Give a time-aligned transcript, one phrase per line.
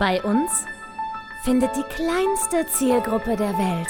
[0.00, 0.64] Bei uns
[1.42, 3.88] findet die kleinste Zielgruppe der Welt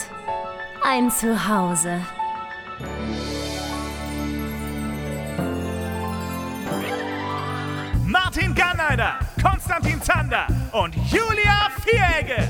[0.83, 2.01] ein Zuhause.
[8.05, 12.43] Martin Garneider, Konstantin Zander und Julia Vieregge.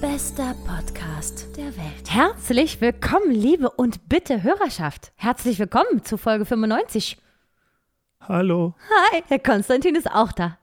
[0.00, 2.08] Bester Podcast der Welt.
[2.08, 5.10] Herzlich willkommen, liebe und bitte Hörerschaft.
[5.16, 7.18] Herzlich willkommen zu Folge 95.
[8.20, 8.76] Hallo.
[9.10, 10.58] Hi, Herr Konstantin ist auch da.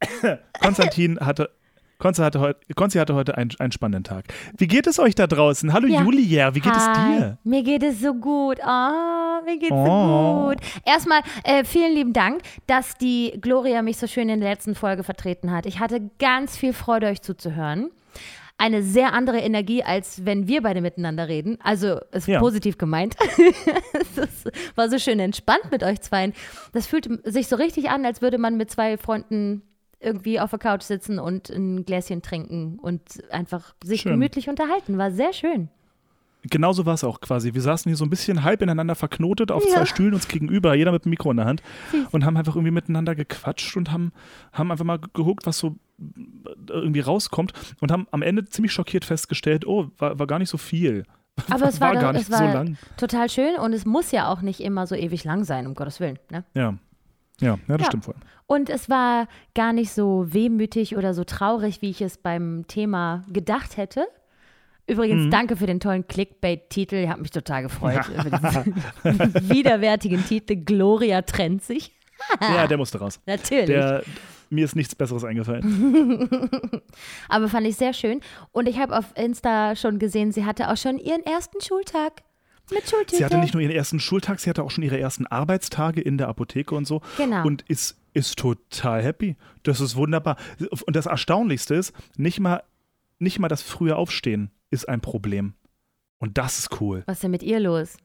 [0.62, 1.50] Konstantin hatte.
[1.98, 4.24] Konzi hatte, heut, Konzi hatte heute einen, einen spannenden Tag.
[4.56, 5.74] Wie geht es euch da draußen?
[5.74, 6.02] Hallo Ja.
[6.02, 7.38] Julia, wie geht es Hi, dir?
[7.44, 8.56] Mir geht es so gut.
[8.66, 9.84] Oh, mir geht es Oh.
[10.44, 10.56] so gut.
[10.86, 15.02] Erstmal äh, vielen lieben Dank, dass die Gloria mich so schön in der letzten Folge
[15.04, 15.66] vertreten hat.
[15.66, 17.90] Ich hatte ganz viel Freude, euch zuzuhören.
[18.56, 21.58] Eine sehr andere Energie, als wenn wir beide miteinander reden.
[21.62, 22.40] Also, ist Ja.
[22.40, 23.14] positiv gemeint.
[24.16, 24.44] Es
[24.76, 26.32] war so schön entspannt mit euch zweien.
[26.72, 29.62] Das fühlt sich so richtig an, als würde man mit zwei Freunden
[30.00, 34.12] irgendwie auf der Couch sitzen und ein Gläschen trinken und einfach sich Schön.
[34.12, 34.96] gemütlich unterhalten.
[34.98, 35.68] War sehr schön.
[36.42, 37.52] Genauso war es auch quasi.
[37.52, 39.74] Wir saßen hier so ein bisschen halb ineinander verknotet auf Ja.
[39.74, 41.62] zwei Stühlen uns gegenüber, jeder mit dem Mikro in der Hand
[42.12, 44.12] und haben einfach irgendwie miteinander gequatscht und haben,
[44.54, 45.76] haben einfach mal geguckt, was so
[46.70, 50.56] irgendwie rauskommt und haben am Ende ziemlich schockiert festgestellt, oh, war, war gar nicht so
[50.56, 51.04] viel.
[51.50, 52.78] Aber es war, gar doch- nicht es war so lang.
[52.96, 56.00] total schön und es muss ja auch nicht immer so ewig lang sein, um Gottes
[56.00, 56.18] Willen.
[56.30, 56.44] Ne?
[56.54, 56.74] Ja.
[57.40, 57.86] Ja, ja, das Ja.
[57.86, 58.14] stimmt voll.
[58.46, 63.22] Und es war gar nicht so wehmütig oder so traurig, wie ich es beim Thema
[63.32, 64.06] gedacht hätte.
[64.86, 65.30] Übrigens, Mhm.
[65.30, 66.96] danke für den tollen Clickbait-Titel.
[66.96, 68.74] Ich habe mich total gefreut über diesen
[69.50, 70.56] widerwärtigen Titel.
[70.56, 71.92] Gloria trennt sich.
[72.40, 73.20] Ja, der musste raus.
[73.26, 73.66] Natürlich.
[73.66, 74.02] Der,
[74.50, 76.28] mir ist nichts Besseres eingefallen.
[77.28, 78.20] Aber fand ich sehr schön.
[78.50, 82.22] Und ich habe auf Insta schon gesehen, sie hatte auch schon ihren ersten Schultag
[82.72, 83.16] mit Schultüte.
[83.16, 86.18] Sie hatte nicht nur ihren ersten Schultag, sie hatte auch schon ihre ersten Arbeitstage in
[86.18, 87.02] der Apotheke und so.
[87.16, 87.46] Genau.
[87.46, 89.36] Und ist, ist total happy.
[89.62, 90.36] Das ist wunderbar.
[90.86, 92.62] Und das Erstaunlichste ist, nicht mal,
[93.18, 95.54] nicht mal das frühe Aufstehen ist ein Problem.
[96.18, 97.02] Und das ist cool.
[97.06, 97.96] Was ist denn mit ihr los?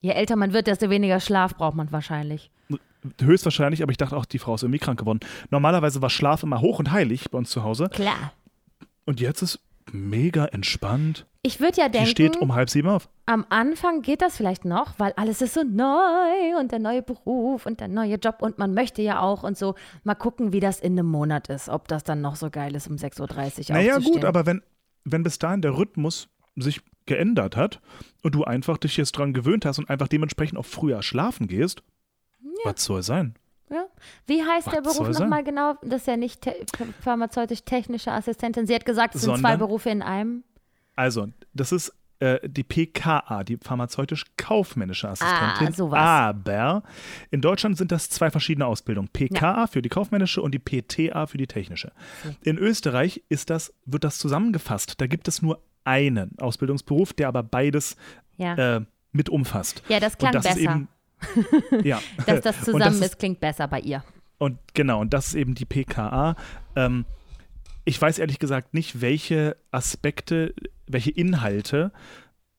[0.00, 2.50] Je älter man wird, desto weniger Schlaf braucht man wahrscheinlich.
[3.20, 5.20] Höchstwahrscheinlich, aber ich dachte auch, die Frau ist irgendwie krank geworden.
[5.50, 7.88] Normalerweise war Schlaf immer hoch und heilig bei uns zu Hause.
[7.90, 8.32] Klar.
[9.06, 9.60] Und jetzt ist
[9.92, 11.26] mega entspannt.
[11.42, 13.08] Ich würde ja Die denken, steht um halb sieben auf.
[13.26, 17.64] am Anfang geht das vielleicht noch, weil alles ist so neu und der neue Beruf
[17.64, 19.74] und der neue Job und man möchte ja auch und so.
[20.04, 22.88] Mal gucken, wie das in einem Monat ist, ob das dann noch so geil ist,
[22.88, 24.62] um 6.30 Uhr Naja, gut, aber wenn,
[25.04, 27.80] wenn bis dahin der Rhythmus sich geändert hat
[28.22, 31.82] und du einfach dich jetzt dran gewöhnt hast und einfach dementsprechend auch früher schlafen gehst,
[32.64, 33.34] was soll sein?
[33.70, 33.84] Ja.
[34.26, 35.22] Wie heißt der Was Beruf soll sein?
[35.28, 35.74] nochmal genau?
[35.82, 36.54] Das ist ja nicht te
[37.02, 38.66] pharmazeutisch-technische Assistentin.
[38.66, 39.58] Sie hat gesagt, es sind zwei Sondern?
[39.60, 40.42] Berufe in einem.
[40.96, 45.68] Also, das ist äh, die PKA, die pharmazeutisch-kaufmännische Assistentin.
[45.68, 45.98] Ah, sowas.
[46.00, 46.82] Aber
[47.30, 49.08] in Deutschland sind das zwei verschiedene Ausbildungen.
[49.08, 51.92] PKA für die kaufmännische und die PTA für die technische.
[52.42, 55.00] In Österreich ist das, wird das zusammengefasst.
[55.00, 57.96] Da gibt es nur einen Ausbildungsberuf, der aber beides
[58.36, 58.80] Ja, äh,
[59.12, 59.82] mit umfasst.
[59.88, 60.58] ja das klang und das besser.
[60.58, 60.88] ist eben.
[61.82, 62.00] ja.
[62.26, 64.02] Dass das zusammen ist ist, klingt besser bei ihr.
[64.38, 66.34] Und genau, und das ist eben die PKA.
[66.76, 67.04] Ähm,
[67.84, 70.54] ich weiß ehrlich gesagt nicht, welche Aspekte,
[70.86, 71.92] welche Inhalte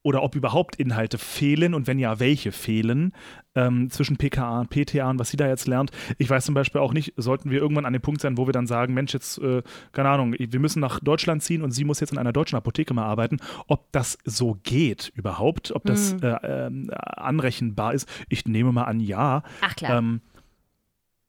[0.02, 3.12] oder ob überhaupt Inhalte fehlen und wenn ja, welche fehlen
[3.54, 5.90] ähm, zwischen PKA und PTA und was sie da jetzt lernt.
[6.18, 8.52] Ich weiß zum Beispiel auch nicht, sollten wir irgendwann an dem Punkt sein, wo wir
[8.52, 12.00] dann sagen, Mensch, jetzt, äh, keine Ahnung, wir müssen nach Deutschland ziehen und sie muss
[12.00, 16.36] jetzt in einer deutschen Apotheke mal arbeiten, ob das so geht überhaupt, ob das äh,
[16.42, 18.08] ähm, anrechenbar ist.
[18.28, 19.42] Ich nehme mal an, ja.
[19.60, 19.98] Ach klar.
[19.98, 20.20] Ähm,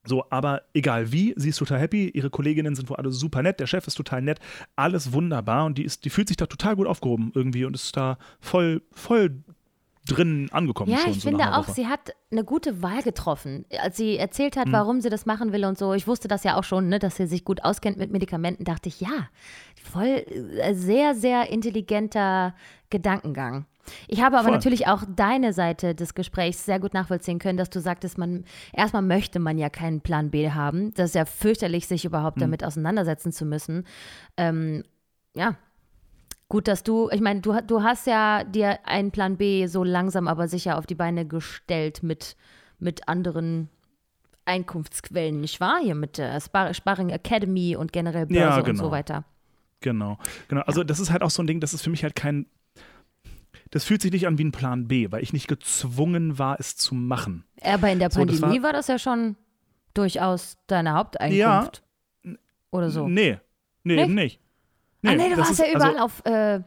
[0.06, 3.60] so, aber egal wie, sie ist total happy, ihre Kolleginnen sind wohl alle super nett,
[3.60, 4.40] der Chef ist total nett,
[4.76, 7.96] alles wunderbar und die, ist, die fühlt sich da total gut aufgehoben irgendwie und ist
[7.96, 9.44] da voll, voll
[10.06, 11.12] drin angekommen Ja, schon.
[11.12, 11.74] ich so finde auch, Woche.
[11.74, 13.66] sie hat eine gute Wahl getroffen.
[13.80, 16.58] Als sie erzählt hat, warum sie das machen will und so, ich wusste das ja
[16.58, 19.30] auch schon, ne, dass sie sich gut auskennt mit Medikamenten, dachte ich, ja,
[19.82, 20.26] voll
[20.60, 22.54] äh, sehr, sehr intelligenter
[22.90, 23.66] Gedankengang.
[24.08, 24.56] Ich habe aber Voll.
[24.58, 29.02] natürlich auch deine Seite des Gesprächs sehr gut nachvollziehen können, dass du sagtest, man erstmal
[29.02, 30.94] möchte man ja keinen Plan B haben.
[30.94, 32.42] Das ist ja fürchterlich, sich überhaupt Hm.
[32.42, 33.86] damit auseinandersetzen zu müssen.
[34.38, 34.84] Ähm,
[35.36, 35.56] ja,
[36.50, 40.28] Gut, dass du, ich meine, du, du hast ja dir einen Plan B so langsam
[40.28, 42.36] aber sicher auf die Beine gestellt mit,
[42.78, 43.70] mit anderen
[44.46, 45.80] Einkunftsquellen, nicht wahr?
[45.82, 48.84] Hier mit der Spar Sparring Academy und generell Börse Ja, und genau.
[48.84, 49.24] so weiter.
[49.80, 50.18] Genau,
[50.48, 50.62] genau.
[50.62, 52.46] Also das ist halt auch so ein Ding, das ist für mich halt kein,
[53.74, 56.76] das fühlt sich nicht an wie ein Plan B, weil ich nicht gezwungen war, es
[56.76, 57.44] zu machen.
[57.64, 59.36] Aber in der So, das Pandemie war- war, das ja schon
[59.96, 61.82] durchaus deine Haupteinkunft.
[62.72, 63.08] Oder so.
[63.08, 63.40] Nee,
[63.84, 64.04] nee, Nicht?
[64.06, 64.40] eben nicht.
[65.06, 66.62] ah, nee, du warst ist- ja überall also, auf, äh,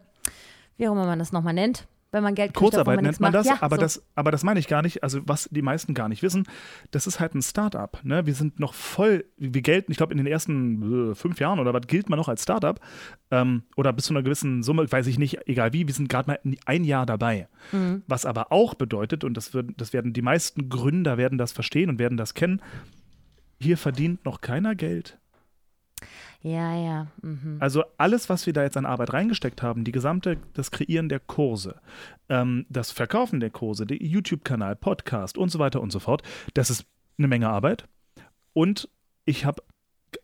[0.77, 1.87] wie auch immer man das nochmal nennt,
[2.17, 3.83] wenn man Geld kriegt, Kurzarbeit man nennt man das, ja, aber, so.
[3.83, 5.03] das, aber das meine ich gar nicht.
[5.03, 6.47] Also, was die meisten gar nicht wissen,
[6.91, 8.01] das ist halt ein Start-up.
[8.03, 8.27] Ne?
[8.27, 11.75] Wir sind noch voll, wir gelten, ich glaube, in den ersten äh, fünf Jahren oder
[11.75, 12.81] was gilt man noch als Start-up
[13.31, 16.31] ähm, oder bis zu einer gewissen Summe, weiß ich nicht, egal wie, wir sind gerade
[16.31, 17.49] mal ein Jahr dabei.
[17.73, 18.03] Mhm.
[18.07, 21.91] Was aber auch bedeutet, und das, wird, das werden die meisten Gründer werden das verstehen
[21.91, 22.63] und werden das kennen,
[23.61, 25.19] hier verdient noch keiner Geld.
[26.43, 27.07] Ja, ja.
[27.23, 27.57] Mhm.
[27.61, 31.21] Also alles, was wir da jetzt an Arbeit reingesteckt haben, die gesamte, das Kreieren der
[31.21, 31.81] Kurse,
[32.29, 36.23] ähm, das Verkaufen der Kurse, der YouTube-Kanal, Podcast und so weiter und so fort,
[36.55, 36.85] das ist
[37.19, 37.89] eine Menge Arbeit.
[38.53, 38.89] Und
[39.25, 39.63] ich habe,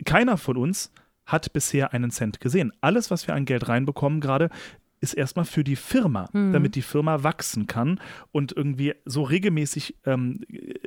[0.04, 0.92] keiner von uns
[1.26, 2.72] hat bisher einen Cent gesehen.
[2.80, 4.50] Alles, was wir an Geld reinbekommen gerade,
[5.00, 6.52] ist erstmal für die Firma, Mhm.
[6.52, 8.00] damit die Firma wachsen kann
[8.30, 10.40] und irgendwie so regelmäßig ähm,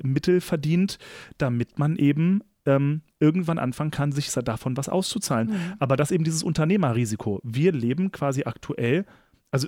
[0.04, 1.00] Mittel verdient,
[1.38, 5.50] damit man eben ähm, irgendwann anfangen kann, sich davon was auszuzahlen.
[5.50, 5.73] Mhm.
[5.79, 7.39] Aber das eben dieses Unternehmerrisiko.
[7.44, 9.06] Wir leben quasi aktuell,
[9.51, 9.67] also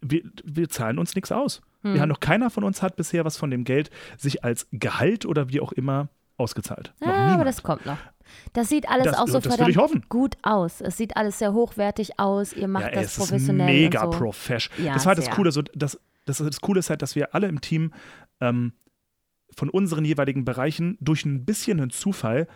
[0.00, 1.60] wir, wir zahlen uns nichts aus.
[1.82, 1.94] Mhm.
[1.94, 5.24] Wir haben noch keiner von uns hat bisher was von dem Geld sich als Gehalt
[5.26, 6.92] oder wie auch immer ausgezahlt.
[7.00, 7.48] Noch Ja, aber niemand.
[7.48, 7.98] das kommt noch.
[8.52, 10.80] Das sieht alles Das- auch so verdammt gut aus.
[10.80, 12.52] Es sieht alles sehr hochwertig aus.
[12.52, 13.68] Ihr macht ja, das es professionell.
[13.68, 14.10] ist mega so.
[14.10, 14.86] professional.
[14.86, 15.30] Ja, das war das.
[15.30, 15.52] Coole.
[15.52, 17.92] So, das, das, das Coole ist halt, dass wir alle im Team
[18.40, 18.72] ähm,
[19.54, 22.46] von unseren jeweiligen Bereichen durch ein bisschen einen Zufall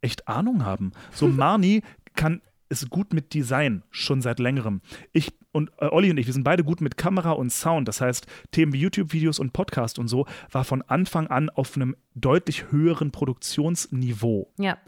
[0.00, 0.92] echt Ahnung haben.
[1.12, 1.82] So Marni
[2.14, 4.80] kann ist gut mit Design schon seit längerem.
[5.12, 7.86] Ich und äh, Olli und ich, wir sind beide gut mit Kamera und Sound.
[7.86, 11.94] Das heißt, Themen wie YouTube-Videos und Podcast und so war von Anfang an auf einem
[12.14, 14.52] deutlich höheren Produktionsniveau.
[14.58, 14.78] Ja.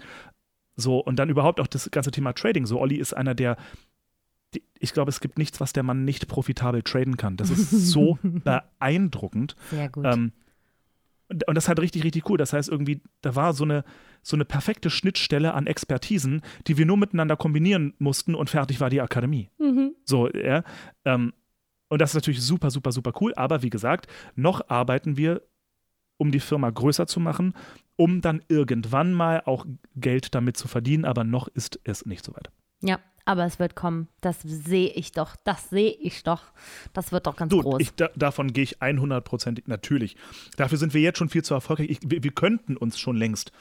[0.74, 2.66] So, und dann überhaupt auch das ganze Thema Trading.
[2.66, 3.56] So, Olli ist einer der,
[4.54, 7.36] die, ich glaube, es gibt nichts, was der Mann nicht profitabel traden kann.
[7.36, 9.54] Das ist so beeindruckend.
[9.70, 10.04] Sehr gut.
[10.04, 10.32] Ähm,
[11.28, 12.38] und, und das ist halt richtig, richtig cool.
[12.38, 13.84] Das heißt, irgendwie, da war so eine,
[14.23, 18.90] so eine perfekte Schnittstelle an Expertisen, die wir nur miteinander kombinieren mussten und fertig war
[18.90, 19.50] die Akademie.
[19.58, 19.94] mhm.
[20.05, 20.62] So, ja.
[21.05, 21.32] Ähm,
[21.88, 23.32] und das ist natürlich super, super, super cool.
[23.34, 25.43] Aber wie gesagt, noch arbeiten wir,
[26.17, 27.55] um die Firma größer zu machen,
[27.96, 31.05] um dann irgendwann mal auch Geld damit zu verdienen.
[31.05, 32.50] Aber noch ist es nicht so weit.
[32.81, 34.08] Ja, aber es wird kommen.
[34.23, 35.37] Das sehe ich doch.
[35.44, 36.43] Das sehe ich doch.
[36.94, 37.81] Das wird doch ganz Du, groß.
[37.81, 40.17] ich, da, davon gehe ich 100% natürlich.
[40.56, 41.90] Dafür sind wir jetzt schon viel zu erfolgreich.
[41.90, 43.52] Ich, wir, wir könnten uns schon längst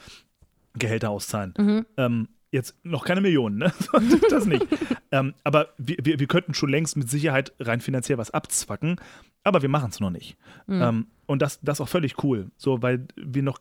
[0.74, 1.52] Gehälter auszahlen.
[1.58, 1.86] Mhm.
[1.96, 3.72] Ähm, jetzt noch keine Millionen, ne?
[4.30, 4.66] das nicht.
[5.10, 9.00] ähm, aber wir, wir, wir könnten schon längst mit Sicherheit rein finanziell was abzwacken,
[9.42, 10.36] aber wir machen es noch nicht.
[10.66, 10.82] Mhm.
[10.82, 13.58] Ähm, und das, das ist auch völlig cool, so, weil wir noch,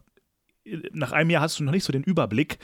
[0.94, 2.60] nach einem Jahr hast du noch nicht so den Überblick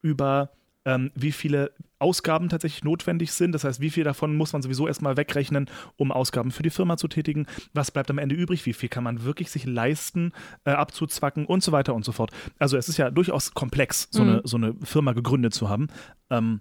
[0.00, 0.50] über,
[0.84, 3.52] ähm, wie viele Ausgaben tatsächlich notwendig sind.
[3.52, 6.96] Das heißt, wie viel davon muss man sowieso erstmal wegrechnen, um Ausgaben für die Firma
[6.96, 7.46] zu tätigen.
[7.72, 8.66] Was bleibt am Ende übrig?
[8.66, 10.32] Wie viel kann man wirklich sich leisten,
[10.64, 12.30] äh, abzuzwacken und so weiter und so fort.
[12.58, 14.28] Also es ist ja durchaus komplex, so, Mhm.
[14.30, 15.86] eine, so eine Firma gegründet zu haben.
[16.30, 16.60] Ähm,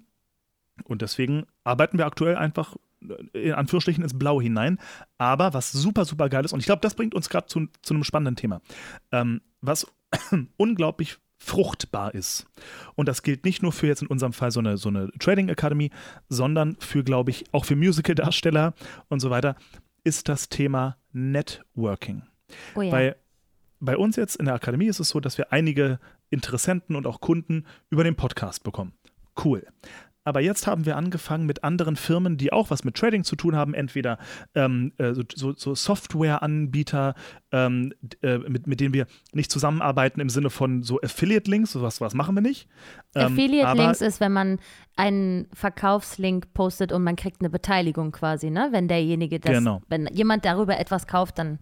[0.85, 2.75] und deswegen arbeiten wir aktuell einfach
[3.33, 4.79] äh, in Anführungsstrichen ins Blaue hinein.
[5.17, 7.93] Aber was super, super geil ist, und ich glaube, das bringt uns gerade zu, zu
[7.93, 8.61] einem spannenden Thema,
[9.11, 9.87] ähm, was
[10.57, 12.47] unglaublich fruchtbar ist.
[12.95, 15.49] Und das gilt nicht nur für jetzt in unserem Fall so eine, so eine Trading
[15.49, 15.91] Academy,
[16.27, 18.73] sondern für, glaube ich, auch für Musical-Darsteller
[19.09, 19.55] und so weiter,
[20.03, 22.23] ist das Thema Networking.
[22.75, 22.91] oh ja.
[22.91, 23.15] Weil
[23.79, 25.99] bei uns jetzt in der Akademie ist es so, dass wir einige
[26.31, 28.93] Interessenten und auch Kunden über den Podcast bekommen.
[29.43, 29.65] Cool.
[30.25, 33.55] Aber jetzt haben wir angefangen mit anderen Firmen, die auch was mit Trading zu tun
[33.55, 34.17] haben, entweder
[34.55, 37.13] ähm, äh, so, so Software-Anbieter,
[37.55, 42.13] ähm, äh, mit, mit denen wir nicht zusammenarbeiten im Sinne von so Affiliate-Links, sowas was
[42.13, 42.67] machen wir nicht.
[43.15, 44.59] Ähm, Affiliate-Links ist, wenn man
[44.97, 48.69] einen Verkaufslink postet und man kriegt eine Beteiligung quasi, ne?
[48.71, 49.81] Wenn derjenige das, Genau.
[49.87, 51.59] wenn jemand darüber etwas kauft, dann,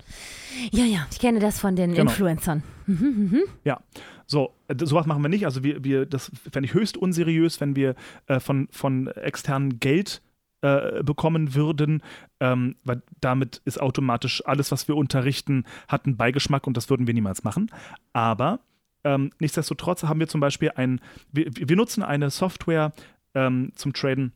[0.72, 2.10] ja, ja, ich kenne das von den Genau.
[2.10, 2.64] Influencern.
[3.64, 3.80] Ja,
[4.26, 5.46] so, äh, sowas machen wir nicht.
[5.46, 7.96] Also wir, wir das fände ich höchst unseriös, wenn wir
[8.28, 10.22] äh, von, von externen Geld
[10.64, 12.02] äh, bekommen würden,
[12.40, 17.06] ähm, weil damit ist automatisch alles, was wir unterrichten, hat einen Beigeschmack und das würden
[17.06, 17.70] wir niemals machen.
[18.14, 18.62] Aber
[19.04, 21.02] ähm, nichtsdestotrotz haben wir zum Beispiel ein,
[21.34, 22.94] wir, wir nutzen eine Software
[23.36, 24.32] ähm, zum Traden,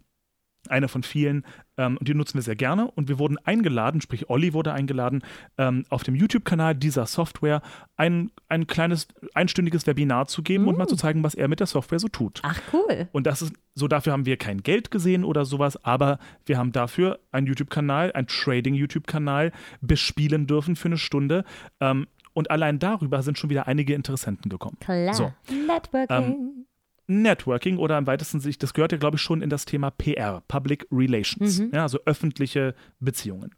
[0.69, 1.43] eine von vielen,
[1.77, 2.89] ähm, und die nutzen wir sehr gerne.
[2.91, 5.21] Und wir wurden eingeladen, sprich Olli wurde eingeladen,
[5.57, 7.61] ähm, auf dem YouTube-Kanal dieser Software
[7.95, 11.67] ein, ein kleines einstündiges Webinar zu geben und mal zu zeigen, was er mit der
[11.67, 12.41] Software so tut.
[12.43, 13.07] Ach, cool.
[13.11, 16.71] Und das ist so, dafür haben wir kein Geld gesehen oder sowas, aber wir haben
[16.71, 21.43] dafür einen YouTube-Kanal, einen Trading-YouTube-Kanal bespielen dürfen für eine Stunde.
[21.79, 24.77] Ähm, und allein darüber sind schon wieder einige Interessenten gekommen.
[24.79, 25.13] Klar.
[25.13, 25.33] So.
[25.49, 26.66] Networking.
[27.07, 30.41] Networking oder im weitesten Sicht, das gehört ja, glaube ich, schon in das Thema PR,
[30.47, 31.71] Public Relations, Mhm.
[31.73, 33.55] ja, also öffentliche Beziehungen.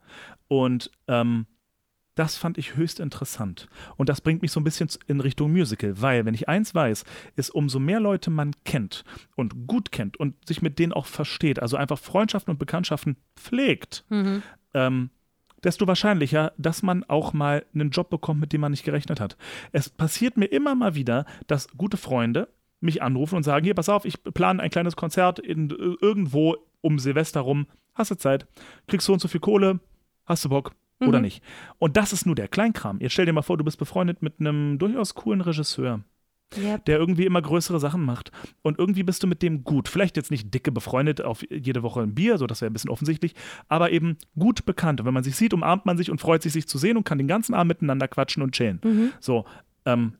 [0.48, 1.46] Und ähm,
[2.16, 3.68] das fand ich höchst interessant.
[3.96, 7.06] Und das bringt mich so ein bisschen in Richtung Musical, weil, wenn ich eins weiß,
[7.38, 9.04] ist, umso mehr Leute man kennt
[9.36, 14.04] und gut kennt und sich mit denen auch versteht, also einfach Freundschaften und Bekanntschaften pflegt,
[14.10, 14.44] Mhm.
[14.74, 15.10] ähm,
[15.64, 19.38] desto wahrscheinlicher, dass man auch mal einen Job bekommt, mit dem man nicht gerechnet hat.
[19.72, 22.50] Es passiert mir immer mal wieder, dass gute Freunde
[22.82, 26.98] mich anrufen und sagen, hier, pass auf, ich plane ein kleines Konzert in, irgendwo um
[27.00, 28.48] Silvester rum, hast du Zeit,
[28.88, 29.80] kriegst so und so viel Kohle,
[30.26, 31.26] hast du Bock oder Mhm.
[31.26, 31.44] nicht.
[31.78, 33.00] Und das ist nur der Kleinkram.
[33.02, 36.02] Jetzt stell dir mal vor, du bist befreundet mit einem durchaus coolen Regisseur
[36.58, 36.86] Yep.
[36.86, 38.32] der irgendwie immer größere Sachen macht.
[38.64, 39.88] Und irgendwie bist du mit dem gut.
[39.88, 42.90] Vielleicht jetzt nicht dicke befreundet auf jede Woche ein Bier, so das wäre ein bisschen
[42.90, 43.36] offensichtlich,
[43.68, 45.00] aber eben gut bekannt.
[45.00, 47.04] Und wenn man sich sieht, umarmt man sich und freut sich, sich zu sehen und
[47.04, 48.80] kann den ganzen Abend miteinander quatschen und chillen.
[48.84, 49.12] Mhm.
[49.20, 49.46] So,
[49.86, 50.14] ähm,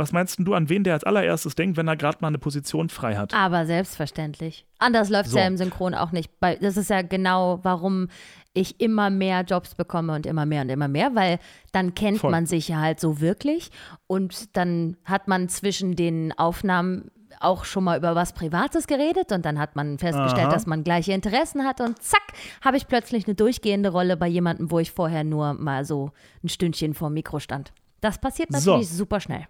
[0.00, 2.88] was meinst du, an wen der als allererstes denkt, wenn er gerade mal eine Position
[2.88, 3.32] frei hat?
[3.34, 4.66] Aber selbstverständlich.
[4.78, 5.38] Anders läuft es So.
[5.38, 6.30] ja im Synchron auch nicht.
[6.60, 8.08] Das ist ja genau, warum
[8.52, 11.38] ich immer mehr Jobs bekomme und immer mehr und immer mehr, weil
[11.70, 12.30] dann kennt Voll.
[12.32, 13.70] man sich ja halt so wirklich
[14.08, 19.44] und dann hat man zwischen den Aufnahmen auch schon mal über was Privates geredet und
[19.46, 20.52] dann hat man festgestellt, Aha.
[20.52, 22.22] dass man gleiche Interessen hat und zack,
[22.62, 26.10] habe ich plötzlich eine durchgehende Rolle bei jemandem, wo ich vorher nur mal so
[26.42, 27.72] ein Stündchen vor dem Mikro stand.
[28.00, 28.72] Das passiert So.
[28.72, 29.46] natürlich super schnell.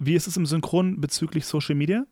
[0.00, 2.04] Wie ist es im Synchron bezüglich Social Media?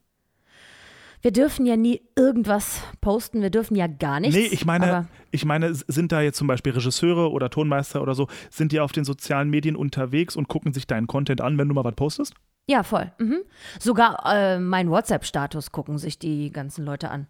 [1.20, 4.36] Wir dürfen ja nie irgendwas posten, wir dürfen ja gar nichts.
[4.36, 8.28] Nee, ich meine, ich meine, sind da jetzt zum Beispiel Regisseure oder Tonmeister oder so,
[8.50, 11.74] sind die auf den sozialen Medien unterwegs und gucken sich deinen Content an, wenn du
[11.74, 12.34] mal was postest?
[12.68, 13.10] Ja, voll.
[13.18, 13.38] Mhm.
[13.80, 17.26] Sogar äh, mein WhatsApp-Status gucken sich die ganzen Leute an.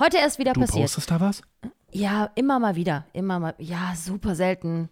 [0.00, 0.82] Heute erst wieder Du passiert.
[0.84, 1.42] postest da was?
[1.92, 3.06] Ja, immer mal wieder.
[3.12, 3.54] Immer mal.
[3.58, 4.88] Ja, super selten.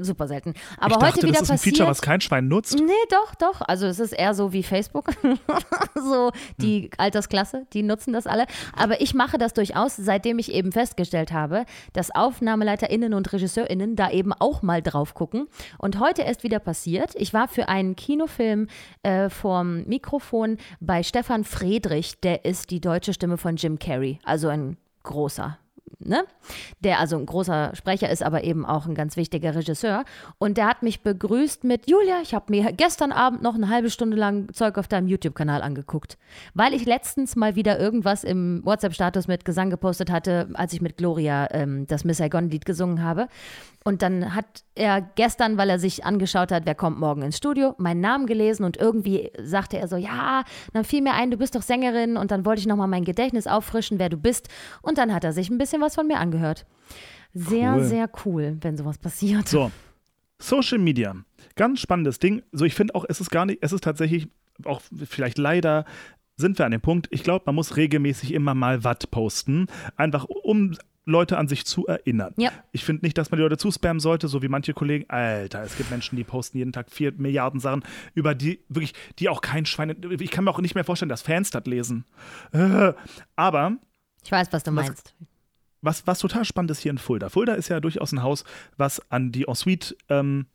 [0.00, 0.54] Super selten.
[0.78, 1.76] Aber ich dachte, heute wieder das ist ein passiert.
[1.76, 2.78] Feature, was kein Schwein nutzt.
[2.78, 3.60] Nee, doch, doch.
[3.60, 5.10] Also es ist eher so wie Facebook.
[5.94, 8.46] so die Altersklasse, die nutzen das alle.
[8.74, 14.10] Aber ich mache das durchaus, seitdem ich eben festgestellt habe, dass AufnahmeleiterInnen und RegisseurInnen da
[14.10, 15.48] eben auch mal drauf gucken.
[15.76, 17.14] Und heute ist wieder passiert.
[17.16, 18.68] Ich war für einen Kinofilm
[19.02, 24.18] äh, vorm Mikrofon bei Stefan Friedrich, der ist die deutsche Stimme von Jim Carrey.
[24.24, 25.58] Also ein großer
[25.98, 26.24] ne?
[26.80, 30.04] der also ein großer Sprecher ist, aber eben auch ein ganz wichtiger Regisseur.
[30.38, 33.90] Und der hat mich begrüßt mit, Julia, ich habe mir gestern Abend noch eine halbe
[33.90, 36.18] Stunde lang Zeug auf deinem YouTube-Kanal angeguckt,
[36.54, 40.96] weil ich letztens mal wieder irgendwas im WhatsApp-Status mit Gesang gepostet hatte, als ich mit
[40.96, 43.28] Gloria ähm, das Miss Saigon-Lied gesungen habe.
[43.84, 47.74] Und dann hat er gestern, weil er sich angeschaut hat, wer kommt morgen ins Studio,
[47.78, 51.54] meinen Namen gelesen und irgendwie sagte er so, ja, dann fiel mir ein, du bist
[51.54, 54.48] doch Sängerin und dann wollte ich nochmal mein Gedächtnis auffrischen, wer du bist.
[54.82, 56.66] Und dann hat er sich ein bisschen was von mir angehört.
[57.34, 57.84] Sehr, Cool.
[57.84, 59.48] sehr cool, wenn sowas passiert.
[59.48, 59.70] So,
[60.40, 61.14] Social Media.
[61.56, 62.42] Ganz spannendes Ding.
[62.52, 64.28] So, ich finde auch, es ist gar nicht, es ist tatsächlich
[64.64, 65.84] auch vielleicht leider
[66.36, 70.24] sind wir an dem Punkt, ich glaube, man muss regelmäßig immer mal was posten, einfach
[70.24, 72.32] um Leute an sich zu erinnern.
[72.36, 72.50] Ja.
[72.70, 75.08] Ich finde nicht, dass man die Leute zuspammen sollte, so wie manche Kollegen.
[75.10, 77.82] Alter, es gibt Menschen, die posten jeden Tag vier Milliarden Sachen,
[78.14, 79.96] über die wirklich, die auch kein Schwein.
[80.20, 82.04] Ich kann mir auch nicht mehr vorstellen, dass Fans das lesen.
[82.52, 82.92] Äh,
[83.36, 83.76] aber
[84.24, 85.14] Ich weiß, was du Was- meinst.
[85.80, 87.28] was, was total spannend ist hier in Fulda.
[87.28, 88.44] Fulda ist ja durchaus ein Haus,
[88.76, 90.46] was an die Ensuite ähm,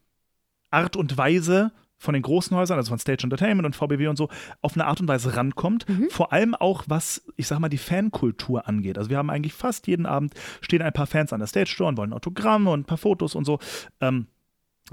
[0.71, 4.29] Art und Weise von den großen Häusern, also von Stage Entertainment und VBW und so,
[4.61, 5.85] auf eine Art und Weise rankommt.
[6.09, 8.97] Vor allem auch, was, ich sag mal, die Fankultur angeht.
[8.97, 11.89] Also wir haben eigentlich fast jeden Abend stehen ein paar Fans an der Stage Store
[11.89, 13.59] und wollen Autogramme und ein paar Fotos und so.
[14.01, 14.27] Ähm,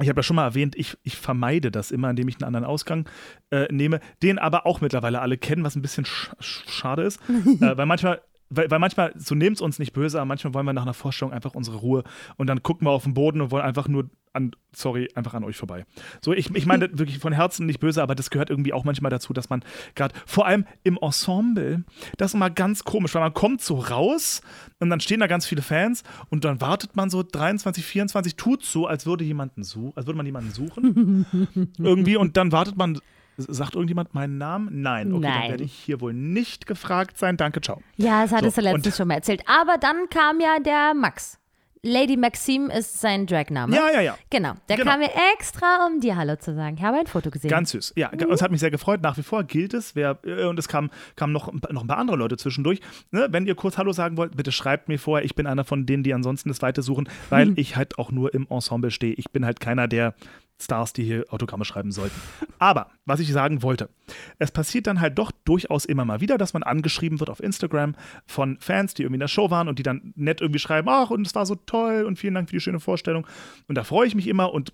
[0.00, 2.64] ich habe ja schon mal erwähnt, ich, ich vermeide das immer, indem ich einen anderen
[2.64, 3.08] Ausgang
[3.50, 7.20] äh, nehme, den aber auch mittlerweile alle kennen, was ein bisschen sch sch schade ist.
[7.60, 8.20] äh, weil manchmal,
[8.56, 10.94] weil, weil manchmal, so nehmt es uns nicht böse, aber manchmal wollen wir nach einer
[10.94, 12.04] Vorstellung einfach unsere Ruhe
[12.36, 15.44] und dann gucken wir auf den Boden und wollen einfach nur an, sorry, einfach an
[15.44, 15.86] euch vorbei.
[16.20, 19.10] So, ich, ich meine wirklich von Herzen nicht böse, aber das gehört irgendwie auch manchmal
[19.10, 21.84] dazu, dass man gerade, vor allem im Ensemble,
[22.16, 24.42] das ist immer ganz komisch, weil man kommt so raus
[24.80, 28.64] und dann stehen da ganz viele Fans und dann wartet man so 23, 24, tut
[28.64, 31.26] so, als würde jemanden suchen, als würde man jemanden suchen.
[31.78, 32.98] irgendwie und dann wartet man.
[33.36, 34.68] Sagt irgendjemand meinen Namen?
[34.82, 35.12] Nein.
[35.12, 35.50] Okay, dann Nein.
[35.50, 37.36] werde ich hier wohl nicht gefragt sein.
[37.36, 37.82] Danke, ciao.
[37.96, 39.42] Ja, das hattest So, du letztens schon mal erzählt.
[39.46, 41.38] Aber dann kam ja der Max.
[41.86, 43.76] Lady Maxime ist sein Dragname.
[43.76, 44.16] Ja, ja, ja.
[44.30, 44.54] Genau.
[44.70, 44.90] Der Genau.
[44.90, 46.76] kam mir extra, um dir Hallo zu sagen.
[46.78, 47.50] Ich habe ein Foto gesehen.
[47.50, 47.92] Ganz süß.
[47.96, 49.02] Ja, es hat mich sehr gefreut.
[49.02, 49.94] Nach wie vor gilt es.
[49.94, 52.80] Wer, äh, und es kamen kam noch, ein paar- noch ein paar andere Leute zwischendurch.
[53.10, 55.26] Ne, wenn ihr kurz Hallo sagen wollt, bitte schreibt mir vorher.
[55.26, 58.32] Ich bin einer von denen, die ansonsten das Weite suchen, weil ich halt auch nur
[58.32, 59.12] im Ensemble stehe.
[59.12, 60.14] Ich bin halt keiner der
[60.60, 62.20] Stars, die hier Autogramme schreiben sollten.
[62.58, 63.90] Aber, was ich sagen wollte,
[64.38, 67.96] es passiert dann halt doch durchaus immer mal wieder, dass man angeschrieben wird auf Instagram
[68.26, 71.10] von Fans, die irgendwie in der Show waren und die dann nett irgendwie schreiben, ach,
[71.10, 73.26] und es war so toll und vielen Dank für die schöne Vorstellung.
[73.66, 74.72] Und da freue ich mich immer und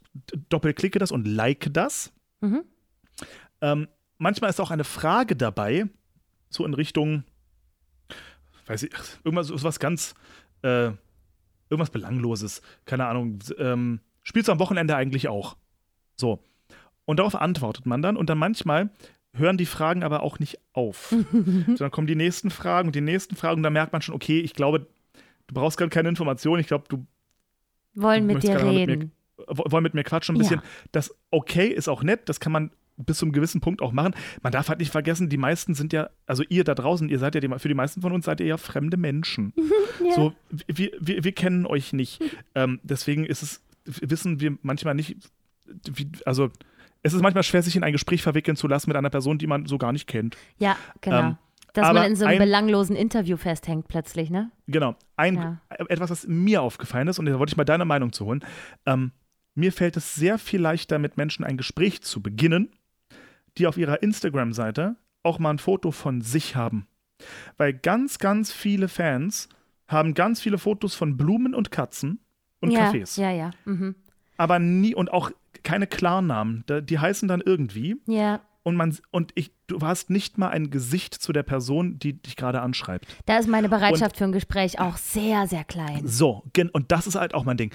[0.50, 2.12] doppelklicke das und like das.
[3.62, 5.86] Ähm, manchmal ist auch eine Frage dabei,
[6.50, 7.24] so in Richtung,
[8.66, 8.92] weiß ich,
[9.24, 10.14] irgendwas so was ganz,
[10.62, 10.90] äh,
[11.70, 15.56] irgendwas Belangloses, keine Ahnung, ähm, spielst du am Wochenende eigentlich auch?
[16.20, 16.38] So.
[17.06, 18.90] Und darauf antwortet man dann und dann manchmal
[19.32, 21.14] hören die Fragen aber auch nicht auf.
[21.78, 24.40] dann kommen die nächsten Fragen und die nächsten Fragen und dann merkt man schon, okay,
[24.40, 24.86] ich glaube,
[25.46, 27.06] du brauchst gerade keine Information, ich glaube, du
[27.94, 28.98] Wollen Du mit dir reden.
[28.98, 29.10] Mit mir,
[29.48, 30.42] wo- wollen mit mir quatschen ein Ja.
[30.42, 30.62] bisschen.
[30.92, 34.14] Das okay ist auch nett, das kann man bis zu einem gewissen Punkt auch machen.
[34.42, 37.34] Man darf halt nicht vergessen, die meisten sind ja, also ihr da draußen, ihr seid
[37.34, 39.52] ja, die, für die meisten von uns seid ihr ja fremde Menschen.
[40.02, 40.14] Ja.
[40.14, 40.32] So,
[40.66, 42.22] wir, wir, wir kennen euch nicht.
[42.54, 45.16] ähm, deswegen ist es, wissen wir manchmal nicht,
[45.94, 46.50] wie, also
[47.02, 49.46] es ist manchmal schwer, sich in ein Gespräch verwickeln zu lassen mit einer Person, die
[49.46, 50.36] man so gar nicht kennt.
[50.58, 51.20] Ja, genau.
[51.20, 51.36] Ähm,
[51.72, 54.50] Dass man in so einem ein- belanglosen Interview festhängt plötzlich, ne?
[54.66, 54.96] Genau.
[55.16, 55.60] Ein, Ja.
[55.88, 58.44] Etwas, was mir aufgefallen ist, und da wollte ich mal deine Meinung zu holen.
[58.86, 59.12] Ähm,
[59.54, 62.70] mir fällt es sehr viel leichter, mit Menschen ein Gespräch zu beginnen,
[63.58, 66.86] die auf ihrer Instagram-Seite auch mal ein Foto von sich haben.
[67.56, 69.48] Weil ganz, ganz viele Fans
[69.88, 72.20] haben ganz viele Fotos von Blumen und Katzen
[72.60, 73.20] und ja, Cafés.
[73.20, 73.50] Ja, ja.
[73.64, 73.94] Mhm.
[74.36, 75.30] Aber nie und auch
[75.62, 76.64] keine Klarnamen.
[76.82, 77.96] Die heißen dann irgendwie.
[78.06, 78.40] Ja.
[78.62, 82.36] Und man und ich, du hast nicht mal ein Gesicht zu der Person, die dich
[82.36, 83.06] gerade anschreibt.
[83.24, 86.06] Da ist meine Bereitschaft für ein Gespräch auch sehr, sehr klein.
[86.06, 87.72] So, und das ist halt auch mein Ding.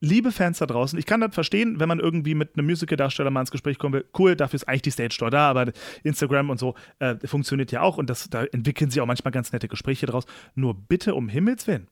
[0.00, 3.40] Liebe Fans da draußen, ich kann das verstehen, wenn man irgendwie mit einem Musical-Darsteller mal
[3.40, 4.04] ins Gespräch kommen will.
[4.16, 5.72] Cool, dafür ist eigentlich die Stage Door da, aber
[6.04, 9.50] Instagram und so äh, funktioniert ja auch und das, da entwickeln sich auch manchmal ganz
[9.50, 10.24] nette Gespräche draus.
[10.54, 11.88] Nur bitte um Himmels Willen,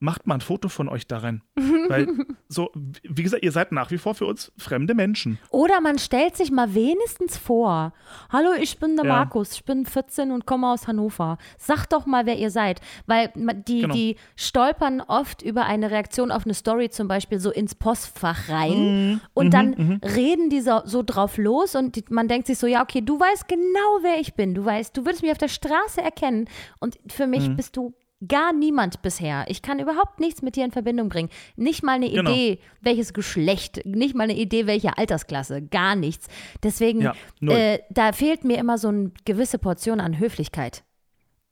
[0.00, 1.42] macht mal ein Foto von euch da rein.
[1.88, 2.06] Weil,
[2.48, 2.70] so,
[3.02, 5.38] wie gesagt, ihr seid nach wie vor für uns fremde Menschen.
[5.50, 7.92] Oder man stellt sich mal wenigstens vor.
[8.30, 9.12] Hallo, ich bin der Ja.
[9.16, 11.38] Markus, ich bin 14 und komme aus Hannover.
[11.56, 12.80] Sagt doch mal, wer ihr seid.
[13.06, 13.32] Weil
[13.66, 13.94] die, Genau.
[13.94, 19.10] die stolpern oft über eine Reaktion auf eine Story zum Beispiel so ins Postfach rein.
[19.14, 19.20] Mhm.
[19.34, 22.82] Und dann reden die so, so drauf los und die, man denkt sich so, ja,
[22.82, 24.54] okay, du weißt genau, wer ich bin.
[24.54, 26.48] Du weißt, du würdest mich auf der Straße erkennen.
[26.78, 27.56] Und für mich Mhm.
[27.56, 27.94] bist du
[28.26, 29.44] gar niemand bisher.
[29.48, 31.28] Ich kann überhaupt nichts mit dir in Verbindung bringen.
[31.56, 32.30] Nicht mal eine Genau.
[32.30, 36.26] Idee, welches Geschlecht, nicht mal eine Idee, welche Altersklasse, gar nichts.
[36.62, 40.82] Deswegen, Ja, äh, da fehlt mir immer so eine gewisse Portion an Höflichkeit.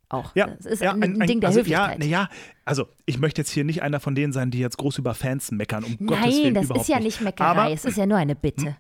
[0.09, 0.35] Auch.
[0.37, 2.03] Ja, das ist ja, ein, ein Ding der also, Höflichkeit.
[2.05, 2.29] Ja, ja,
[2.65, 5.51] also ich möchte jetzt hier nicht einer von denen sein, die jetzt groß über Fans
[5.51, 5.83] meckern.
[5.85, 7.73] Um Gottes Nein, Willen, das ist ja nicht Meckerei, Aber, Hm?
[7.73, 8.77] es ist ja nur eine Bitte.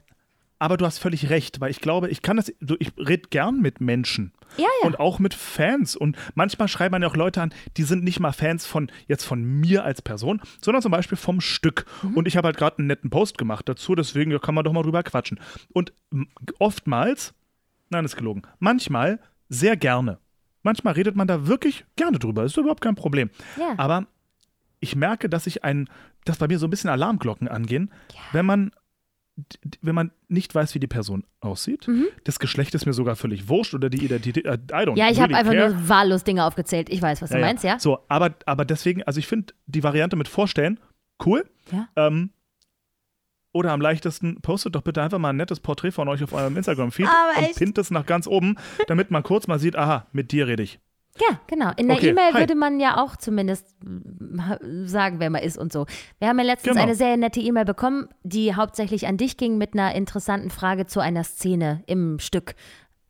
[0.59, 3.81] Aber du hast völlig recht, weil ich glaube, ich kann das, ich rede gern mit
[3.81, 4.33] Menschen.
[4.57, 4.87] Ja, ja.
[4.87, 5.97] Und auch mit Fans.
[5.97, 9.25] Und manchmal schreiben man ja auch Leute an, die sind nicht mal Fans von jetzt
[9.25, 11.85] von mir als Person, sondern zum Beispiel vom Stück.
[12.03, 12.15] Mhm.
[12.17, 14.73] Und ich habe halt gerade einen netten Post gemacht dazu, deswegen ja, kann man doch
[14.73, 15.41] mal drüber quatschen.
[15.73, 15.93] Und
[16.59, 17.35] oftmals,
[17.91, 20.19] nein, ist gelogen, manchmal sehr gerne.
[20.63, 23.31] Manchmal redet man da wirklich gerne drüber, ist überhaupt kein Problem.
[23.59, 23.75] Ja.
[23.77, 24.07] Aber
[24.81, 25.89] ich merke, dass ich ein,
[26.25, 27.93] dass bei mir so ein bisschen Alarmglocken angehen,
[28.33, 28.73] wenn man
[29.83, 31.87] wenn man nicht weiß, wie die Person aussieht,
[32.25, 34.97] das Geschlecht ist mir sogar völlig wurscht oder die Identität, äh, I don't Mhm.
[34.97, 35.75] Ja, ich habe really einfach care.
[35.75, 36.89] nur wahllos Dinge aufgezählt.
[36.89, 37.79] Ich weiß, was du meinst, ja?
[37.79, 40.81] So, aber, aber deswegen, also ich finde die Variante mit Vorstellen
[41.25, 41.45] cool.
[41.71, 41.89] Ja.
[41.97, 42.31] Ähm,
[43.53, 46.57] oder am leichtesten, postet doch bitte einfach mal ein nettes Porträt von euch auf eurem
[46.57, 50.47] Instagram-Feed und pinnt es nach ganz oben, damit man kurz mal sieht, aha, mit dir
[50.47, 50.79] rede ich.
[51.21, 51.71] Ja, genau.
[51.77, 55.73] In der Okay, E-Mail würde man ja auch zumindest mm, sagen, wer man ist und
[55.73, 55.87] so.
[56.19, 56.85] Wir haben ja letztens Genau.
[56.85, 61.01] eine sehr nette E-Mail bekommen, die hauptsächlich an dich ging mit einer interessanten Frage zu
[61.01, 62.55] einer Szene im Stück.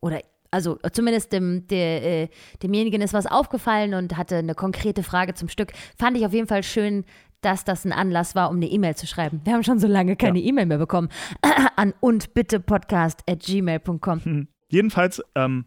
[0.00, 2.28] Oder also zumindest dem, der, äh,
[2.62, 5.72] demjenigen ist was aufgefallen und hatte eine konkrete Frage zum Stück.
[5.98, 7.04] Fand ich auf jeden Fall schön,
[7.42, 9.40] dass das ein Anlass war, um eine E-Mail zu schreiben.
[9.44, 11.08] Wir haben schon so lange keine E-Mail mehr bekommen.
[11.76, 14.48] an und bitte podcast at gmail.com.
[14.68, 15.66] Jedenfalls, ähm,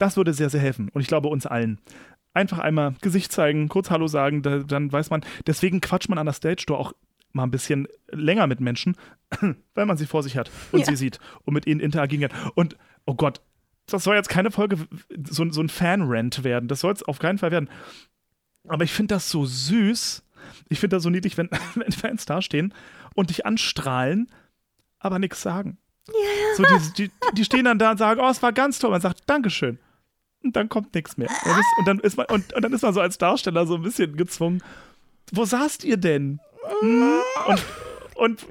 [0.00, 0.88] das würde sehr, sehr helfen.
[0.88, 1.78] Und ich glaube uns allen.
[2.34, 5.20] Einfach einmal Gesicht zeigen, kurz Hallo sagen, da, dann weiß man.
[5.46, 6.92] Deswegen quatscht man an der Stage Door auch
[7.32, 8.96] mal ein bisschen länger mit Menschen,
[9.74, 10.86] weil man sie vor sich hat und Ja.
[10.86, 12.50] sie sieht und mit ihnen interagieren kann.
[12.54, 13.40] Und, oh Gott,
[13.86, 14.76] das soll jetzt keine Folge,
[15.28, 16.68] so, so ein Fan-Rant werden.
[16.68, 17.68] Das soll es auf keinen Fall werden.
[18.68, 20.22] Aber ich finde das so süß.
[20.68, 22.72] Ich finde das so niedlich, wenn, wenn Fans dastehen
[23.14, 24.30] und dich anstrahlen,
[24.98, 25.78] aber nichts sagen.
[26.56, 28.90] So, die, die, die stehen dann da und sagen, oh, es war ganz toll.
[28.90, 29.78] Man sagt, Dankeschön.
[30.42, 31.28] Und dann kommt nichts mehr.
[31.28, 33.74] Und, das, und, dann ist man, und, und dann ist man so als Darsteller so
[33.74, 34.62] ein bisschen gezwungen.
[35.32, 36.40] Wo saßt ihr denn?
[36.80, 37.12] Hm?
[37.46, 37.64] Und,
[38.16, 38.46] und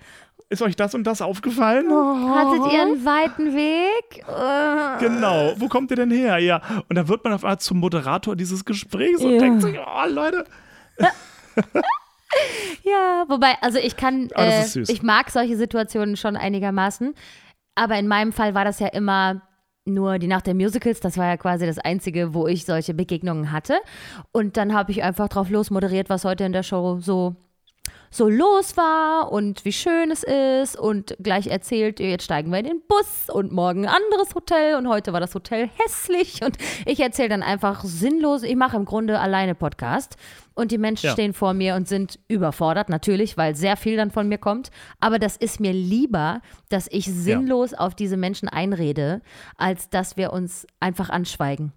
[0.49, 1.88] ist euch das und das aufgefallen?
[1.91, 4.23] Hattet ihr einen weiten Weg?
[4.28, 5.54] Äh, Genau.
[5.58, 6.38] Wo kommt ihr denn her?
[6.39, 6.62] Ja.
[6.89, 9.39] Und dann wird man auf einmal zum Moderator dieses Gesprächs und Ja.
[9.39, 10.45] denkt sich, oh, Leute.
[12.84, 14.89] Ja, wobei, also ich kann, das äh, ist süß.
[14.89, 17.15] ich mag solche Situationen schon einigermaßen.
[17.75, 19.41] Aber in meinem Fall war das ja immer
[19.89, 20.99] nur die Nacht der Musicals.
[20.99, 23.78] Das war ja quasi das Einzige, wo ich solche Begegnungen hatte.
[24.32, 27.36] Und dann habe ich einfach drauf los moderiert, was heute in der Show so
[28.12, 32.65] so los war und wie schön es ist und gleich erzählt, jetzt steigen wir in
[32.65, 37.00] den Bus und morgen ein anderes Hotel und heute war das Hotel hässlich und ich
[37.00, 40.15] erzähle dann einfach sinnlos, ich mache im Grunde alleine Podcast
[40.56, 41.13] und die Menschen Ja.
[41.13, 45.19] stehen vor mir und sind überfordert, natürlich, weil sehr viel dann von mir kommt, aber
[45.19, 49.22] das ist mir lieber, dass ich sinnlos auf diese Menschen einrede,
[49.58, 51.72] als dass wir uns einfach anschweigen.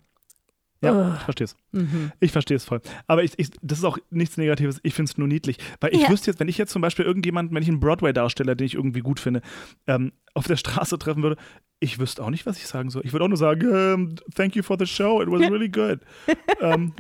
[0.83, 1.57] Ja, ich verstehe es.
[1.73, 2.13] Mhm.
[2.21, 2.81] Ich verstehe es voll.
[3.07, 4.81] Aber ich, ich, das ist auch nichts Negatives.
[4.83, 5.59] Ich finde es nur niedlich.
[5.81, 6.09] Weil ich Ja.
[6.11, 9.01] wüsste jetzt, wenn ich jetzt zum Beispiel irgendjemanden, wenn ich einen Broadway-Darsteller, den ich irgendwie
[9.01, 9.43] gut finde,
[9.87, 11.37] ähm, auf der Straße treffen würde,
[11.79, 13.03] ich wüsste auch nicht, was ich sagen soll.
[13.05, 16.01] Ich würde auch nur sagen, ähm, thank you for the show, it was really good.
[16.61, 16.93] ähm,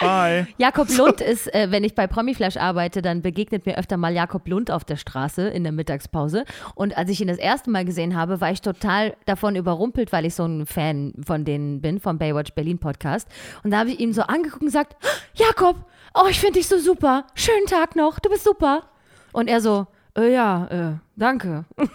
[0.00, 0.46] bye.
[0.58, 4.46] Jakob Lund ist, äh, wenn ich bei Promiflash arbeite, dann begegnet mir öfter mal Jakob
[4.48, 6.44] Lund auf der Straße in der Mittagspause.
[6.74, 10.24] Und als ich ihn das erste Mal gesehen habe, war ich total davon überrumpelt, weil
[10.24, 13.28] ich so ein Fan von denen bin, vom Baywatch Berlin Podcast.
[13.62, 14.96] Und da habe ich ihn so angeguckt und gesagt,
[15.34, 15.76] Jakob,
[16.14, 17.26] oh, ich finde dich so super.
[17.34, 18.84] Schönen Tag noch, du bist super.
[19.32, 21.64] Und er so, äh, ja, äh, danke.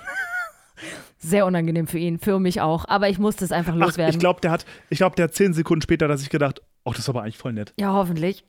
[1.20, 2.86] Sehr unangenehm für ihn, für mich auch.
[2.88, 4.14] Aber ich musste es einfach Ach, loswerden.
[4.14, 6.92] ich glaube, der hat, ich glaube, der hat zehn Sekunden später, dass ich gedacht, oh,
[6.92, 7.74] das ist aber eigentlich voll nett.
[7.78, 8.46] Ja, hoffentlich.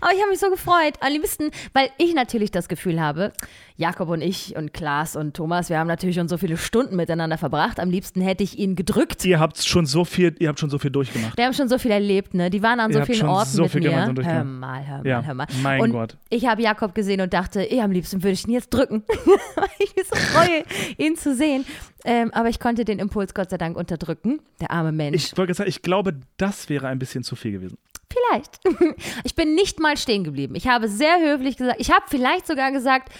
[0.00, 0.94] Aber ich habe mich so gefreut.
[1.00, 3.32] Am liebsten, weil ich natürlich das Gefühl habe,
[3.76, 7.38] Jakob und ich und Klaas und Thomas, wir haben natürlich schon so viele Stunden miteinander
[7.38, 7.78] verbracht.
[7.80, 9.24] Am liebsten hätte ich ihn gedrückt.
[9.24, 11.36] Ihr habt schon so viel, ihr habt schon so viel durchgemacht.
[11.36, 12.50] Wir haben schon so viel erlebt, ne?
[12.50, 14.06] Die waren an Ihr so vielen schon Orten so mit viel mir.
[14.06, 15.46] Hör mal, hör mal, Ja, hör mal.
[15.62, 16.16] mein und Gott.
[16.30, 19.04] Ich habe Jakob gesehen und dachte, eh, am liebsten würde ich ihn jetzt drücken,
[19.56, 20.64] weil ich mich so freue,
[20.96, 21.64] ihn zu sehen.
[22.04, 24.40] Ähm, aber ich konnte den Impuls Gott sei Dank unterdrücken.
[24.60, 25.16] Der arme Mensch.
[25.32, 27.76] Ich wollte sagen, ich glaube, das wäre ein bisschen zu viel gewesen.
[28.12, 28.60] Vielleicht.
[29.24, 30.54] Ich bin nicht mal stehen geblieben.
[30.54, 33.12] Ich habe sehr höflich gesagt, ich habe vielleicht sogar gesagt,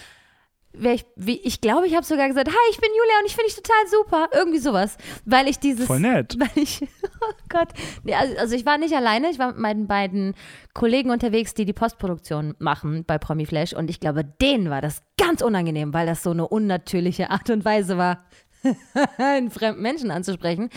[0.72, 3.48] ich, wie, ich glaube, ich habe sogar gesagt, hi, ich bin Julia und ich finde
[3.48, 4.28] dich total super.
[4.32, 4.96] Irgendwie sowas.
[5.24, 5.86] Weil ich dieses.
[5.86, 6.36] Voll nett.
[6.38, 7.68] Weil ich, oh Gott.
[8.04, 10.34] Nee, also, also ich war nicht alleine, ich war mit meinen beiden
[10.74, 15.02] Kollegen unterwegs, die die Postproduktion machen bei Promi Flash und ich glaube, denen war das
[15.16, 18.24] ganz unangenehm, weil das so eine unnatürliche Art und Weise war,
[19.18, 20.70] einen fremden Menschen anzusprechen.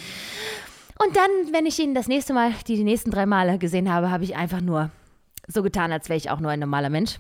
[1.03, 4.11] Und dann, wenn ich ihn das nächste Mal, die, die nächsten drei Male gesehen habe,
[4.11, 4.91] habe ich einfach nur
[5.47, 7.19] so getan, als wäre ich auch nur ein normaler Mensch.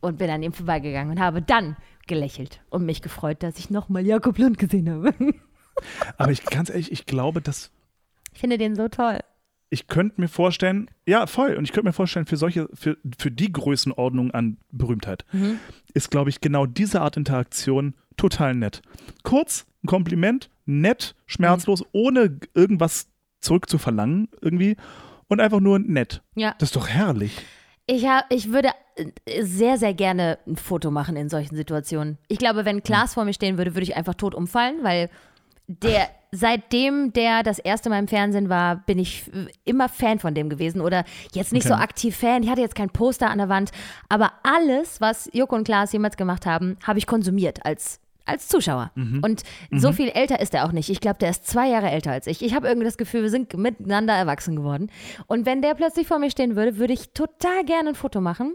[0.00, 4.04] Und bin an ihm vorbeigegangen und habe dann gelächelt und mich gefreut, dass ich nochmal
[4.06, 5.14] Jakob Lund gesehen habe.
[6.18, 7.70] Aber ich ganz ehrlich, ich glaube, dass
[8.34, 9.20] Ich finde den so toll.
[9.70, 13.30] ich könnte mir vorstellen, ja, voll, und ich könnte mir vorstellen, für solche, für, für
[13.30, 15.24] die Größenordnung an Berühmtheit
[15.94, 18.82] ist, glaube ich, genau diese Art Interaktion total nett.
[19.22, 23.08] Kurz, ein Kompliment, nett, schmerzlos, ohne irgendwas
[23.40, 24.76] zurückzuverlangen irgendwie
[25.28, 26.22] und einfach nur nett.
[26.34, 26.54] Ja.
[26.58, 27.36] Das ist doch herrlich.
[27.86, 32.16] Ich, hab, ich würde äh, sehr, sehr gerne ein Foto machen in solchen Situationen.
[32.28, 35.10] Ich glaube, wenn Klaas vor mir stehen würde, würde ich einfach tot umfallen, weil
[35.66, 39.30] der, seitdem der das erste Mal im Fernsehen war, bin ich
[39.64, 40.80] immer Fan von dem gewesen.
[40.80, 41.82] Oder jetzt nicht so Okay.
[41.82, 42.42] aktiv Fan.
[42.42, 43.70] Ich hatte jetzt kein Poster an der Wand.
[44.08, 48.90] Aber alles, was Joko und Klaas jemals gemacht haben, habe ich konsumiert als als Zuschauer.
[49.22, 50.88] Und so viel älter ist er auch nicht.
[50.88, 52.42] Ich glaube, der ist zwei Jahre älter als ich.
[52.42, 54.90] Ich habe irgendwie das Gefühl, wir sind miteinander erwachsen geworden.
[55.26, 58.54] Und wenn der plötzlich vor mir stehen würde, würde ich total gerne ein Foto machen.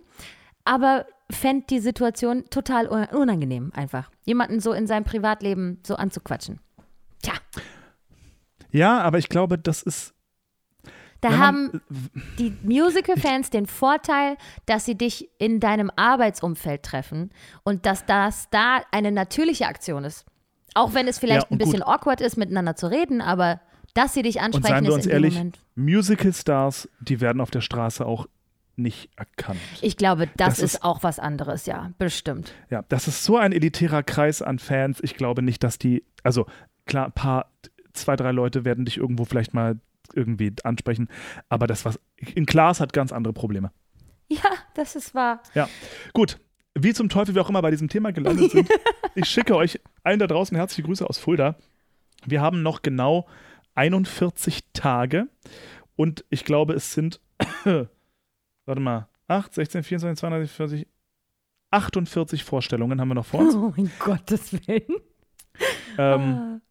[0.65, 4.09] Aber fände die Situation total un- unangenehm einfach.
[4.25, 6.59] Jemanden so in seinem Privatleben so anzuquatschen.
[7.21, 7.33] Tja,
[8.71, 10.13] Ja, aber ich glaube, das ist.
[11.21, 11.81] Da wenn man- haben
[12.37, 17.31] die Musical-Fans den Vorteil, dass sie dich in deinem Arbeitsumfeld treffen
[17.63, 20.25] und dass das da eine natürliche Aktion ist.
[20.75, 23.59] Auch wenn es vielleicht Ja, und ein bisschen awkward ist, miteinander zu reden, aber
[23.95, 25.59] dass sie dich Und ansprechen, seien wir ist uns in dem ehrlich, Moment.
[25.75, 28.27] Musical-Stars, die werden auf der Straße auch
[28.75, 29.59] nicht erkannt.
[29.81, 32.53] Ich glaube, das, Das ist, ist- auch was anderes, ja, bestimmt.
[32.69, 34.99] Ja, das ist so ein elitärer Kreis an Fans.
[35.01, 36.45] Ich glaube nicht, dass die, also
[36.85, 37.51] klar, ein paar,
[37.93, 39.77] zwei, drei Leute werden dich irgendwo vielleicht mal
[40.13, 41.09] irgendwie ansprechen,
[41.49, 41.99] aber das was,
[42.35, 43.71] in Klaas hat ganz andere Probleme.
[44.27, 45.41] Ja, das ist wahr.
[45.55, 45.67] Ja,
[46.13, 46.39] gut.
[46.75, 48.69] Wie zum Teufel wir auch immer bei diesem Thema gelandet sind.
[49.15, 51.55] ich schicke euch allen da draußen herzliche Grüße aus Fulda.
[52.25, 53.27] Wir haben noch genau
[53.75, 55.27] 41 Tage
[55.95, 57.19] und ich glaube, es sind,
[57.63, 60.87] warte mal, 8, 16, 24, 32, 40,
[61.71, 63.55] 48 Vorstellungen haben wir noch vor uns.
[63.55, 65.01] Oh mein Gottes Willen.
[65.97, 66.61] Ähm,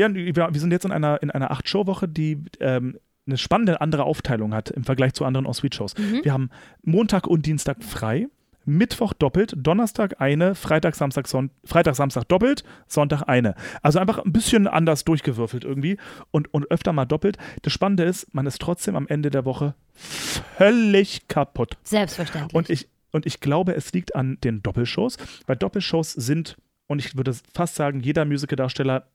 [0.00, 4.04] ja, wir, wir sind jetzt in einer, in einer Acht-Show-Woche, die ähm, eine spannende andere
[4.04, 5.94] Aufteilung hat im Vergleich zu anderen Ensuite-Shows.
[6.22, 6.50] Wir haben
[6.82, 8.28] Montag und Dienstag frei,
[8.64, 13.54] Mittwoch doppelt, Donnerstag eine, Freitag, Samstag, Son Freitag, Samstag doppelt, Sonntag eine.
[13.82, 15.96] Also einfach ein bisschen anders durchgewürfelt irgendwie
[16.30, 17.36] und, und öfter mal doppelt.
[17.62, 21.76] Das Spannende ist, man ist trotzdem am Ende der Woche völlig kaputt.
[21.84, 22.54] Selbstverständlich.
[22.54, 27.16] Und ich, und ich glaube, es liegt an den Doppelshows, weil Doppelshows sind, und ich
[27.16, 29.06] würde fast sagen, jeder Musicaldarsteller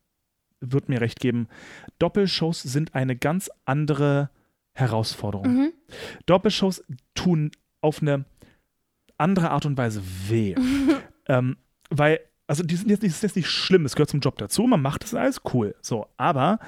[0.60, 1.48] wird mir recht geben,
[1.98, 4.30] Doppelshows sind eine ganz andere
[4.74, 5.46] Herausforderung.
[5.46, 5.72] Mhm.
[6.26, 8.24] Doppelshows tun auf eine
[9.18, 10.54] andere Art und Weise weh.
[11.28, 11.56] ähm,
[11.90, 14.38] weil, also die sind jetzt nicht, das ist jetzt nicht schlimm, es gehört zum Job
[14.38, 15.74] dazu, man macht das alles cool.
[15.80, 16.58] So, aber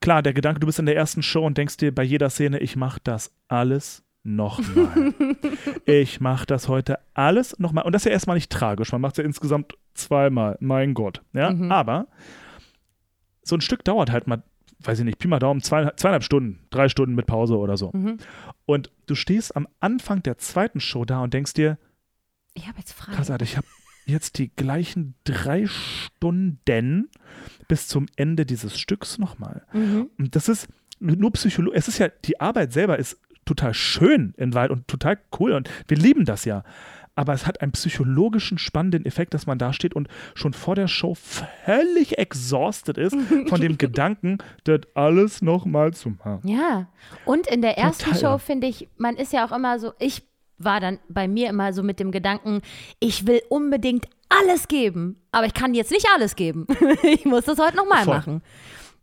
[0.00, 2.58] klar, der Gedanke, du bist in der ersten Show und denkst dir bei jeder Szene,
[2.58, 5.14] ich mache das alles nochmal.
[5.86, 7.84] ich mache das heute alles nochmal.
[7.84, 8.92] Und das ist ja erstmal nicht tragisch.
[8.92, 10.56] Man macht es ja insgesamt zweimal.
[10.60, 11.22] Mein Gott.
[11.32, 12.06] Ja, aber
[13.42, 14.42] so ein Stück dauert halt mal
[14.86, 17.90] weiß ich nicht, Pi mal Daumen, zwei, zweieinhalb Stunden, drei Stunden mit Pause oder so.
[17.92, 18.18] Mhm.
[18.66, 21.78] Und du stehst am Anfang der zweiten Show da und denkst dir,
[22.54, 23.16] Ich habe jetzt Fragen.
[23.16, 23.66] krass, Alter, ich habe
[24.06, 27.08] jetzt die gleichen drei Stunden
[27.68, 29.64] bis zum Ende dieses Stücks nochmal.
[29.72, 30.10] Mhm.
[30.18, 31.76] Und das ist nur Psychologie.
[31.76, 35.68] Es ist ja, die Arbeit selber ist total schön in Wald und total cool und
[35.88, 36.62] wir lieben das ja.
[37.14, 40.88] Aber es hat einen psychologischen spannenden Effekt, dass man da steht und schon vor der
[40.88, 43.16] Show völlig exhausted ist
[43.48, 46.48] von dem Gedanken, das alles nochmal zu machen.
[46.48, 46.88] Ja,
[47.26, 48.20] und in der ersten Total.
[48.20, 50.22] Show finde ich, man ist ja auch immer so, ich
[50.58, 52.62] war dann bei mir immer so mit dem Gedanken,
[53.00, 56.66] ich will unbedingt alles geben, aber ich kann jetzt nicht alles geben.
[57.02, 58.42] ich muss das heute nochmal machen.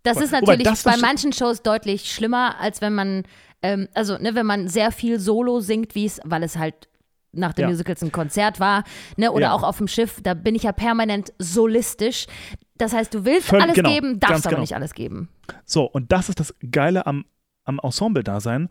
[0.04, 0.24] Das Voll.
[0.24, 3.24] ist natürlich das bei manchen Shows deutlich schlimmer, als wenn man,
[3.62, 6.89] ähm, also ne, wenn man sehr viel Solo singt, wie es, weil es halt
[7.32, 7.70] nach den Ja.
[7.70, 8.84] Musicals ein Konzert war,
[9.18, 9.54] ne, oder Ja.
[9.54, 12.26] auch auf dem Schiff, da bin ich ja permanent solistisch.
[12.78, 14.62] Das heißt, du willst Völlig- alles genau, geben, darfst ganz aber genau.
[14.62, 15.30] nicht alles geben.
[15.66, 17.26] So, und das ist das Geile am,
[17.66, 18.70] am Ensemble-Dasein.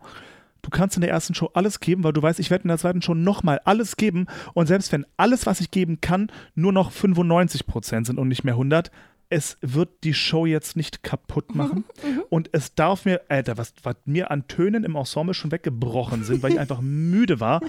[0.61, 2.77] Du kannst in der ersten Show alles geben, weil du weißt, ich werde in der
[2.77, 4.27] zweiten Show nochmal alles geben.
[4.53, 8.43] Und selbst wenn alles, was ich geben kann, nur noch 95 Prozent sind und nicht
[8.43, 8.91] mehr 100,
[9.29, 11.85] es wird die Show jetzt nicht kaputt machen.
[12.29, 16.41] Und es darf mir, Alter, was, was mir an Tönen im Ensemble schon weggebrochen sind,
[16.43, 17.61] weil ich einfach müde war.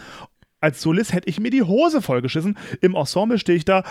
[0.60, 2.58] Als Solist hätte ich mir die Hose vollgeschissen.
[2.80, 3.82] Im Ensemble stehe ich da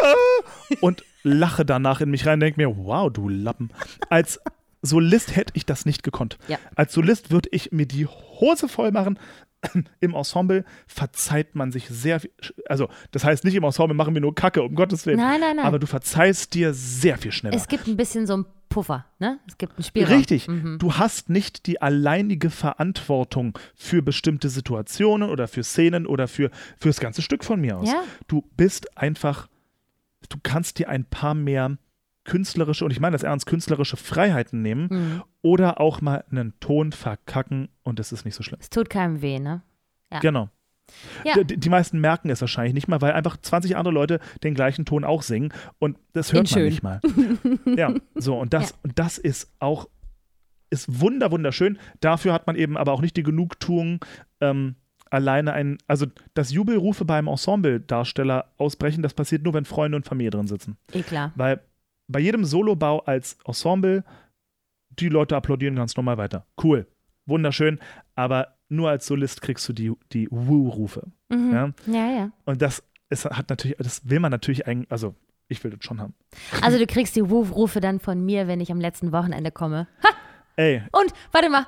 [0.80, 3.70] und lache danach in mich rein und denke mir, wow, du Lappen.
[4.08, 4.40] Als
[4.82, 6.38] Solist hätte ich das nicht gekonnt.
[6.48, 6.58] Ja.
[6.74, 9.18] Als Solist würde ich mir die Hose voll machen.
[10.00, 12.30] Im Ensemble verzeiht man sich sehr viel.
[12.66, 15.18] Also, das heißt nicht im Ensemble machen wir nur Kacke, um Gottes Willen.
[15.18, 15.66] Nein, nein, nein.
[15.66, 17.56] Aber du verzeihst dir sehr viel schneller.
[17.56, 19.38] Es gibt ein bisschen so einen Puffer, ne?
[19.46, 20.16] Es gibt einen Spielraum.
[20.16, 20.48] Richtig.
[20.48, 20.78] Mhm.
[20.78, 26.88] Du hast nicht die alleinige Verantwortung für bestimmte Situationen oder für Szenen oder für, für
[26.88, 27.88] das ganze Stück von mir aus.
[27.88, 28.02] Ja.
[28.28, 29.48] Du bist einfach,
[30.28, 31.76] du kannst dir ein paar mehr
[32.24, 35.22] künstlerische, und ich meine das ernst, künstlerische Freiheiten nehmen Mhm.
[35.42, 38.58] oder auch mal einen Ton verkacken und es ist nicht so schlimm.
[38.60, 39.62] Es tut keinem weh, ne?
[40.12, 40.18] Ja.
[40.20, 40.48] Genau.
[41.24, 41.40] Ja.
[41.44, 44.84] Die, die meisten merken es wahrscheinlich nicht mal, weil einfach 20 andere Leute den gleichen
[44.84, 46.68] Ton auch singen und das hört In man schön.
[46.68, 47.00] nicht mal.
[47.76, 48.76] ja, so und das, Ja.
[48.82, 49.88] und das ist auch
[50.72, 51.78] ist wunder wunderschön.
[52.00, 54.04] Dafür hat man eben aber auch nicht die Genugtuung,
[54.40, 54.76] ähm,
[55.10, 60.30] alleine ein, also dass Jubelrufe beim Ensemble-Darsteller ausbrechen, das passiert nur, wenn Freunde und Familie
[60.30, 60.76] drin sitzen.
[60.92, 61.32] Eh klar.
[61.34, 61.60] Weil
[62.10, 64.04] bei jedem Solobau als Ensemble,
[64.90, 66.46] die Leute applaudieren ganz normal weiter.
[66.62, 66.86] Cool,
[67.26, 67.78] wunderschön,
[68.14, 71.08] aber nur als Solist kriegst du die, die Woo-Rufe.
[71.28, 71.52] Mhm.
[71.52, 71.70] Ja?
[71.86, 72.30] Ja, ja.
[72.44, 75.14] Und das ist, hat natürlich, das will man natürlich eigentlich, also
[75.48, 76.14] ich will das schon haben.
[76.62, 79.88] Also du kriegst die Woo-Rufe dann von mir, wenn ich am letzten Wochenende komme.
[80.04, 80.08] Ha!
[80.56, 81.66] Ey, Und, warte mal.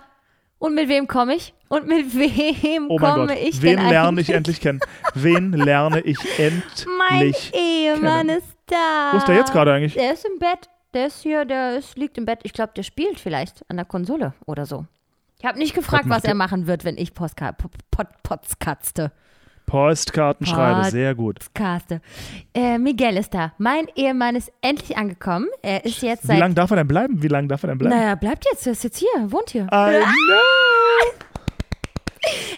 [0.58, 1.54] Und mit wem komme ich?
[1.68, 4.36] Und mit wem oh mein komme Gott, ich wen lerne ich eigentlich?
[4.36, 4.80] endlich kennen?
[5.14, 7.52] Wen lerne ich Mein endlich?
[7.54, 8.38] Ehemann kennen?
[8.38, 9.12] ist da.
[9.12, 9.94] Wo ist der jetzt gerade eigentlich?
[9.94, 10.68] Der ist im Bett.
[10.94, 12.40] Der ist hier, der ist, liegt im Bett.
[12.42, 14.86] Ich glaube, der spielt vielleicht an der Konsole oder so.
[15.38, 17.72] Ich habe nicht gefragt, macht was er machen wird, wenn ich Postka Pot,
[18.22, 19.10] Potskatzte.
[19.66, 21.38] Postkarten schreibe, sehr gut.
[21.40, 22.00] Podcaste.
[22.52, 23.52] Äh, Miguel ist da.
[23.58, 25.46] Mein Ehemann ist endlich angekommen.
[25.62, 26.38] Er ist jetzt Wie seit.
[26.38, 27.22] lange darf er denn bleiben?
[27.22, 27.96] Wie lange darf er denn bleiben?
[27.96, 28.66] Naja, bleibt jetzt.
[28.66, 29.62] Er ist jetzt hier, wohnt hier.
[29.64, 29.66] I
[30.02, 31.22] know.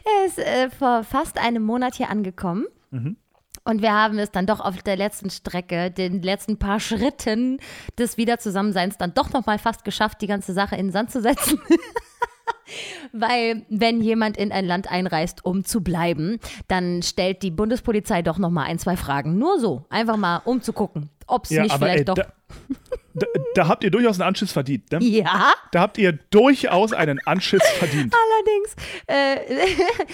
[0.05, 2.67] Er ist äh, vor fast einem Monat hier angekommen.
[2.91, 3.17] Mhm.
[3.65, 7.59] Und wir haben es dann doch auf der letzten Strecke, den letzten paar Schritten
[7.99, 11.23] des Wiederzusammenseins, dann doch noch mal fast geschafft, die ganze Sache in den Sand zu
[11.23, 11.59] setzen.
[13.13, 18.39] Weil, wenn jemand in ein Land einreist, um zu bleiben, dann stellt die Bundespolizei doch
[18.39, 19.39] noch mal ein, zwei Fragen.
[19.39, 22.15] Nur so, einfach mal, um zu gucken, ob es Ja, nicht vielleicht ey, doch.
[22.17, 22.27] da,
[23.15, 24.91] da, da habt ihr durchaus einen Anschiss verdient.
[24.93, 24.99] Ne?
[25.03, 28.15] ja, Da habt ihr durchaus einen Anschiss verdient.
[28.35, 28.77] allerdings.
[29.07, 29.37] Äh,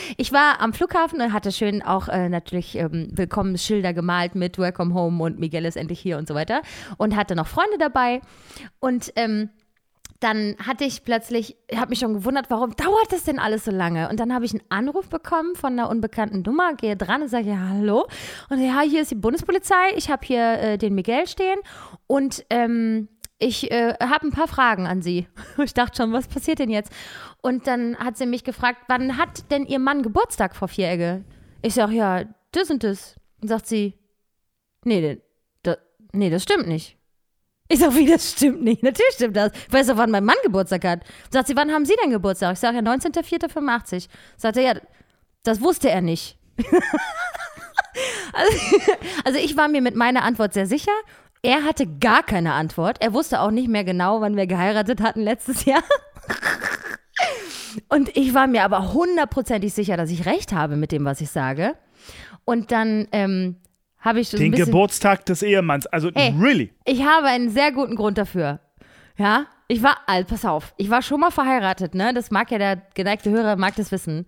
[0.16, 4.94] ich war am Flughafen und hatte schön auch äh, natürlich ähm, Willkommensschilder gemalt mit Welcome
[4.94, 6.62] Home und Miguel ist endlich hier und so weiter.
[6.98, 8.20] Und hatte noch Freunde dabei.
[8.80, 9.50] Und ähm,
[10.20, 13.70] dann hatte ich plötzlich, ich habe mich schon gewundert, warum dauert das denn alles so
[13.70, 14.08] lange?
[14.10, 17.48] Und dann habe ich einen Anruf bekommen von einer unbekannten Nummer, gehe dran und sage,
[17.48, 18.06] ja, hallo.
[18.50, 21.58] Und ja, hier ist die Bundespolizei, ich habe hier äh, den Miguel stehen
[22.06, 25.26] und ähm, ich äh, habe ein paar Fragen an Sie.
[25.64, 26.92] Ich dachte schon, was passiert denn jetzt?
[27.40, 31.24] Und dann hat sie mich gefragt, wann hat denn Ihr Mann Geburtstag, Frau Vieregge?
[31.62, 33.16] Ich sage, ja, das und das.
[33.40, 33.94] Und sagt sie,
[34.84, 35.22] nee,
[35.62, 35.78] das,
[36.12, 36.99] nee, das stimmt nicht.
[37.72, 38.82] Ich sag, wie, das stimmt nicht.
[38.82, 39.52] Natürlich stimmt das.
[39.68, 41.04] Ich weiß doch, wann mein Mann Geburtstag hat.
[41.30, 42.54] Sagt sie, wann haben Sie denn Geburtstag?
[42.54, 44.08] Ich sage, ja, 19.04.85.
[44.36, 44.74] Sagt er, ja,
[45.44, 46.36] das wusste er nicht.
[48.32, 48.58] also,
[49.24, 50.90] also ich war mir mit meiner Antwort sehr sicher.
[51.42, 53.00] Er hatte gar keine Antwort.
[53.00, 55.84] Er wusste auch nicht mehr genau, wann wir geheiratet hatten letztes Jahr.
[57.88, 61.30] Und ich war mir aber hundertprozentig sicher, dass ich recht habe mit dem, was ich
[61.30, 61.76] sage.
[62.44, 63.59] Und dann ähm,
[64.00, 65.86] habe ich so Den Geburtstag des Ehemanns.
[65.86, 66.34] Also, Ey.
[66.40, 66.72] really.
[66.84, 68.60] ich habe einen sehr guten Grund dafür.
[69.16, 72.14] Ja, ich war, also pass auf, ich war schon mal verheiratet, ne?
[72.14, 74.26] Das mag ja der geneigte Hörer, mag das wissen.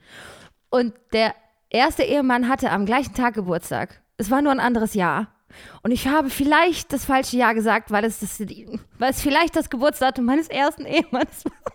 [0.70, 1.34] Und der
[1.70, 4.02] erste Ehemann hatte am gleichen Tag Geburtstag.
[4.18, 5.28] Es war nur ein anderes Jahr.
[5.82, 8.40] Und ich habe vielleicht das falsche Jahr gesagt, weil es, das,
[8.98, 11.72] weil es vielleicht das Geburtsdatum meines ersten Ehemanns war.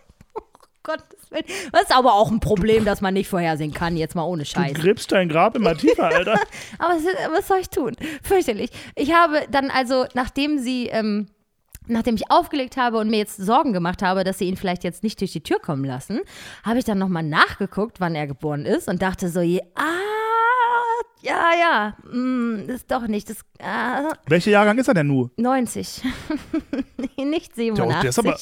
[0.87, 1.43] Gottes Willen.
[1.71, 4.73] Das ist aber auch ein Problem, das man nicht vorhersehen kann, jetzt mal ohne Scheiß.
[4.73, 6.39] Du gräbst dein Grab immer tiefer, Alter.
[6.79, 7.03] Aber was,
[7.35, 7.95] was soll ich tun?
[8.23, 8.71] Fürchterlich.
[8.95, 11.27] Ich habe dann also, nachdem sie, ähm,
[11.87, 15.03] nachdem ich aufgelegt habe und mir jetzt Sorgen gemacht habe, dass sie ihn vielleicht jetzt
[15.03, 16.21] nicht durch die Tür kommen lassen,
[16.63, 19.83] habe ich dann nochmal nachgeguckt, wann er geboren ist und dachte so, je, ah,
[21.21, 25.31] ja, ja, mm, ist doch nicht, das, ah, Welcher Jahrgang ist er denn nur?
[25.35, 26.03] 90.
[26.97, 28.01] nee, nicht Der, 87.
[28.01, 28.37] der, ist aber,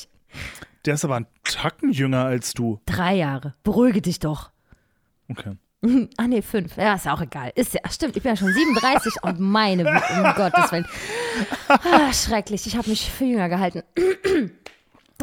[0.85, 2.79] der ist aber ein Tacken jünger als du.
[2.85, 3.55] Drei Jahre.
[3.63, 4.51] Beruhige dich doch.
[5.29, 5.57] Okay.
[6.17, 6.77] Ah, nee, fünf.
[6.77, 7.51] Ja, ist ja auch egal.
[7.53, 10.87] Ist ja, stimmt, ich bin ja schon 37 und meine, um Gottes Willen.
[11.67, 13.83] Ah, schrecklich, ich habe mich für jünger gehalten.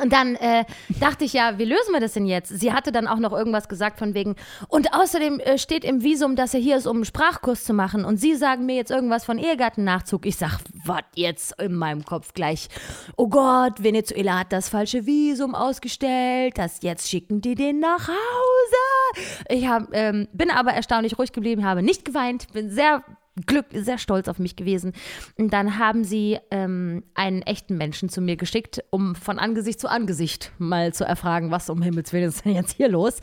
[0.00, 0.64] Und dann äh,
[1.00, 2.48] dachte ich ja, wie lösen wir das denn jetzt?
[2.48, 4.36] Sie hatte dann auch noch irgendwas gesagt von wegen,
[4.68, 8.04] und außerdem äh, steht im Visum, dass er hier ist, um einen Sprachkurs zu machen.
[8.06, 10.24] Und Sie sagen mir jetzt irgendwas von Ehegattennachzug.
[10.24, 12.68] Ich sag, was jetzt in meinem Kopf gleich?
[13.16, 16.56] Oh Gott, Venezuela hat das falsche Visum ausgestellt.
[16.56, 19.24] Das jetzt schicken die den nach Hause.
[19.50, 23.04] Ich hab, ähm, bin aber erstaunlich ruhig geblieben, habe nicht geweint, bin sehr
[23.46, 24.92] Glück, sehr stolz auf mich gewesen.
[25.38, 29.88] Und dann haben sie ähm, einen echten Menschen zu mir geschickt, um von Angesicht zu
[29.88, 33.20] Angesicht mal zu erfragen, was um Himmels Willen ist denn jetzt hier los.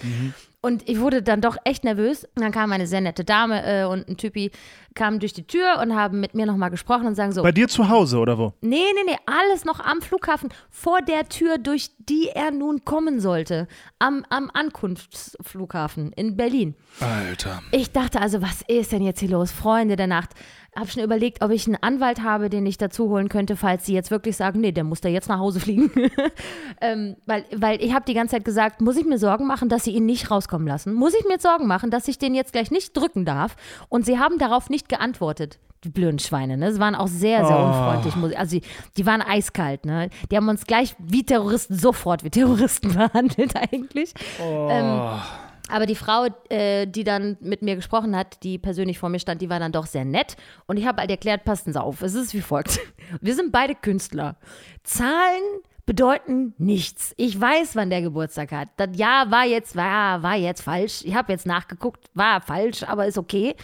[0.62, 2.26] Und ich wurde dann doch echt nervös.
[2.36, 4.52] Und dann kam eine sehr nette Dame äh, und ein Typi
[4.94, 7.70] kamen durch die Tür und haben mit mir nochmal gesprochen und sagen so, Bei dir
[7.70, 8.54] zu Hause oder wo?
[8.60, 13.22] Nee, nee, nee, alles noch am Flughafen, vor der Tür, durch die er nun kommen
[13.22, 13.68] sollte.
[14.00, 16.76] Am, am Ankunftsflughafen in Berlin.
[17.00, 17.62] Alter.
[17.72, 19.52] Ich dachte also, was ist denn jetzt hier los?
[19.52, 20.32] Freunde der Nacht.
[20.80, 23.94] Hab schon überlegt, ob ich einen Anwalt habe, den ich dazu holen könnte, falls sie
[23.94, 25.92] jetzt wirklich sagen, nee, der muss da jetzt nach Hause fliegen.
[26.82, 29.84] ähm, weil, weil ich habe die ganze Zeit gesagt, muss ich mir Sorgen machen, dass
[29.84, 30.94] sie ihn nicht rauskommen lassen?
[30.94, 33.56] Muss ich mir Sorgen machen, dass ich den jetzt gleich nicht drücken darf?
[33.90, 35.60] Und sie haben darauf nicht geantwortet.
[35.86, 36.74] Die blöden Schweine, ne?
[36.74, 37.68] Sie waren auch sehr, sehr Oh.
[37.68, 38.38] unfreundlich.
[38.38, 38.66] Also, die,
[38.98, 40.10] die waren eiskalt, ne?
[40.30, 44.14] Die haben uns gleich wie Terroristen, sofort wie Terroristen behandelt, eigentlich.
[44.42, 45.20] Ähm,
[45.70, 49.42] aber die Frau, äh, die dann mit mir gesprochen hat, die persönlich vor mir stand,
[49.42, 50.36] die war dann doch sehr nett.
[50.68, 52.80] Und ich habe halt erklärt, passen Sie auf, es ist wie folgt.
[53.22, 54.38] Wir sind beide Künstler.
[54.84, 55.44] Zahlen
[55.90, 57.16] bedeuten nichts.
[57.18, 58.70] Ich weiß, wann der Geburtstag hat.
[58.78, 61.02] Das Jahr war jetzt, war, war jetzt falsch.
[61.04, 63.56] Ich habe jetzt nachgeguckt, war falsch, aber ist okay.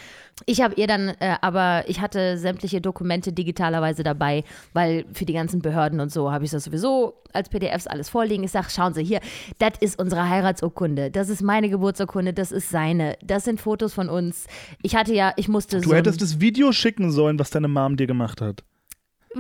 [0.47, 5.33] Ich habe ihr dann, äh, aber ich hatte sämtliche Dokumente digitalerweise dabei, weil für die
[5.33, 8.43] ganzen Behörden und so habe ich das sowieso als PDFs alles vorliegen.
[8.43, 9.19] Ich sage, schauen Sie hier,
[9.59, 14.09] das ist unsere Heiratsurkunde, das ist meine Geburtsurkunde, das ist seine, das sind Fotos von
[14.09, 14.47] uns.
[14.81, 17.97] Ich hatte ja, ich musste Du so hättest das Video schicken sollen, was deine Mom
[17.97, 18.63] dir gemacht hat.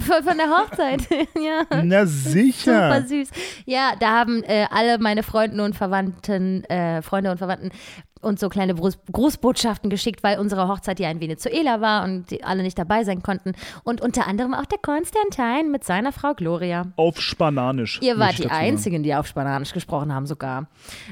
[0.01, 1.01] Von, der Hochzeit,
[1.35, 1.65] ja.
[1.83, 2.93] Na sicher.
[2.93, 3.29] Super süß.
[3.65, 7.71] Ja, da haben äh, alle meine Freunde und Verwandten, äh, Freunde und Verwandten
[8.21, 12.43] uns so kleine Gruß Grußbotschaften geschickt, weil unsere Hochzeit ja in Venezuela war und die
[12.43, 13.53] alle nicht dabei sein konnten.
[13.83, 16.87] Und unter anderem auch der Konstantin mit seiner Frau Gloria.
[16.95, 17.99] Auf Spananisch.
[18.01, 18.49] Ihr wart die.
[18.49, 20.67] Einzigen, die auf Spanisch gesprochen haben sogar.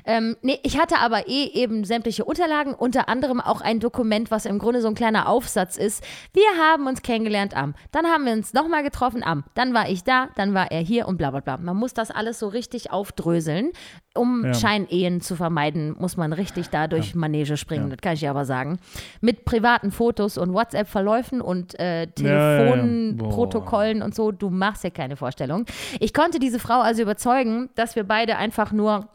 [0.05, 4.45] Ähm, nee, ich hatte aber eh eben sämtliche Unterlagen, unter anderem auch ein Dokument, was
[4.45, 6.03] im Grunde so ein kleiner Aufsatz ist.
[6.33, 7.75] Wir haben uns kennengelernt am.
[7.91, 9.43] Dann haben wir uns nochmal getroffen am.
[9.53, 11.57] Dann war ich da, dann war er hier und bla bla bla.
[11.57, 13.71] Man muss das alles so richtig aufdröseln.
[14.15, 14.53] Um Ja.
[14.53, 18.45] Scheinehen zu vermeiden, muss man richtig da durch Manege springen, das kann ich dir aber
[18.45, 18.77] sagen.
[19.21, 22.71] Mit privaten Fotos und WhatsApp-Verläufen und äh, Ja, ja, ja.
[22.71, 25.65] Telefonprotokollen und so, du machst ja keine Vorstellung.
[25.99, 29.07] Ich konnte diese Frau also überzeugen, dass wir beide einfach nur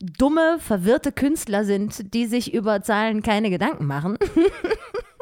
[0.00, 4.16] dumme, verwirrte Künstler sind, die sich über Zahlen keine Gedanken machen.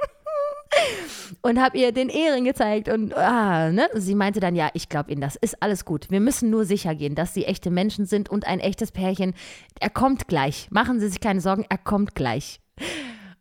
[1.42, 3.88] Und habe ihr den Ehering gezeigt und ah, ne?
[3.94, 6.10] sie meinte dann, ja, ich glaube Ihnen, das ist alles gut.
[6.10, 9.34] Wir müssen nur sicher gehen, dass Sie echte Menschen sind und ein echtes Pärchen.
[9.80, 10.68] Er kommt gleich.
[10.70, 12.60] Machen Sie sich keine Sorgen, er kommt gleich.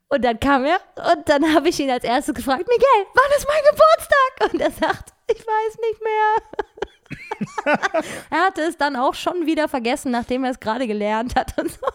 [0.09, 0.79] Und dann kam er
[1.13, 4.53] und dann habe ich ihn als erstes gefragt, Miguel, wann ist mein Geburtstag?
[4.53, 8.01] Und er sagt, ich weiß nicht mehr.
[8.29, 11.71] er hatte es dann auch schon wieder vergessen, nachdem er es gerade gelernt hat und
[11.71, 11.87] so.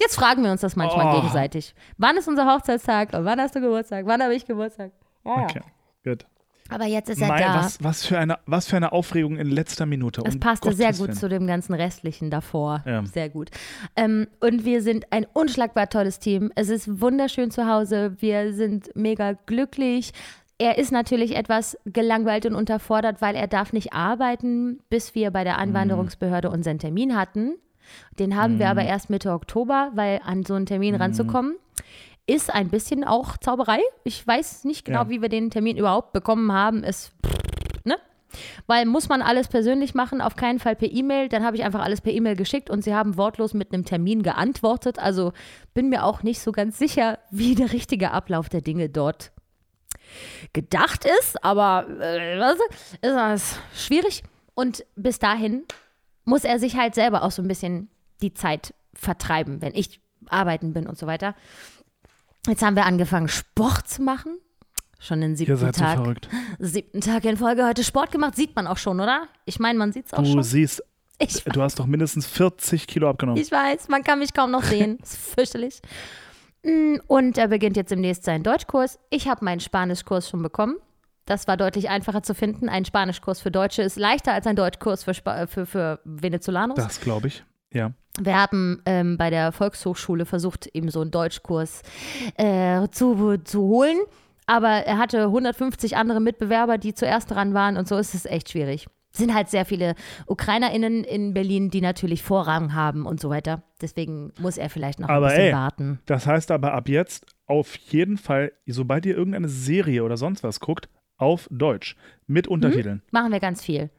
[0.00, 1.20] Jetzt fragen wir uns das manchmal Oh.
[1.20, 1.74] gegenseitig.
[1.98, 3.12] Wann ist unser Hochzeitstag?
[3.14, 4.06] Und wann hast du Geburtstag?
[4.06, 4.92] Wann habe ich Geburtstag?
[5.24, 5.42] Ja, ja.
[5.44, 5.60] Okay,
[6.04, 6.26] gut.
[6.70, 7.56] Aber jetzt ist er Mein, da.
[7.56, 10.22] was, was, für eine, was für eine Aufregung in letzter Minute.
[10.24, 11.12] Es um passte Gottes sehr gut Willen.
[11.18, 12.82] zu dem ganzen restlichen davor.
[12.86, 13.04] Ja.
[13.04, 13.50] Sehr gut.
[13.94, 16.50] Ähm, und wir sind ein unschlagbar tolles Team.
[16.54, 18.16] Es ist wunderschön zu Hause.
[18.20, 20.12] Wir sind mega glücklich.
[20.56, 25.44] Er ist natürlich etwas gelangweilt und unterfordert, weil er darf nicht arbeiten, bis wir bei
[25.44, 27.56] der Anwanderungsbehörde unseren Termin hatten.
[28.18, 31.56] Den haben wir aber erst Mitte Oktober, weil an so einen Termin ranzukommen,
[32.26, 33.80] ist ein bisschen auch Zauberei.
[34.04, 35.08] Ich weiß nicht genau, Ja.
[35.10, 36.84] wie wir den Termin überhaupt bekommen haben.
[36.84, 37.10] Es,
[37.84, 37.96] ne?
[38.66, 41.28] Weil muss man alles persönlich machen, auf keinen Fall per E-Mail.
[41.28, 44.22] Dann habe ich einfach alles per E-Mail geschickt und sie haben wortlos mit einem Termin
[44.22, 44.98] geantwortet.
[44.98, 45.32] Also
[45.74, 49.32] bin mir auch nicht so ganz sicher, wie der richtige Ablauf der Dinge dort
[50.52, 51.42] gedacht ist.
[51.44, 52.56] Aber äh, was,
[52.92, 54.22] ist das schwierig.
[54.54, 55.64] Und bis dahin
[56.24, 57.88] muss er sich halt selber auch so ein bisschen
[58.22, 61.34] die Zeit vertreiben, wenn ich arbeiten bin und so weiter.
[62.46, 64.38] Jetzt haben wir angefangen, Sport zu machen.
[64.98, 65.96] Schon den Ihr siebten seid so Tag.
[65.96, 66.28] verrückt.
[66.60, 68.36] Siebten Tag in Folge heute Sport gemacht.
[68.36, 69.26] Sieht man auch schon, oder?
[69.46, 70.42] Ich meine, man sieht es auch Du schon.
[70.44, 70.82] siehst,
[71.18, 73.40] Ich, du hast doch mindestens 40 Kilo abgenommen.
[73.42, 74.98] ich weiß, man kann mich kaum noch sehen.
[75.02, 75.80] ist fürchterlich.
[76.64, 79.00] Mm, Und er beginnt jetzt demnächst seinen Deutschkurs.
[79.10, 80.76] Ich habe meinen Spanischkurs schon bekommen.
[81.32, 82.68] Das war deutlich einfacher zu finden.
[82.68, 86.76] Ein Spanischkurs für Deutsche ist leichter als ein Deutschkurs für, Spa für, für Venezolanos.
[86.76, 87.42] das glaube ich.
[87.72, 87.92] Ja.
[88.20, 91.80] Wir haben ähm, bei der Volkshochschule versucht, eben so einen Deutschkurs
[92.36, 93.96] äh, zu, zu holen.
[94.44, 98.50] Aber er hatte 150 andere Mitbewerber, die zuerst dran waren und so ist es echt
[98.50, 98.86] schwierig.
[99.10, 99.94] Es sind halt sehr viele
[100.26, 103.62] UkrainerInnen in Berlin, die natürlich Vorrang haben und so weiter.
[103.80, 106.00] Deswegen muss er vielleicht noch Aber ein bisschen ey, warten.
[106.04, 110.60] Das heißt aber ab jetzt auf jeden Fall, sobald ihr irgendeine Serie oder sonst was
[110.60, 110.88] guckt,
[111.18, 111.96] auf Deutsch
[112.26, 113.02] mit Untertiteln.
[113.10, 113.90] Machen wir ganz viel.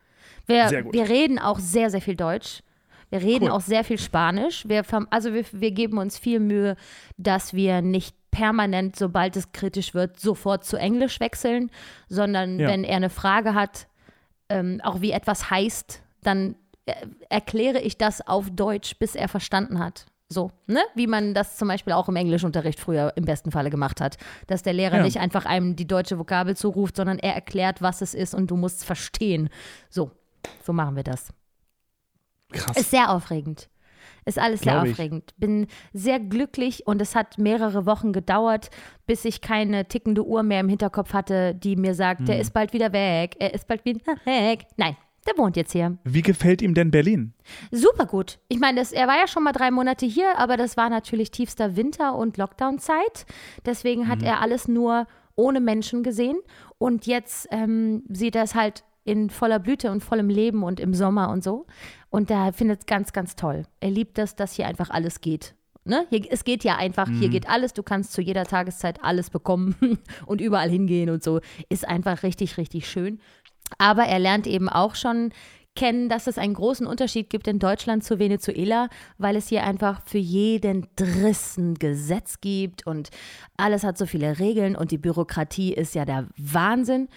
[0.45, 0.93] Wir, Sehr gut.
[0.93, 2.61] wir reden auch sehr, sehr viel Deutsch.
[3.09, 3.51] Wir reden Cool.
[3.51, 4.67] auch sehr viel Spanisch.
[4.67, 6.75] Wir, also wir, wir geben uns viel Mühe,
[7.17, 11.69] dass wir nicht permanent, sobald es kritisch wird, sofort zu Englisch wechseln,
[12.09, 12.67] sondern Ja.
[12.69, 13.87] wenn er eine Frage hat,
[14.49, 16.55] ähm, auch wie etwas heißt, dann
[16.87, 16.93] äh,
[17.29, 20.05] erkläre ich das auf Deutsch, bis er verstanden hat.
[20.29, 20.79] So, ne?
[20.95, 24.17] Wie man das zum Beispiel auch im Englischunterricht früher im besten Falle gemacht hat.
[24.47, 25.03] Dass der Lehrer Ja.
[25.03, 28.55] nicht einfach einem die deutsche Vokabel zuruft, sondern er erklärt, was es ist und du
[28.57, 29.49] musst es verstehen.
[29.89, 30.11] So,
[30.63, 31.29] so machen wir das.
[32.51, 32.77] Krass.
[32.77, 33.69] Ist sehr aufregend.
[34.25, 34.91] Ist alles sehr Glaub ich.
[34.93, 35.33] aufregend.
[35.37, 38.69] Bin sehr glücklich und es hat mehrere Wochen gedauert,
[39.05, 42.25] bis ich keine tickende Uhr mehr im Hinterkopf hatte, die mir sagt, Hm.
[42.27, 44.65] der ist bald wieder weg, er ist bald wieder weg.
[44.77, 44.95] Nein,
[45.27, 45.97] der wohnt jetzt hier.
[46.03, 47.33] Wie gefällt ihm denn Berlin?
[47.71, 48.39] Super gut.
[48.49, 51.31] Ich meine, das- er war ja schon mal drei Monate hier, aber das war natürlich
[51.31, 53.25] tiefster Winter- und Lockdown-Zeit.
[53.65, 56.37] Deswegen hat er alles nur ohne Menschen gesehen.
[56.77, 60.93] Und jetzt ähm, sieht er es halt in voller Blüte und vollem Leben und im
[60.93, 61.65] Sommer und so.
[62.09, 63.63] Und er findet es ganz, ganz toll.
[63.79, 65.55] Er liebt es, dass hier einfach alles geht.
[65.85, 66.05] Ne?
[66.09, 69.75] Hier, es geht ja einfach, hier geht alles, du kannst zu jeder Tageszeit alles bekommen
[70.25, 71.41] und überall hingehen und so.
[71.67, 73.19] Ist einfach richtig, richtig schön.
[73.77, 75.31] Aber er lernt eben auch schon
[75.75, 80.01] kennen, dass es einen großen Unterschied gibt in Deutschland zu Venezuela, weil es hier einfach
[80.05, 83.09] für jeden Driss ein Gesetz gibt und
[83.57, 87.09] alles hat so viele Regeln und die Bürokratie ist ja der Wahnsinn.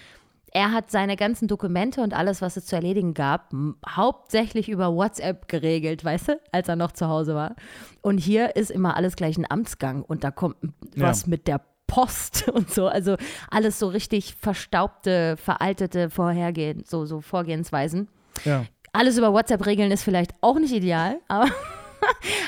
[0.53, 3.53] Er hat seine ganzen Dokumente und alles, was es zu erledigen gab,
[3.87, 7.57] hauptsächlich über WhatsApp geregelt, weißt du, als er noch zu Hause war.
[8.01, 10.57] Und hier ist immer alles gleich ein Amtsgang und da kommt
[10.97, 11.29] was Ja.
[11.29, 12.89] mit der Post und so.
[12.89, 13.17] Also
[13.51, 18.09] alles so richtig verstaubte, veraltete Vorhergehen, so, so Vorgehensweisen.
[18.45, 18.65] Ja.
[18.93, 21.49] Alles über WhatsApp regeln ist vielleicht auch nicht ideal, aber,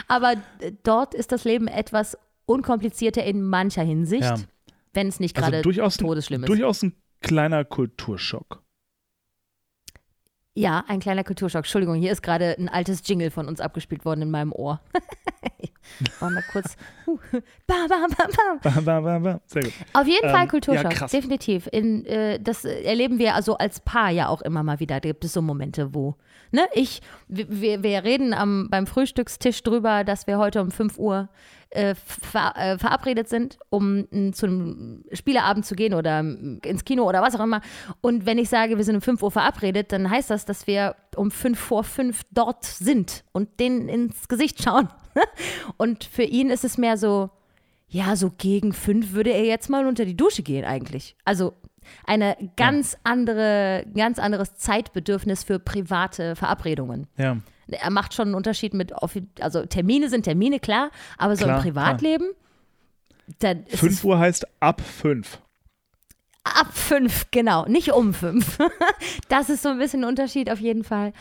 [0.08, 0.34] aber
[0.82, 2.16] dort ist das Leben etwas
[2.46, 4.36] unkomplizierter in mancher Hinsicht, Ja.
[4.94, 6.48] wenn es nicht Also gerade durchaus, todesschlimm ist.
[6.48, 8.62] durchaus ein kleiner Kulturschock.
[10.58, 11.60] Ja, ein kleiner Kulturschock.
[11.60, 14.80] Entschuldigung, hier ist gerade ein altes Jingle von uns abgespielt worden in meinem Ohr.
[16.18, 16.76] War mal kurz.
[17.06, 17.16] Uh,
[17.68, 18.58] bam, bam, bam, bam.
[18.60, 19.40] Ba, ba, ba, ba.
[19.46, 19.72] Sehr gut.
[19.92, 21.68] Auf jeden Ähm, Fall Kulturschock, ja, definitiv.
[21.70, 24.98] In, äh, das erleben wir also als Paar ja auch immer mal wieder.
[24.98, 26.16] Da gibt es so Momente, wo,
[26.50, 31.28] ne, ich, wir, wir reden am, beim Frühstückstisch drüber, dass wir heute um 5 Uhr
[31.70, 37.08] äh, ver, äh, verabredet sind, um m, zu einem Spieleabend zu gehen oder ins Kino
[37.08, 37.60] oder was auch immer.
[38.00, 40.96] Und wenn ich sage, wir sind um 5 Uhr verabredet, dann heißt das, dass wir
[41.16, 44.88] um 5 vor 5 dort sind und denen ins Gesicht schauen.
[45.76, 47.30] und für ihn ist es mehr so,
[47.88, 51.16] ja, so gegen fünf würde er jetzt mal unter die Dusche gehen eigentlich.
[51.24, 51.54] Also
[52.06, 57.06] eine ganz andere, ganz anderes Zeitbedürfnis für private Verabredungen.
[57.16, 57.38] Ja.
[57.68, 58.92] Er macht schon einen Unterschied mit,
[59.40, 62.28] also Termine sind Termine, klar, aber so Klar, im Privatleben,
[63.40, 65.38] dann ist 5 es Uhr heißt ab 5.
[66.44, 68.58] ab fünf, genau, nicht um fünf.
[69.28, 71.12] Das ist so ein bisschen ein Unterschied auf jeden Fall.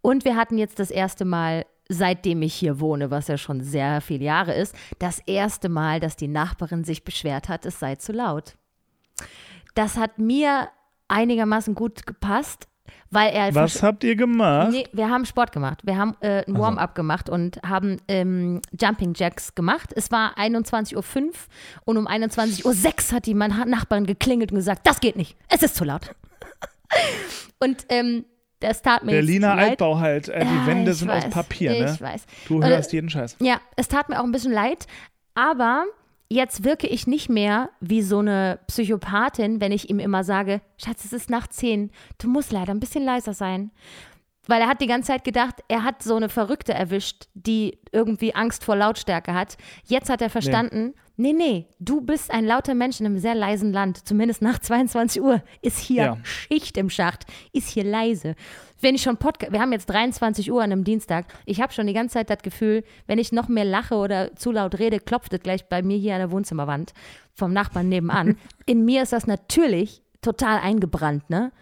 [0.00, 4.00] Und wir hatten jetzt das erste Mal, seitdem ich hier wohne, was ja schon sehr
[4.00, 8.12] viele Jahre ist, das erste Mal, dass die Nachbarin sich beschwert hat, es sei zu
[8.12, 8.54] laut.
[9.76, 10.68] Das hat mir
[11.08, 12.66] einigermaßen gut gepasst,
[13.10, 14.70] weil er Was habt ihr gemacht?
[14.72, 15.82] Nee, wir haben Sport gemacht.
[15.84, 19.92] Wir haben äh, ein Warm-up gemacht und haben ähm, Jumping Jacks gemacht.
[19.94, 21.32] Es war 21.05 Uhr
[21.84, 25.62] und um 21.06 Uhr hat die meine Nachbarin geklingelt und gesagt, das geht nicht, es
[25.62, 26.14] ist zu laut.
[27.60, 28.24] und ähm,
[28.60, 29.52] das tat mir Berliner.
[29.52, 30.30] Altbau halt.
[30.30, 31.92] Äh, die Ja, Wände sind weiß, aus Papier, ne?
[31.94, 32.24] Ich weiß.
[32.48, 33.36] Du Und, hörst jeden Scheiß.
[33.40, 34.86] Ja, es tat mir auch ein bisschen leid,
[35.34, 35.84] aber
[36.28, 41.04] jetzt wirke ich nicht mehr wie so eine Psychopathin, wenn ich ihm immer sage, Schatz,
[41.04, 43.70] es ist nach zehn, du musst leider ein bisschen leiser sein.
[44.48, 48.34] Weil er hat die ganze Zeit gedacht, er hat so eine Verrückte erwischt, die irgendwie
[48.34, 49.56] Angst vor Lautstärke hat.
[49.84, 51.00] Jetzt hat er verstanden, nee,
[51.32, 54.06] nee, du bist ein lauter Mensch in einem sehr leisen Land.
[54.06, 56.18] Zumindest nach 22 Uhr ist hier Ja.
[56.22, 58.34] Schicht im Schacht, ist hier leise.
[58.80, 61.86] Wenn ich schon Podcast, wir haben jetzt 23 Uhr an einem Dienstag, ich habe schon
[61.86, 65.32] die ganze Zeit das Gefühl, wenn ich noch mehr lache oder zu laut rede, klopft
[65.32, 66.92] es gleich bei mir hier an der Wohnzimmerwand
[67.32, 68.36] vom Nachbarn nebenan.
[68.66, 71.52] In mir ist das natürlich total eingebrannt, ne?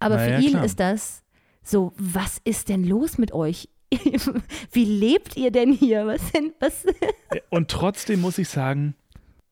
[0.00, 0.64] Aber Na für ja, ihn klar.
[0.64, 1.22] ist das
[1.62, 3.68] so, was ist denn los mit euch?
[4.72, 6.06] Wie lebt ihr denn hier?
[6.06, 6.84] Was denn, was?
[7.50, 8.94] Und trotzdem muss ich sagen,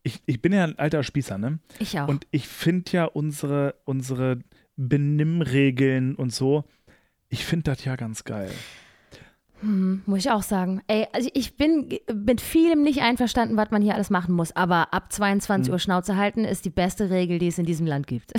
[0.02, 1.58] ich, ich bin ja ein alter Spießer, ne?
[1.78, 2.08] Ich auch.
[2.08, 4.38] Und ich finde ja unsere, unsere
[4.76, 6.64] Benimmregeln und so,
[7.28, 8.50] ich finde das ja ganz geil.
[9.60, 10.82] Hm, muss ich auch sagen.
[10.86, 14.54] Ey, also ich bin mit vielem nicht einverstanden, was man hier alles machen muss.
[14.54, 15.72] Aber ab 22 Hm.
[15.72, 18.32] Uhr Schnauze halten ist die beste Regel, die es in diesem Land gibt.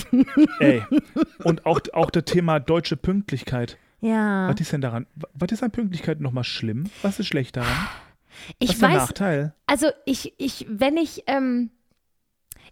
[0.59, 0.83] Ey.
[1.43, 3.77] Und auch, auch das Thema deutsche Pünktlichkeit.
[4.01, 4.49] Ja.
[4.49, 5.07] Was ist denn daran?
[5.33, 6.89] Was ist an Pünktlichkeit nochmal schlimm?
[7.01, 7.69] Was ist schlecht daran?
[7.71, 9.53] Was Ich ist der weiß, Nachteil?
[9.65, 11.71] also ich, ich, wenn ich, ähm,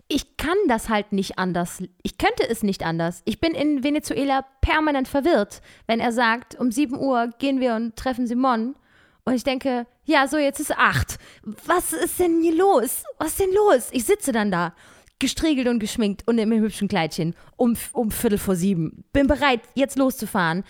[0.08, 1.82] ich kann das halt nicht anders.
[2.04, 3.22] Ich könnte es nicht anders.
[3.26, 7.96] Ich bin in Venezuela permanent verwirrt, wenn er sagt, um 7 Uhr gehen wir und
[7.96, 8.76] treffen Simon.
[9.24, 11.18] Und ich denke, ja, so, jetzt ist 8.
[11.66, 13.04] Was ist denn hier los?
[13.18, 13.90] Was ist denn los?
[13.92, 14.76] Ich sitze dann da,
[15.18, 19.04] gestriegelt und geschminkt und im hübschen Kleidchen, um, um Viertel vor sieben.
[19.14, 20.64] Bin bereit, jetzt loszufahren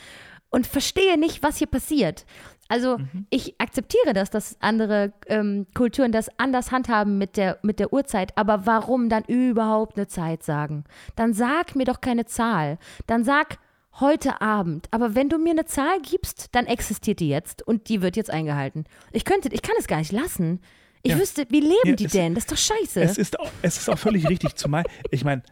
[0.55, 2.25] und verstehe nicht, was hier passiert.
[2.69, 2.97] Also
[3.29, 8.35] ich akzeptiere das, dass andere ähm, Kulturen das anders handhaben mit der, mit der Uhrzeit,
[8.37, 10.85] aber warum dann überhaupt eine Zeit sagen?
[11.15, 12.79] Dann sag mir doch keine Zahl.
[13.05, 13.57] Dann sag
[13.99, 14.87] heute Abend.
[14.91, 18.31] Aber wenn du mir eine Zahl gibst, dann existiert die jetzt und die wird jetzt
[18.31, 18.85] eingehalten.
[19.11, 20.59] Ich könnte, ich kann es gar nicht lassen.
[21.03, 21.19] Ich Ja.
[21.19, 22.33] wüsste, wie leben Ja, die es- denn?
[22.33, 23.01] Das ist doch scheiße.
[23.01, 25.43] Es ist, auch, es ist auch völlig richtig, zumal, ich meine,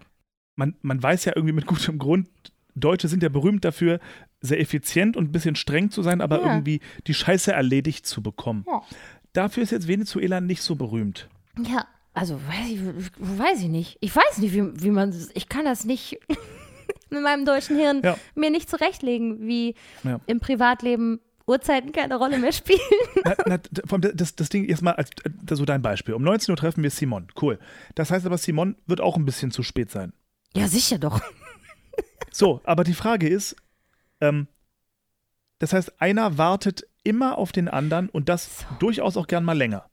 [0.56, 2.28] man, man weiß ja irgendwie mit gutem Grund,
[2.76, 4.00] Deutsche sind ja berühmt dafür,
[4.42, 6.54] sehr effizient und ein bisschen streng zu sein, aber Ja.
[6.54, 8.66] irgendwie die Scheiße erledigt zu bekommen.
[8.68, 8.82] Ja.
[9.34, 11.30] Dafür ist jetzt Venezuela nicht so berühmt.
[11.64, 12.80] Ja, also weiß ich,
[13.18, 13.98] weiß ich nicht.
[14.02, 16.20] Ich weiß nicht, wie, wie man, ich kann das nicht
[17.10, 18.18] mit meinem deutschen Hirn Ja.
[18.36, 19.76] mir nicht zurechtlegen, wie
[20.28, 22.80] im Privatleben Uhrzeiten keine Rolle mehr spielen.
[23.26, 23.58] Na, na,
[24.14, 26.14] das, das Ding erstmal, als äh, so dein Beispiel.
[26.14, 27.28] Um 19 Uhr treffen wir Simon.
[27.42, 27.60] Cool.
[27.96, 30.14] Das heißt aber, Simon wird auch ein bisschen zu spät sein.
[30.56, 31.20] Ja, sicher doch.
[32.34, 33.56] So, aber die Frage ist,
[34.20, 34.48] ähm,
[35.60, 39.86] das heißt, einer wartet immer auf den anderen und das durchaus auch gern mal länger.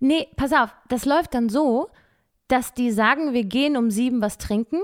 [0.00, 1.88] Nee, pass auf, das läuft dann so,
[2.48, 4.80] dass die sagen, wir gehen um sieben was trinken.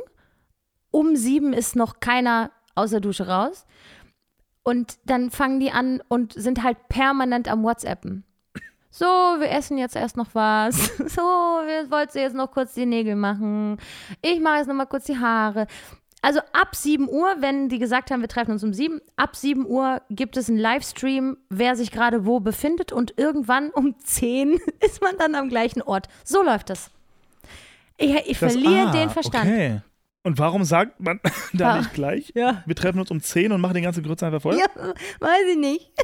[0.93, 3.67] Um sieben ist noch keiner aus der Dusche raus.
[4.63, 8.23] Und dann fangen die an und sind halt permanent am WhatsAppen.
[8.91, 10.93] So, wir essen jetzt erst noch was.
[11.09, 13.79] So, wir wollten jetzt noch kurz die Nägel machen.
[14.23, 15.67] Ich mache jetzt noch mal kurz die Haare.
[16.21, 19.65] Also ab 7 Uhr, wenn die gesagt haben, wir treffen uns um 7, ab 7
[19.67, 25.01] Uhr gibt es einen Livestream, wer sich gerade wo befindet und irgendwann um 10 ist
[25.01, 26.09] man dann am gleichen Ort.
[26.25, 26.91] So läuft das.
[27.97, 29.45] Ich, ich Das- verliere ah, den Verstand.
[29.47, 29.81] Okay.
[30.25, 31.21] Und warum sagt man
[31.53, 31.79] da Ah.
[31.79, 32.33] nicht gleich?
[32.35, 32.63] Ja.
[32.67, 34.59] Wir treffen uns um 10 und machen den ganzen Grütze einfach voll?
[34.59, 34.67] Ja,
[35.21, 35.91] weiß ich nicht.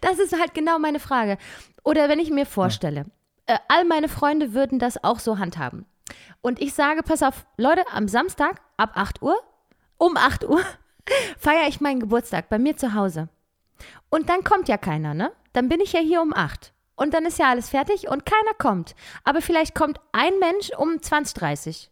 [0.00, 1.38] Das ist halt genau meine Frage.
[1.82, 3.06] Oder wenn ich mir vorstelle,
[3.46, 5.86] äh, all meine Freunde würden das auch so handhaben.
[6.40, 9.36] Und ich sage, pass auf, Leute, am Samstag ab 8 Uhr,
[9.98, 10.62] um 8 Uhr,
[11.38, 13.28] feiere ich meinen Geburtstag bei mir zu Hause.
[14.10, 15.32] Und dann kommt ja keiner, ne?
[15.52, 16.72] Dann bin ich ja hier um 8.
[16.94, 18.94] Und dann ist ja alles fertig und keiner kommt.
[19.24, 21.88] Aber vielleicht kommt ein Mensch um 20.30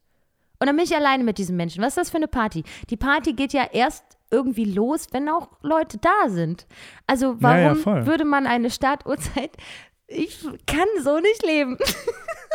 [0.60, 1.82] und dann bin ich alleine mit diesem Menschen.
[1.82, 2.64] Was ist das für eine Party?
[2.90, 6.66] Die Party geht ja erst irgendwie los, wenn auch Leute da sind.
[7.06, 8.06] Also Ja, ja, warum voll.
[8.06, 9.56] würde man eine Startuhrzeit?
[10.12, 11.78] Ich kann so nicht leben.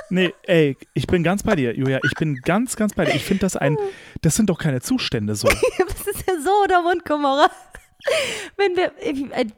[0.09, 1.99] Nee, ey, ich bin ganz bei dir, Julia.
[2.03, 3.15] Ich bin ganz, ganz bei dir.
[3.15, 3.75] Ich finde das ein,
[4.21, 5.47] das sind doch keine Zustände so.
[5.79, 7.49] Das ist ja so der Mundkummerer.
[8.55, 8.91] Wenn wir,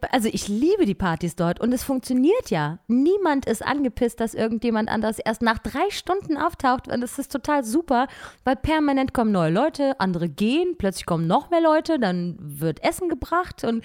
[0.10, 2.80] also ich liebe die Partys dort und es funktioniert ja.
[2.88, 7.66] Niemand ist angepisst, dass irgendjemand anders erst nach drei Stunden auftaucht und das ist total
[7.66, 8.08] super,
[8.46, 13.10] weil permanent kommen neue Leute, andere gehen, plötzlich kommen noch mehr Leute, dann wird Essen
[13.10, 13.84] gebracht und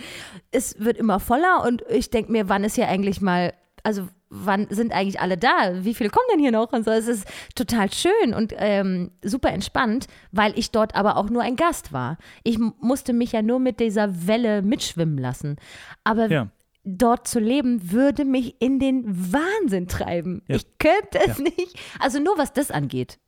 [0.52, 4.66] es wird immer voller und ich denke mir, wann ist hier eigentlich mal, also wann
[4.70, 5.85] sind eigentlich alle da?
[5.85, 6.72] Wie viele kommen denn hier noch?
[6.72, 11.28] Und so, es ist total schön und ähm, super entspannt, weil ich dort aber auch
[11.28, 12.16] nur ein Gast war.
[12.43, 15.57] Ich musste mich ja nur mit dieser Welle mitschwimmen lassen.
[16.05, 16.49] Aber Ja.
[16.85, 20.43] dort zu leben, würde mich in den Wahnsinn treiben.
[20.49, 20.57] Ja.
[20.57, 21.78] Ich könnte es nicht.
[21.99, 23.18] Also nur was das angeht.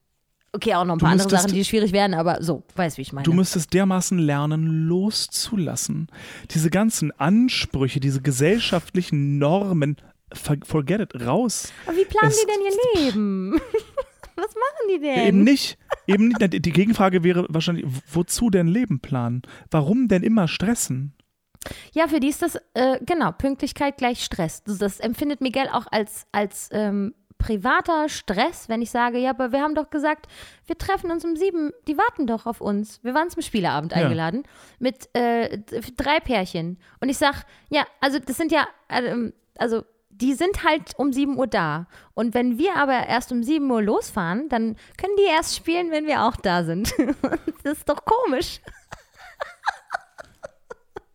[0.53, 3.13] Okay, auch noch ein paar andere Sachen, die schwierig werden, aber so, weißt wie ich
[3.13, 3.25] meine.
[3.25, 6.07] Du müsstest dermaßen lernen, loszulassen.
[6.53, 9.97] Diese ganzen Ansprüche, diese gesellschaftlichen Normen
[10.35, 11.73] forget it, raus.
[11.87, 13.61] Aber wie planen Es- die denn ihr Leben?
[14.37, 15.27] Was machen die denn?
[15.29, 15.79] Eben nicht.
[16.09, 16.65] Eben nicht.
[16.65, 19.43] Die Gegenfrage wäre wahrscheinlich, wozu denn Leben planen?
[19.71, 21.15] Warum denn immer stressen?
[21.93, 24.65] Ja, für die ist das, äh, genau, Pünktlichkeit gleich Stress.
[24.65, 29.61] Das, empfindet Miguel auch als, als ähm, privater Stress, wenn ich sage, ja, aber wir
[29.63, 30.27] haben doch gesagt,
[30.67, 33.03] wir treffen uns um sieben, die warten doch auf uns.
[33.05, 33.99] Wir waren zum Spieleabend Ja.
[33.99, 34.43] eingeladen
[34.81, 35.59] mit äh,
[35.97, 36.79] drei Pärchen.
[37.01, 39.85] Und ich sag, ja, also das sind ja, ähm, also
[40.21, 41.87] die sind halt um 7 Uhr da.
[42.15, 46.07] Und wenn wir aber erst um 7 Uhr losfahren, dann können die erst spielen, wenn
[46.07, 46.95] wir auch da sind.
[47.65, 48.61] das ist doch komisch.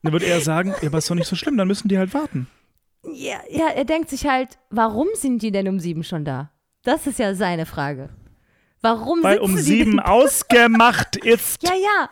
[0.04, 2.14] Dann würde er sagen, ja, aber ist doch nicht so schlimm, dann müssen die halt
[2.14, 2.48] warten.
[3.04, 6.52] Ja, ja, er denkt sich halt, warum sind die denn um sieben schon da?
[6.84, 8.10] Das ist ja seine Frage.
[8.82, 11.64] Warum Weil um sieben ausgemacht ist.
[11.64, 12.10] Ja, ja,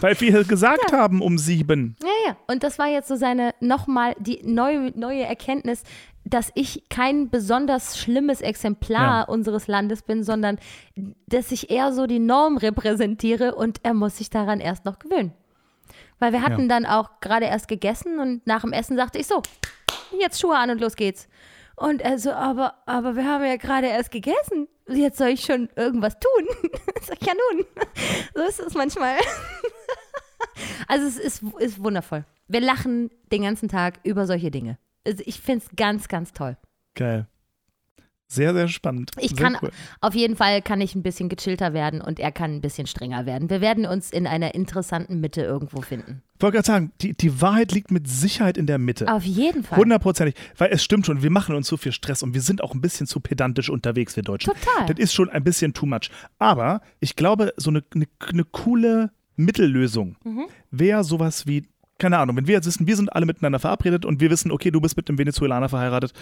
[0.00, 1.96] Weil wir gesagt haben, um sieben.
[2.02, 2.36] ja, ja.
[2.46, 5.82] Und das war jetzt so seine nochmal die neue, neue Erkenntnis,
[6.24, 9.22] dass ich kein besonders schlimmes Exemplar Ja.
[9.22, 10.58] unseres Landes bin, sondern
[11.28, 15.32] dass ich eher so die Norm repräsentiere und er muss sich daran erst noch gewöhnen.
[16.18, 16.68] Weil wir hatten Ja.
[16.68, 19.40] dann auch gerade erst gegessen und nach dem Essen sagte ich so,
[20.20, 21.28] jetzt Schuhe an und los geht's.
[21.76, 24.66] Und er so, aber, aber wir haben ja gerade erst gegessen.
[24.88, 26.70] Jetzt soll ich schon irgendwas tun.
[27.02, 27.64] Sag ich, ja nun.
[28.34, 29.16] So ist es manchmal.
[30.88, 32.24] Also es ist, ist wundervoll.
[32.48, 34.78] Wir lachen den ganzen Tag über solche Dinge.
[35.06, 36.56] Also ich finde es ganz, ganz toll.
[36.94, 37.26] Geil.
[38.28, 39.12] Sehr, sehr spannend.
[39.20, 39.70] Ich sehr kann, cool.
[40.00, 43.24] auf jeden Fall kann ich ein bisschen gechillter werden und er kann ein bisschen strenger
[43.24, 43.50] werden.
[43.50, 46.22] Wir werden uns in einer interessanten Mitte irgendwo finden.
[46.36, 49.10] Ich wollte gerade sagen, die, die Wahrheit liegt mit Sicherheit in der Mitte.
[49.12, 49.78] Auf jeden Fall.
[49.78, 50.34] Hundertprozentig.
[50.58, 52.80] Weil es stimmt schon, wir machen uns zu viel Stress und wir sind auch ein
[52.80, 54.52] bisschen zu pedantisch unterwegs, wir Deutschen.
[54.52, 54.86] Total.
[54.86, 56.10] Das ist schon ein bisschen too much.
[56.38, 60.46] Aber ich glaube, so eine, eine, eine coole Mittellösung Mhm.
[60.70, 61.66] wäre sowas wie,
[61.98, 64.70] keine Ahnung, wenn wir jetzt wissen, wir sind alle miteinander verabredet und wir wissen, okay,
[64.70, 66.12] du bist mit einem Venezuelaner verheiratet,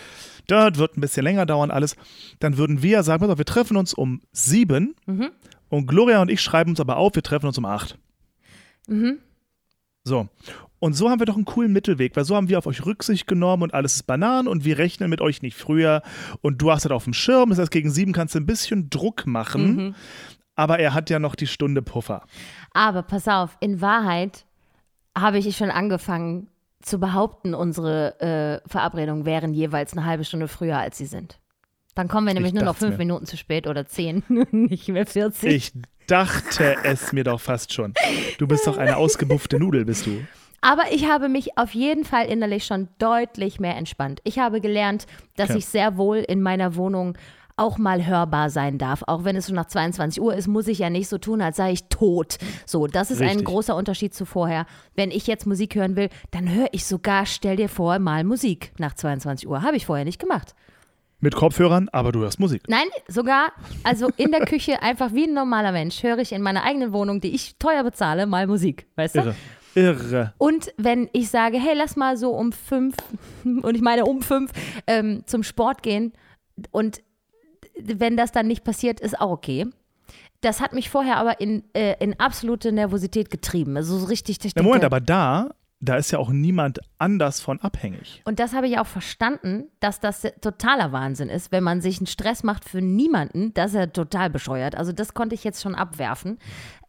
[0.47, 1.97] das wird ein bisschen länger dauern alles,
[2.39, 5.31] dann würden wir sagen, pass auf, wir treffen uns um sieben Mhm.
[5.69, 7.99] und Gloria und ich schreiben uns aber auf, wir treffen uns um acht.
[8.87, 9.19] Mhm.
[10.05, 10.29] So.
[10.79, 13.27] Und so haben wir doch einen coolen Mittelweg, weil so haben wir auf euch Rücksicht
[13.27, 16.03] genommen und alles ist Bananen und wir rechnen mit euch nicht früher
[16.43, 18.91] und du hast das auf dem Schirm, das heißt, gegen sieben kannst du ein bisschen
[18.91, 19.95] Druck machen, Mhm.
[20.57, 22.23] aber er hat ja noch die Stunde Puffer.
[22.75, 24.45] Aber pass auf, in Wahrheit
[25.17, 26.49] habe ich schon angefangen
[26.83, 28.21] zu behaupten, unsere
[28.65, 31.39] äh, Verabredungen wären jeweils eine halbe Stunde früher, als sie sind.
[31.95, 32.99] Dann kommen wir nämlich Ich nur noch fünf mir.
[32.99, 35.53] Minuten zu spät oder zehn, nicht mehr 40.
[35.55, 35.73] Ich
[36.07, 37.95] dachte es mir doch fast schon.
[38.39, 40.27] Du bist doch eine ausgebuffte Nudel, bist du.
[40.61, 44.21] Aber ich habe mich auf jeden Fall innerlich schon deutlich mehr entspannt.
[44.25, 45.07] Ich habe gelernt,
[45.37, 45.59] dass Okay.
[45.59, 47.17] ich sehr wohl in meiner Wohnung
[47.57, 49.05] auch mal hörbar sein darf.
[49.07, 51.57] Auch wenn es schon nach 22 Uhr ist, muss ich ja nicht so tun, als
[51.57, 52.39] sei ich tot.
[52.67, 53.47] So, das ist ein Richtig.
[53.47, 54.67] großer Unterschied zu vorher.
[54.95, 58.73] Wenn ich jetzt Musik hören will, dann höre ich sogar, stell dir vor, mal Musik
[58.79, 59.63] nach 22 Uhr.
[59.63, 60.55] Habe ich vorher nicht gemacht.
[61.21, 62.65] Mit Kopfhörern, aber du hörst Musik.
[62.69, 63.53] Nein, sogar,
[63.83, 67.21] also in der Küche einfach wie ein normaler Mensch höre ich in meiner eigenen Wohnung,
[67.21, 68.87] die ich teuer bezahle, mal Musik.
[68.97, 69.21] Weißt du?
[69.21, 69.35] Irre.
[69.75, 70.35] Irre.
[70.39, 72.97] Und wenn ich sage, hey, lass mal so um fünf,
[73.45, 74.51] und ich meine um fünf,
[74.87, 76.13] ähm, zum Sport gehen
[76.73, 77.01] und
[77.83, 79.67] wenn das dann nicht passiert, ist auch okay.
[80.41, 83.77] Das hat mich vorher aber in, äh, in absolute Nervosität getrieben.
[83.77, 84.45] Also so richtig.
[84.45, 88.21] ich Na Moment, denke- aber da, da ist ja auch niemand anders von abhängig.
[88.27, 92.07] Und das habe ich auch verstanden, dass das totaler Wahnsinn ist, wenn man sich einen
[92.07, 94.75] Stress macht für niemanden, das ist ja total bescheuert.
[94.77, 96.39] Also das konnte ich jetzt schon abwerfen.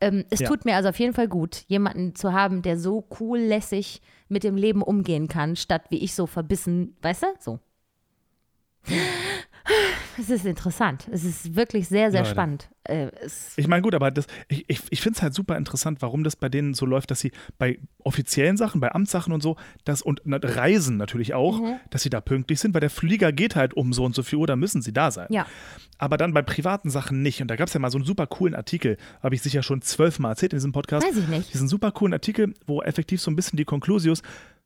[0.02, 0.50] Ähm, es Ja.
[0.50, 4.44] tut mir also auf jeden Fall gut, jemanden zu haben, der so cool lässig mit
[4.44, 7.60] dem Leben umgehen kann, statt wie ich so verbissen, weißt du, so.
[10.18, 11.08] Es ist interessant.
[11.12, 12.32] Es ist wirklich sehr, sehr Leute.
[12.32, 12.70] spannend.
[12.84, 13.08] Äh,
[13.58, 16.36] Ich meine, gut, aber das, ich, ich, ich finde es halt super interessant, warum das
[16.38, 20.22] bei denen so läuft, dass sie bei offiziellen Sachen, bei Amtssachen und so, das und
[20.24, 21.80] na, Reisen natürlich auch, Mhm.
[21.90, 24.38] dass sie da pünktlich sind, weil der Flieger geht halt um so und so viel
[24.40, 25.28] Uhr, da müssen sie da sein.
[25.32, 25.46] ja.
[25.98, 27.42] Aber dann bei privaten Sachen nicht.
[27.42, 29.82] Und da gab es ja mal so einen super coolen Artikel, habe ich sicher schon
[29.82, 31.08] zwölfmal erzählt in diesem Podcast.
[31.08, 31.54] Weiß ich nicht.
[31.54, 34.22] Diesen super coolen Artikel, wo effektiv so ein bisschen die Konklusius,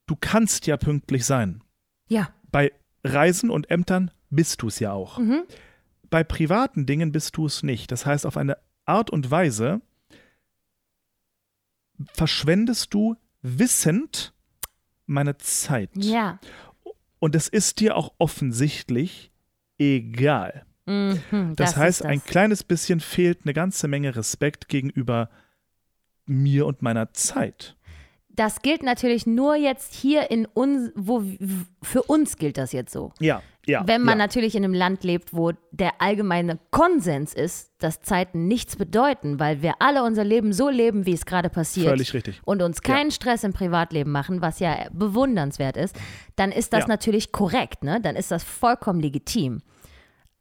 [0.08, 1.62] du kannst ja pünktlich sein.
[2.08, 2.30] Ja.
[2.52, 2.72] Bei
[3.04, 5.18] Reisen und Ämtern bist du es ja auch.
[5.18, 5.43] Mhm.
[6.10, 7.91] Bei privaten Dingen bist du es nicht.
[7.91, 9.82] Das heißt, auf eine Art und Weise
[12.14, 14.34] verschwendest du wissend
[15.06, 15.91] meine Zeit.
[15.95, 16.39] Ja.
[17.20, 19.32] Und es ist dir auch offensichtlich
[19.78, 20.66] egal.
[20.86, 25.30] Mhm, Das, heißt, ist ein kleines bisschen fehlt eine ganze Menge Respekt gegenüber
[26.26, 27.76] mir und meiner Zeit.
[28.40, 31.24] Das gilt natürlich nur jetzt hier in uns, wo
[31.84, 33.12] für uns gilt das jetzt so.
[33.20, 33.86] Ja, ja.
[33.86, 34.26] Wenn man ja.
[34.26, 39.62] natürlich in einem Land lebt, wo der allgemeine Konsens ist, dass Zeiten nichts bedeuten, weil
[39.62, 41.90] wir alle unser Leben so leben, wie es gerade passiert.
[41.90, 42.42] Völlig richtig.
[42.46, 45.96] Und uns keinen Stress im Privatleben machen, was ja bewundernswert ist,
[46.38, 46.88] dann ist das Ja.
[46.88, 48.00] natürlich korrekt, ne?
[48.02, 49.62] Dann ist das vollkommen legitim.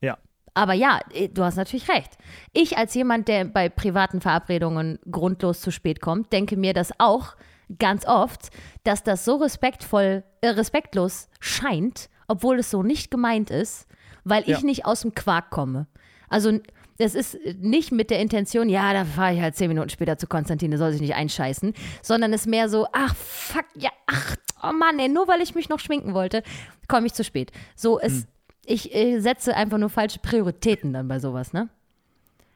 [0.01, 0.17] Ja.
[0.55, 2.17] Aber ja, eh, du hast natürlich recht.
[2.53, 7.35] Ich als jemand, der bei privaten Verabredungen grundlos zu spät kommt, denke mir das auch
[7.79, 8.51] ganz oft,
[8.85, 13.87] dass das so respektvoll, äh, respektlos scheint, obwohl es so nicht gemeint ist,
[14.25, 14.61] weil ich Ja.
[14.63, 15.87] nicht aus dem Quark komme.
[16.29, 16.59] Also
[16.99, 20.27] das ist nicht mit der Intention, ja, da fahre ich halt zehn Minuten später zu
[20.27, 24.35] Konstantin, der soll sich nicht einscheißen, sondern es ist mehr so, ach fuck, ja, ach,
[24.63, 26.43] oh Mann, ey, nur weil ich mich noch schminken wollte,
[26.89, 27.53] komme ich zu spät.
[27.77, 28.27] So, es,
[28.67, 31.69] ich äh, setze einfach nur falsche Prioritäten dann bei sowas, ne?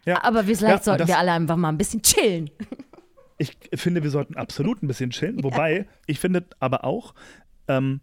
[0.05, 0.23] ja.
[0.25, 2.51] Aber Ja, vielleicht und sollten wir alle einfach mal ein bisschen chillen.
[3.43, 5.43] Ich finde, wir sollten absolut ein bisschen chillen.
[5.43, 7.13] Wobei, ich finde aber auch,
[7.67, 8.01] ähm,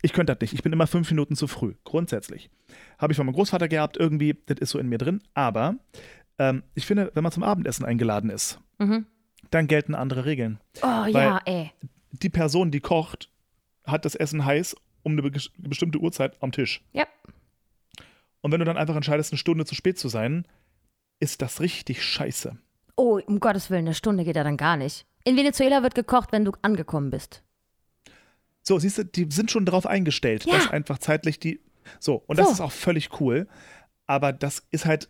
[0.00, 0.54] ich könnte das nicht.
[0.54, 2.48] Ich bin immer fünf Minuten zu früh, grundsätzlich.
[2.98, 5.22] Habe ich von meinem Großvater gehabt, irgendwie, das ist so in mir drin.
[5.34, 5.76] Aber
[6.38, 8.60] ähm, ich finde, wenn man zum Abendessen eingeladen ist,
[9.50, 10.58] dann gelten andere Regeln.
[10.82, 11.72] Oh ja, ey.
[12.12, 13.30] Die Person, die kocht,
[13.84, 16.82] hat das Essen heiß um eine be bestimmte Uhrzeit am Tisch.
[16.92, 17.06] Ja.
[18.40, 20.46] Und wenn du dann einfach entscheidest, eine Stunde zu spät zu sein,
[21.20, 22.56] ist das richtig scheiße.
[22.98, 25.06] Oh, um Gottes Willen, eine Stunde geht ja dann gar nicht.
[25.24, 27.42] In Venezuela wird gekocht, wenn du angekommen bist.
[28.62, 30.54] So, siehst du, die sind schon darauf eingestellt, Ja.
[30.56, 31.60] dass einfach zeitlich die.
[32.00, 32.52] So, und das So.
[32.54, 33.46] ist auch völlig cool.
[34.06, 35.08] Aber das ist halt.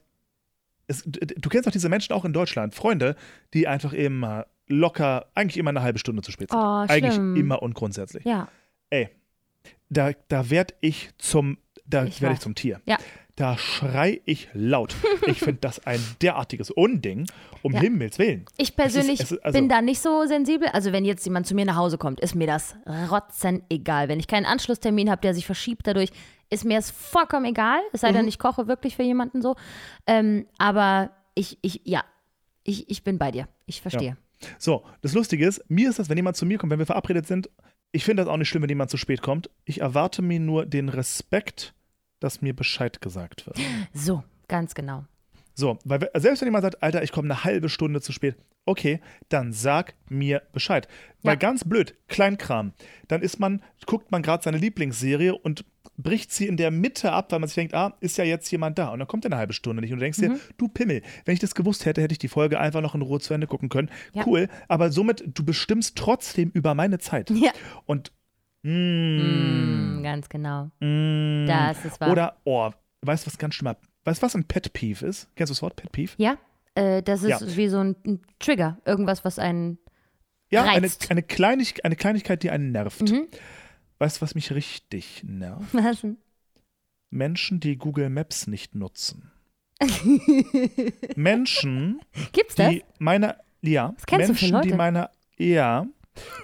[0.86, 3.16] Es, du kennst doch diese Menschen auch in Deutschland, Freunde,
[3.54, 6.58] die einfach immer locker, eigentlich immer eine halbe Stunde zu spät sind.
[6.58, 7.36] Oh, eigentlich schlimm.
[7.36, 8.24] immer und grundsätzlich.
[8.24, 8.48] Ja.
[8.90, 9.08] Ey,
[9.88, 11.58] da, da werd ich zum.
[11.86, 12.80] Da werde ich zum Tier.
[12.84, 12.98] Ja.
[13.38, 14.96] Da schrei ich laut.
[15.26, 17.26] Ich finde das ein derartiges Unding,
[17.62, 17.80] um Ja.
[17.80, 18.44] Himmels Willen.
[18.56, 20.66] Ich persönlich es ist- also- bin da nicht so sensibel.
[20.68, 22.74] Also wenn jetzt jemand zu mir nach Hause kommt, ist mir das
[23.10, 24.08] rotzen egal.
[24.08, 26.10] Wenn ich keinen Anschlusstermin habe, der sich verschiebt dadurch,
[26.50, 27.78] ist mir es vollkommen egal.
[27.92, 28.28] Es sei denn, Mhm.
[28.28, 29.54] ich koche wirklich für jemanden so.
[30.08, 32.02] Ähm, aber ich, ich, ja,
[32.64, 33.46] ich, ich bin bei dir.
[33.66, 34.16] Ich verstehe.
[34.58, 37.26] So, das Lustige ist, mir ist das, wenn jemand zu mir kommt, wenn wir verabredet
[37.28, 37.48] sind,
[37.92, 39.48] ich finde das auch nicht schlimm, wenn jemand zu spät kommt.
[39.64, 41.74] Ich erwarte mir nur den Respekt,
[42.20, 43.58] dass mir Bescheid gesagt wird.
[43.94, 45.04] So, ganz genau.
[45.54, 48.36] So, weil we- selbst wenn jemand sagt, Alter, ich komme eine halbe Stunde zu spät,
[48.64, 50.86] okay, dann sag mir Bescheid.
[51.22, 51.38] Weil Ja.
[51.38, 52.72] ganz blöd, Kleinkram,
[53.08, 55.64] dann ist man, guckt man gerade seine Lieblingsserie und
[55.96, 58.78] bricht sie in der Mitte ab, weil man sich denkt, ah, ist ja jetzt jemand
[58.78, 58.90] da.
[58.90, 59.90] Und dann kommt er eine halbe Stunde nicht.
[59.92, 60.34] Und du denkst Mhm.
[60.34, 63.02] dir, du Pimmel, wenn ich das gewusst hätte, hätte ich die Folge einfach noch in
[63.02, 63.90] Ruhe zu Ende gucken können.
[64.12, 64.24] Ja.
[64.26, 67.30] Cool, aber somit, du bestimmst trotzdem über meine Zeit.
[67.30, 67.50] Ja.
[67.84, 68.12] Und
[68.68, 70.70] mm, Mm, ganz genau.
[70.80, 72.10] mm, Das ist wahr.
[72.10, 72.70] Oder, oh,
[73.02, 75.28] weißt du, was ganz schlimmer, weißt du, was ein Pet Peeve ist?
[75.36, 76.12] Kennst du das Wort Pet Peeve?
[76.18, 76.36] Ja,
[76.74, 77.56] äh, das ist Ja.
[77.56, 78.78] wie so ein, ein Trigger.
[78.84, 79.78] Irgendwas, was einen.
[80.50, 81.10] Ja, eine, reizt.
[81.10, 83.02] eine, Kleinig eine Kleinigkeit, die einen nervt.
[83.10, 83.26] Mhm.
[83.98, 85.74] Weißt du, was mich richtig nervt?
[85.74, 86.16] Was denn?
[87.10, 89.30] Menschen, die Google Maps nicht nutzen.
[91.16, 92.00] Menschen,
[92.32, 92.70] Gibt's das?
[92.70, 95.86] die meine, ja, Menschen, die meine, ja,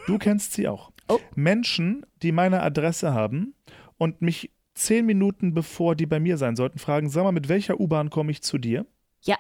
[0.07, 0.91] du kennst sie auch.
[1.09, 1.19] Oh.
[1.35, 3.55] Menschen, die meine Adresse haben
[3.99, 7.79] und mich zehn Minuten bevor die bei mir sein sollten, fragen, sag mal, mit welcher
[7.79, 8.87] U-Bahn komme ich zu dir?
[9.23, 9.37] Ja,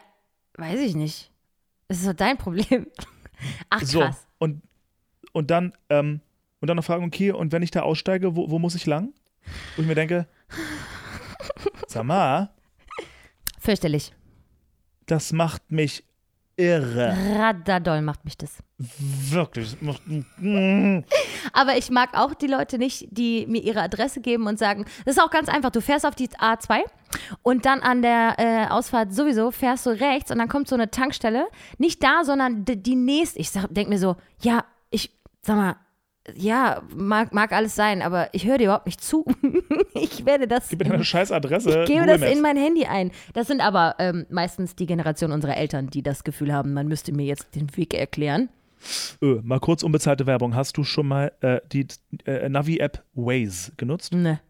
[0.56, 1.30] weiß ich nicht.
[1.88, 2.86] Das ist doch dein Problem.
[3.70, 4.26] Ach, So, krass.
[4.38, 4.62] und,
[5.32, 6.20] und dann, ähm,
[6.60, 9.12] und dann noch fragen, okay, und wenn ich da aussteige, wo, wo muss ich lang?
[9.76, 10.26] Wo ich mir denke,
[11.88, 12.50] sag mal,
[13.58, 14.12] Fürchterlich.
[15.06, 16.04] das macht mich
[16.56, 17.16] irre.
[17.36, 18.58] Radadoll macht mich das.
[18.78, 19.76] Wirklich.
[20.38, 21.00] mm.
[21.52, 25.16] Aber ich mag auch die Leute nicht, die mir ihre Adresse geben und sagen, das
[25.16, 26.80] ist auch ganz einfach, du fährst auf die A2
[27.42, 30.90] und dann an der äh, Ausfahrt sowieso fährst du rechts und dann kommt so eine
[30.90, 31.46] Tankstelle,
[31.78, 33.38] nicht da, sondern die, die nächste.
[33.38, 35.10] Ich denke mir so, ja, ich,
[35.42, 35.76] sag mal,
[36.34, 39.24] ja, mag, mag alles sein, aber ich höre dir überhaupt nicht zu.
[39.94, 40.68] ich werde das.
[40.70, 41.82] Gib mir deine scheiß Adresse.
[41.82, 43.10] Ich gebe das in mein Handy ein.
[43.34, 47.12] Das sind aber ähm, meistens die Generation unserer Eltern, die das Gefühl haben, man müsste
[47.12, 48.48] mir jetzt den Weg erklären.
[49.22, 50.54] Ö, mal kurz unbezahlte Werbung.
[50.54, 51.86] Hast du schon mal äh, die
[52.26, 54.12] äh, Navi-App Waze genutzt?
[54.12, 54.40] Ne.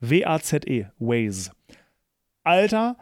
[0.00, 1.52] W-A-Z-E, Waze.
[2.44, 2.96] Alter,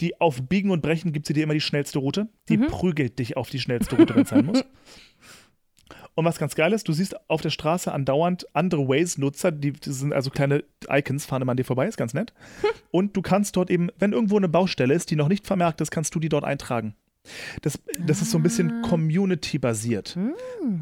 [0.00, 2.28] die auf Biegen und Brechen gibt sie dir immer die schnellste Route.
[2.48, 2.66] Die Mhm.
[2.66, 4.64] prügelt dich auf die schnellste Route, wenn es sein muss.
[6.14, 9.92] Und was ganz geil ist, du siehst auf der Straße andauernd andere Waze-Nutzer, die, die
[9.92, 12.32] sind also kleine Icons, fahren immer an dir vorbei, ist ganz nett.
[12.90, 15.90] Und du kannst dort eben, wenn irgendwo eine Baustelle ist, die noch nicht vermerkt ist,
[15.90, 16.94] kannst du die dort eintragen.
[17.62, 20.18] Das, das ist so ein bisschen community-basiert.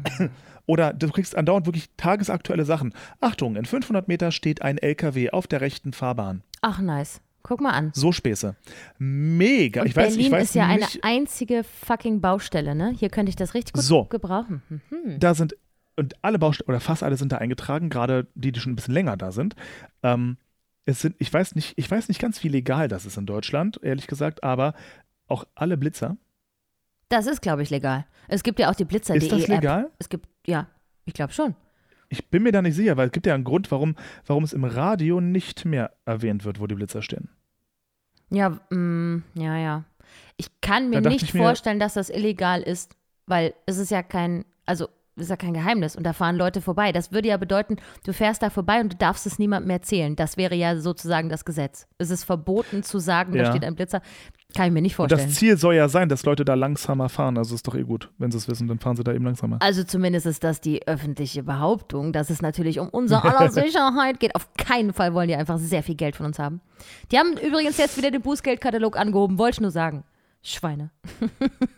[0.65, 2.93] Oder du kriegst andauernd wirklich tagesaktuelle Sachen.
[3.19, 6.43] Achtung, in 500 Meter steht ein LKW auf der rechten Fahrbahn.
[6.61, 7.21] Ach, nice.
[7.43, 7.91] Guck mal an.
[7.93, 8.55] So Späße.
[8.97, 9.81] Mega.
[9.81, 12.93] Und ich weiß, Berlin ich weiß ist ja nicht, eine einzige fucking Baustelle, ne?
[12.97, 14.05] Hier könnte ich das richtig gut So.
[14.05, 14.61] gebrauchen.
[14.89, 15.19] Hm.
[15.19, 15.55] da sind
[15.95, 18.93] und alle Baustellen, oder fast alle sind da eingetragen, gerade die, die schon ein bisschen
[18.95, 19.55] länger da sind.
[20.01, 20.37] Ähm,
[20.85, 23.79] es sind, ich weiß nicht, ich weiß nicht ganz, wie legal das ist in Deutschland,
[23.83, 24.73] ehrlich gesagt, aber
[25.27, 26.17] auch alle Blitzer.
[27.09, 28.05] Das ist, glaube ich, legal.
[28.27, 29.49] Es gibt ja auch die Blitzer.de Ist das App.
[29.49, 29.91] legal?
[29.99, 30.67] Es gibt, ja,
[31.05, 31.55] ich glaube schon.
[32.13, 33.95] Ich bin mir da nicht sicher, weil es gibt ja einen Grund, warum,
[34.27, 37.29] warum es im Radio nicht mehr erwähnt wird, wo die Blitzer stehen.
[38.29, 39.83] Ja, mm, ja, ja.
[40.37, 42.95] Ich kann mir nicht ich mir- vorstellen, dass das illegal ist,
[43.25, 46.91] weil es ist ja kein, also ist ja kein Geheimnis und da fahren Leute vorbei.
[46.91, 50.15] Das würde ja bedeuten, du fährst da vorbei und du darfst es niemandem erzählen.
[50.15, 51.87] Das wäre ja sozusagen das Gesetz.
[51.97, 53.49] Es ist verboten zu sagen, da Ja.
[53.51, 54.01] steht ein Blitzer.
[54.55, 55.27] Kann ich mir nicht Und vorstellen.
[55.29, 57.39] das Ziel soll ja sein, dass Leute da langsamer fahren.
[57.39, 58.11] Also ist doch eh gut.
[58.19, 59.57] Wenn sie es wissen, dann fahren sie da eben langsamer.
[59.61, 64.35] Also zumindest ist das die öffentliche Behauptung, dass es natürlich um unser aller Sicherheit geht.
[64.35, 66.61] Auf keinen Fall wollen die einfach sehr viel Geld von uns haben.
[67.11, 70.03] Die haben übrigens jetzt wieder den Bußgeldkatalog angehoben, wollte ich nur sagen.
[70.43, 70.91] Schweine.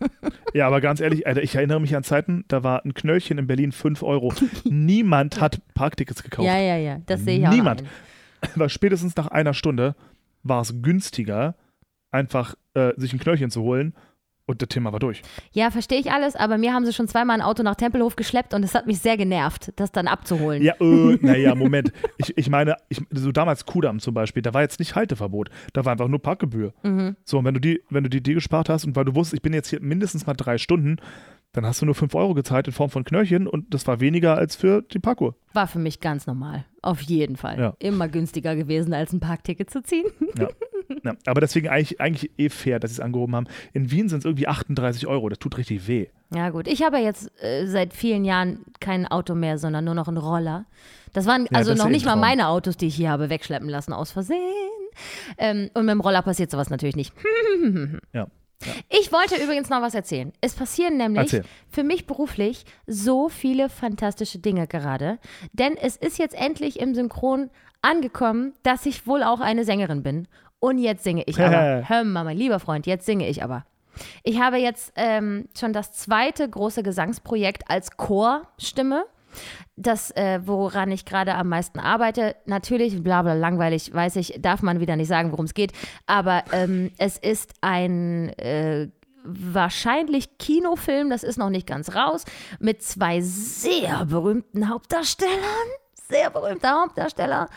[0.55, 3.45] Ja, aber ganz ehrlich, Alter, ich erinnere mich an Zeiten, da war ein Knöllchen in
[3.45, 4.33] Berlin 5 Euro.
[4.63, 6.47] Niemand hat Parktickets gekauft.
[6.47, 7.51] Ja, ja, ja, das sehe ich auch.
[7.51, 7.83] Niemand.
[8.55, 9.97] Aber spätestens nach einer Stunde
[10.43, 11.55] war es günstiger,
[12.09, 13.95] einfach äh, sich ein Knöllchen zu holen
[14.47, 15.21] und das Thema war durch.
[15.51, 18.53] Ja, verstehe ich alles, aber mir haben sie schon zweimal ein Auto nach Tempelhof geschleppt
[18.53, 20.61] und es hat mich sehr genervt, das dann abzuholen.
[20.61, 21.91] Ja, äh, naja, Moment.
[22.17, 25.85] Ich, ich meine, ich, so damals Kudamm zum Beispiel, da war jetzt nicht Halteverbot, da
[25.85, 26.73] war einfach nur Parkgebühr.
[26.83, 27.15] Mhm.
[27.23, 29.35] So, und wenn du die, wenn du die, die gespart hast und weil du wusstest,
[29.35, 30.97] ich bin jetzt hier mindestens mal drei Stunden,
[31.53, 34.35] dann hast du nur 5 Euro gezahlt in Form von Knöllchen und das war weniger
[34.35, 35.35] als für die Parkour.
[35.53, 36.65] War für mich ganz normal.
[36.81, 37.57] Auf jeden Fall.
[37.57, 37.73] Ja.
[37.79, 40.05] Immer günstiger gewesen, als ein Parkticket zu ziehen.
[40.37, 40.49] Ja.
[41.03, 41.13] ja.
[41.25, 43.47] Aber deswegen eigentlich, eigentlich eh fair, dass sie es angehoben haben.
[43.73, 46.07] In Wien sind es irgendwie 38 Euro, das tut richtig weh.
[46.33, 46.67] Ja, gut.
[46.67, 50.17] Ich habe ja jetzt äh, seit vielen Jahren kein Auto mehr, sondern nur noch einen
[50.17, 50.65] Roller.
[51.13, 53.29] Das waren also das ist noch ja nicht mal meine Autos, die ich hier habe
[53.29, 54.39] wegschleppen lassen, aus Versehen.
[55.37, 57.13] Ähm, und mit dem Roller passiert sowas natürlich nicht.
[58.13, 58.27] Ja.
[58.89, 60.31] Ich wollte übrigens noch was erzählen.
[60.41, 61.43] Es passieren nämlich Erzähl.
[61.69, 65.19] für mich beruflich so viele fantastische Dinge gerade.
[65.51, 67.49] Denn es ist jetzt endlich im Synchron
[67.81, 70.27] angekommen, dass ich wohl auch eine Sängerin bin.
[70.59, 71.87] Und jetzt singe ich aber.
[71.87, 73.65] Hör mal, mein lieber Freund, jetzt singe ich aber.
[74.23, 79.05] Ich habe jetzt ähm, schon das zweite große Gesangsprojekt als Chorstimme.
[79.75, 84.61] Das, äh, woran ich gerade am meisten arbeite, natürlich, bla bla, langweilig, weiß ich, darf
[84.61, 85.73] man wieder nicht sagen, worum es geht,
[86.05, 88.87] aber ähm, es ist ein äh,
[89.25, 92.23] wahrscheinlich Kinofilm, das ist noch nicht ganz raus,
[92.59, 95.67] mit zwei sehr berühmten Hauptdarstellern.
[96.07, 97.49] Sehr berühmter Hauptdarsteller.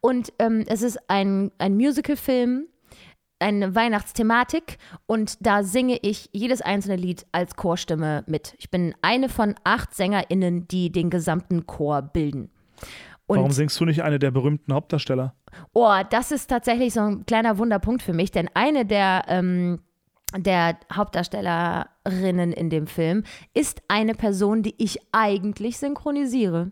[0.00, 2.66] Und ähm, es ist ein, ein Musicalfilm,
[3.38, 8.54] eine Weihnachtsthematik und da singe ich jedes einzelne Lied als Chorstimme mit.
[8.58, 12.50] Ich bin eine von acht SängerInnen, die den gesamten Chor bilden.
[13.26, 15.34] Und Warum singst du nicht eine der berühmten Hauptdarsteller?
[15.72, 19.80] Oh, das ist tatsächlich so ein kleiner Wunderpunkt für mich, denn eine der, ähm,
[20.36, 26.70] der Hauptdarstellerinnen in dem Film ist eine Person, die ich eigentlich synchronisiere.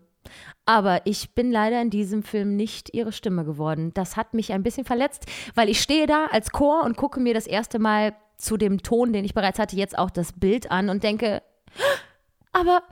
[0.67, 3.93] Aber ich bin leider in diesem Film nicht ihre Stimme geworden.
[3.95, 7.35] Das hat mich ein bisschen verletzt, weil ich stehe da als Chor und gucke mir
[7.35, 10.89] das erste Mal zu dem Ton, den ich bereits hatte, jetzt auch das Bild an
[10.89, 11.43] und denke,
[12.53, 12.83] aber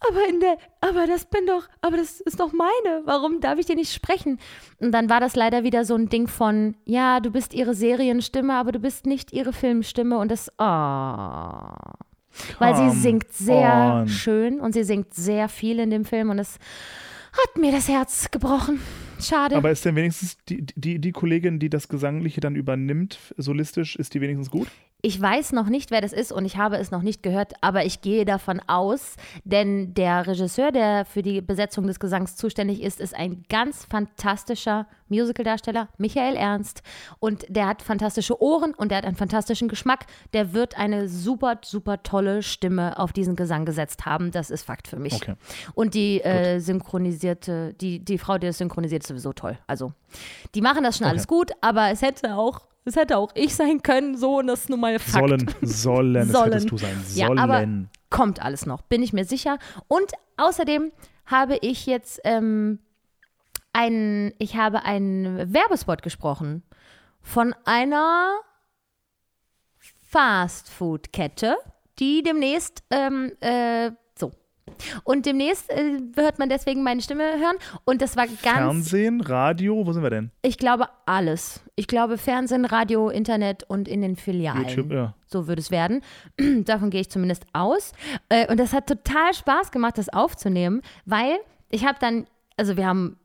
[0.00, 3.02] aber in der, aber das bin doch, aber das ist doch meine.
[3.04, 4.38] Warum darf ich dir nicht sprechen?
[4.78, 8.54] Und dann war das leider wieder so ein Ding von, ja, du bist ihre Serienstimme,
[8.54, 12.04] aber du bist nicht ihre Filmstimme und das, oh.
[12.58, 14.08] Weil sie singt sehr on.
[14.08, 16.58] schön und sie singt sehr viel in dem Film und es
[17.32, 18.80] hat mir das Herz gebrochen.
[19.20, 19.56] Schade.
[19.56, 24.14] Aber ist denn wenigstens die, die, die Kollegin, die das Gesangliche dann übernimmt, solistisch, ist
[24.14, 24.68] die wenigstens gut?
[25.00, 27.84] Ich weiß noch nicht, wer das ist und ich habe es noch nicht gehört, aber
[27.84, 32.98] ich gehe davon aus, denn der Regisseur, der für die Besetzung des Gesangs zuständig ist,
[32.98, 36.82] ist ein ganz fantastischer Musicaldarsteller, Michael Ernst.
[37.20, 40.06] Und der hat fantastische Ohren und der hat einen fantastischen Geschmack.
[40.32, 44.32] Der wird eine super, super tolle Stimme auf diesen Gesang gesetzt haben.
[44.32, 45.14] Das ist Fakt für mich.
[45.14, 45.36] Okay.
[45.74, 49.58] Und die äh, synchronisierte, die, die Frau, die das synchronisiert, ist sowieso toll.
[49.68, 49.92] Also,
[50.56, 53.82] die machen das schon alles gut, aber es hätte auch, es hätte auch ich sein
[53.82, 55.28] können, so und das ist nun mal Fakt.
[55.28, 56.52] Sollen, sollen, das Sollen.
[56.52, 57.04] hättest du sein.
[57.14, 57.38] Ja, Sollen.
[57.38, 57.66] aber
[58.10, 59.58] kommt alles noch, bin ich mir sicher.
[59.86, 60.92] Und außerdem
[61.26, 62.80] habe ich jetzt ähm,
[63.72, 66.62] einen, ich habe einen Werbespot gesprochen
[67.20, 68.32] von einer
[70.08, 71.56] Fastfood-Kette,
[71.98, 73.92] die demnächst ähm, äh.
[75.04, 77.56] Und demnächst äh, hört man deswegen meine Stimme hören.
[77.84, 80.30] Und das war ganz Fernsehen, Radio, wo sind wir denn?
[80.42, 81.60] ich glaube alles.
[81.76, 84.66] Ich glaube Fernsehen, Radio, Internet und in den Filialen.
[84.68, 85.14] YouTube, ja.
[85.26, 86.02] So würde es werden.
[86.64, 87.92] Davon gehe ich zumindest aus.
[88.28, 91.36] Äh, Und das hat total Spaß gemacht, das aufzunehmen, weil
[91.70, 93.16] ich habe dann, also wir haben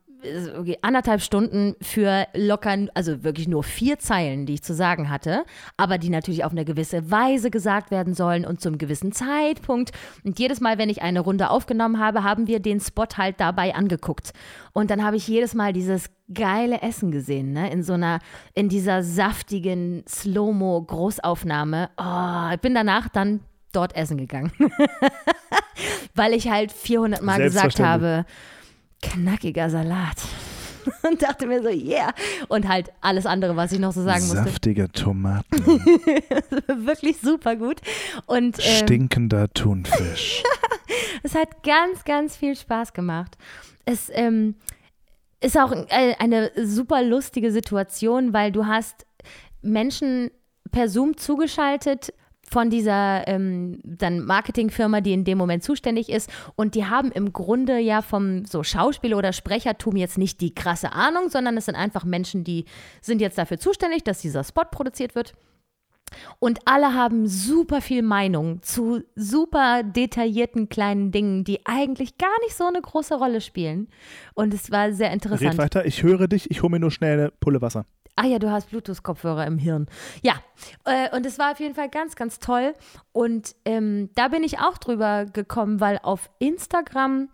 [0.57, 5.43] okay, anderthalb Stunden für locker, also wirklich nur vier Zeilen, die ich zu sagen hatte,
[5.77, 9.91] aber die natürlich auf eine gewisse Weise gesagt werden sollen und zum gewissen Zeitpunkt.
[10.23, 13.75] Und jedes Mal, wenn ich eine Runde aufgenommen habe, haben wir den Spot halt dabei
[13.75, 14.33] angeguckt.
[14.73, 17.71] Und dann habe ich jedes Mal dieses geile Essen gesehen, ne?
[17.71, 18.19] In so einer,
[18.53, 21.89] in dieser saftigen Slow-Mo-Großaufnahme.
[21.97, 24.51] Oh, ich bin danach dann dort essen gegangen.
[26.15, 28.25] Weil ich halt 400 Mal gesagt habe,
[29.03, 30.17] knackiger Salat.
[31.09, 32.13] Und dachte mir so, yeah.
[32.49, 34.43] Und halt alles andere, was ich noch so sagen musste.
[34.43, 35.57] Saftige Tomaten,
[36.85, 37.79] Wirklich super gut.
[38.25, 40.43] Und ähm, stinkender Thunfisch.
[41.23, 43.37] es hat ganz, ganz viel Spaß gemacht.
[43.85, 44.55] Es ähm,
[45.39, 49.05] ist auch äh, eine super lustige Situation, weil du hast
[49.61, 50.31] Menschen
[50.71, 52.13] per Zoom zugeschaltet
[52.49, 56.29] von dieser ähm, dann Marketingfirma, die in dem Moment zuständig ist.
[56.55, 60.93] Und die haben im Grunde ja vom so Schauspiel oder Sprechertum jetzt nicht die krasse
[60.93, 62.65] Ahnung, sondern es sind einfach Menschen, die
[63.01, 65.33] sind jetzt dafür zuständig, dass dieser Spot produziert wird.
[66.39, 72.55] Und alle haben super viel Meinung zu super detaillierten kleinen Dingen, die eigentlich gar nicht
[72.55, 73.87] so eine große Rolle spielen.
[74.33, 75.57] Und es war sehr Red interessant.
[75.57, 77.85] weiter, ich höre dich, ich hole mir nur schnell eine Pulle Wasser.
[78.15, 79.87] Ah ja, du hast Bluetooth-Kopfhörer im Hirn.
[80.21, 80.35] Ja,
[80.85, 82.73] äh, und es war auf jeden Fall ganz, ganz toll.
[83.11, 87.29] Und ähm, da bin ich auch drüber gekommen, weil auf Instagram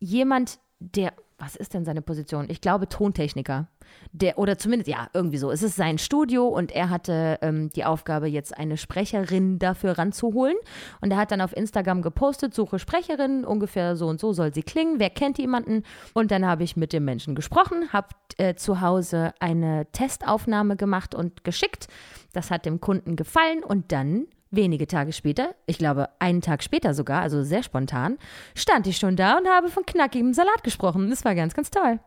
[0.00, 2.46] jemand, der, was ist denn seine Position?
[2.48, 3.68] Ich glaube Tontechniker.
[4.12, 5.50] Der, oder zumindest, ja, irgendwie so.
[5.50, 10.56] Es ist sein Studio und er hatte ähm, die Aufgabe, jetzt eine Sprecherin dafür ranzuholen.
[11.00, 14.62] Und er hat dann auf Instagram gepostet, suche Sprecherin, ungefähr so und so soll sie
[14.62, 15.82] klingen, wer kennt jemanden?
[16.14, 18.08] Und dann habe ich mit dem Menschen gesprochen, habe
[18.38, 21.88] äh, zu Hause eine Testaufnahme gemacht und geschickt.
[22.32, 26.94] Das hat dem Kunden gefallen und dann Wenige Tage später, ich glaube einen Tag später
[26.94, 28.16] sogar, also sehr spontan,
[28.54, 31.10] stand ich schon da und habe von knackigem Salat gesprochen.
[31.10, 31.98] Das war ganz, ganz toll.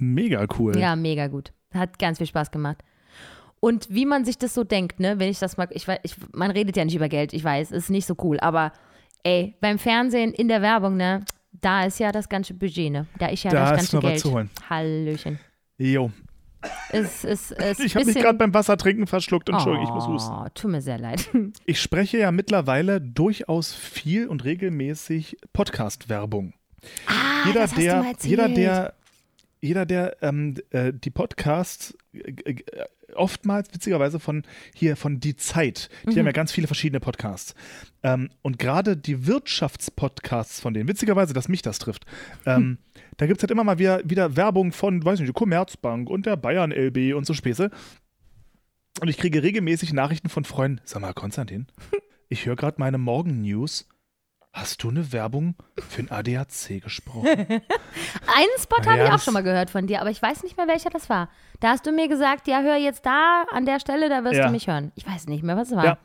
[0.00, 0.76] Mega cool.
[0.78, 1.52] Ja, mega gut.
[1.74, 2.78] Hat ganz viel Spaß gemacht.
[3.60, 6.14] Und wie man sich das so denkt, ne, wenn ich das mal, ich weiß, ich,
[6.32, 8.72] man redet ja nicht über Geld, ich weiß, ist nicht so cool, aber
[9.24, 11.24] ey, beim Fernsehen, in der Werbung, ne,
[11.60, 14.02] da ist ja das ganze Budget, ne, da ist ja Da das ist ganze noch
[14.04, 14.20] was Geld.
[14.20, 14.50] zu holen.
[14.70, 15.40] Hallöchen.
[15.76, 16.12] Jo.
[16.90, 19.48] Es ist, es Ich habe mich gerade beim Wassertrinken verschluckt.
[19.48, 20.34] Entschuldigung, ich muss husten.
[20.34, 21.28] Oh, tut mir sehr leid.
[21.66, 26.54] Ich spreche ja mittlerweile durchaus viel und regelmäßig Podcast-Werbung.
[27.06, 28.30] Ah, jeder, das hast der, du mal erzählt.
[28.30, 28.94] jeder, der,
[29.60, 32.18] jeder, der ähm, äh, die Podcasts äh,
[32.50, 32.62] äh,
[33.14, 34.44] oftmals witzigerweise von
[34.74, 36.18] hier von die Zeit, die Mhm.
[36.18, 37.54] haben ja ganz viele verschiedene Podcasts.
[38.02, 42.04] Ähm, und gerade die Wirtschaftspodcasts von denen, witzigerweise, dass mich das trifft,
[42.46, 42.78] ähm, Hm.
[43.16, 46.26] da gibt es halt immer mal wieder, wieder Werbung von, weiß nicht, der Commerzbank und
[46.26, 47.70] der Bayern LB und so Späße.
[49.00, 50.80] Und ich kriege regelmäßig Nachrichten von Freunden.
[50.84, 51.66] Sag mal, Konstantin,
[52.28, 53.88] ich höre gerade meine Morgen-News.
[54.52, 55.54] Hast du eine Werbung
[55.88, 57.26] für ein ADAC gesprochen?
[57.28, 60.56] Einen Spot Ja, habe ich auch schon mal gehört von dir, aber ich weiß nicht
[60.56, 61.28] mehr, welcher das war.
[61.60, 64.46] Da hast du mir gesagt, ja, hör jetzt da an der Stelle, da wirst Ja.
[64.46, 64.90] du mich hören.
[64.96, 65.84] Ich weiß nicht mehr, was es war.
[65.84, 65.98] Ja.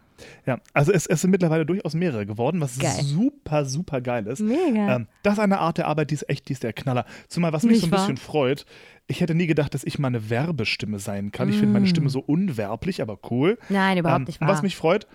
[0.46, 2.92] Ja, also es, es sind mittlerweile durchaus mehrere geworden, was Geil.
[3.02, 4.42] super, super geil ist.
[4.42, 4.96] Mega.
[4.98, 7.06] Ähm, das ist eine Art der Arbeit, die ist echt, die ist der Knaller.
[7.30, 8.00] Zumal, was mich Nicht so ein wahr?
[8.02, 8.66] bisschen freut,
[9.08, 11.50] ich hätte nie gedacht, dass ich mal eine Werbestimme sein kann.
[11.50, 13.58] Ich finde meine Stimme so unwerblich, aber cool.
[13.70, 14.00] Nein, Mm.
[14.02, 14.50] überhaupt Ähm, nicht wahr.
[14.50, 15.08] Was mich freut,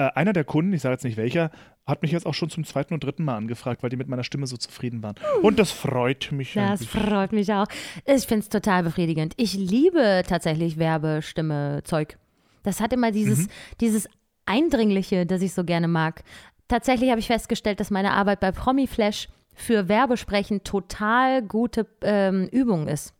[0.00, 1.50] äh, einer der Kunden, ich sage jetzt nicht welcher,
[1.86, 4.24] hat mich jetzt auch schon zum zweiten und dritten Mal angefragt, weil die mit meiner
[4.24, 5.16] Stimme so zufrieden waren.
[5.42, 6.54] Und das freut mich.
[6.54, 7.66] Das freut mich auch.
[8.04, 9.34] Ich finde es total befriedigend.
[9.36, 12.16] Ich liebe tatsächlich Werbestimme-Zeug.
[12.62, 13.48] Das hat immer dieses, Mhm.
[13.80, 14.08] dieses
[14.46, 16.22] Eindringliche, das ich so gerne mag.
[16.68, 22.86] Tatsächlich habe ich festgestellt, dass meine Arbeit bei Promiflash für Werbesprechen total gute ähm, Übung
[22.88, 23.14] ist.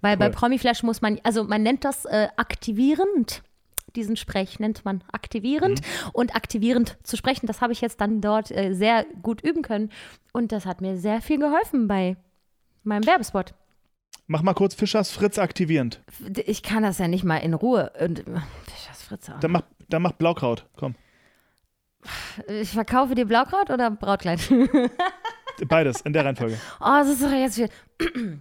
[0.00, 0.32] Weil bei Cool.
[0.32, 3.42] Promiflash muss man, also man nennt das äh, aktivierend.
[3.96, 5.80] Diesen Sprech nennt man aktivierend.
[5.80, 6.10] Mhm.
[6.12, 9.90] Und aktivierend zu sprechen, das habe ich jetzt dann dort äh, sehr gut üben können.
[10.32, 12.16] Und das hat mir sehr viel geholfen bei
[12.82, 13.54] meinem Werbespot.
[14.26, 16.02] Mach mal kurz Fischers Fritz aktivierend.
[16.44, 17.92] Ich kann das ja nicht mal in Ruhe.
[17.98, 18.24] Und,
[18.66, 19.34] Fischers Fritze.
[19.40, 20.66] Dann mach, dann mach Blaukraut.
[20.76, 20.94] Komm.
[22.46, 24.40] Ich verkaufe dir Blaukraut oder Brautkleid?
[25.68, 26.58] Beides in der Reihenfolge.
[26.80, 28.40] Oh, das ist doch jetzt viel.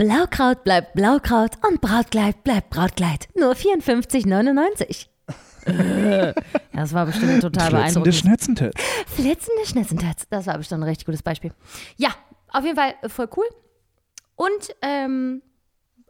[0.00, 3.28] Blaukraut bleibt Blaukraut und Brautkleid bleibt Brautkleid.
[3.34, 5.08] Nur 54,99.
[5.66, 6.32] Äh,
[6.72, 8.14] das war bestimmt total Flitzende beeindruckend.
[8.14, 8.78] Schnetzentest.
[9.08, 10.26] Flitzende Schnitzentatz.
[10.30, 11.52] Das war bestimmt ein richtig gutes Beispiel.
[11.98, 12.08] Ja,
[12.48, 13.44] auf jeden Fall äh, voll cool.
[14.36, 15.42] Und ähm,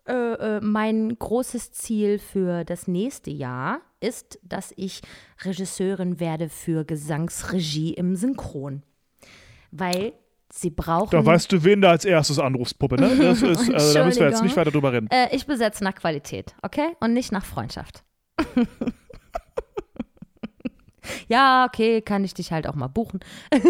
[0.06, 5.02] äh, äh, mein großes Ziel für das nächste Jahr ist, dass ich
[5.42, 8.84] Regisseurin werde für Gesangsregie im Synchron.
[9.72, 10.12] Weil
[10.52, 11.10] sie brauchen.
[11.10, 13.16] Da weißt du, wen du als erstes anrufst, Puppe, ne?
[13.16, 15.08] Das ist, äh, da müssen wir jetzt nicht weiter drüber reden.
[15.10, 16.88] äh, ich besetze nach Qualität, okay?
[17.00, 18.02] Und nicht nach Freundschaft.
[21.28, 23.20] Ja, okay, kann ich dich halt auch mal buchen.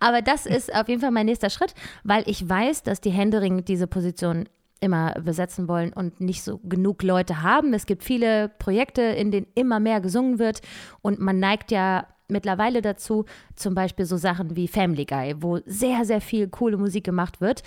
[0.00, 1.74] Aber das ist auf jeden Fall mein nächster Schritt,
[2.04, 4.48] weil ich weiß, dass die Händering diese Position
[4.80, 7.72] immer besetzen wollen und nicht so genug Leute haben.
[7.74, 10.60] Es gibt viele Projekte, in denen immer mehr gesungen wird
[11.02, 13.24] und man neigt ja mittlerweile dazu,
[13.54, 17.62] zum Beispiel so Sachen wie Family Guy, wo sehr, sehr viel coole Musik gemacht wird.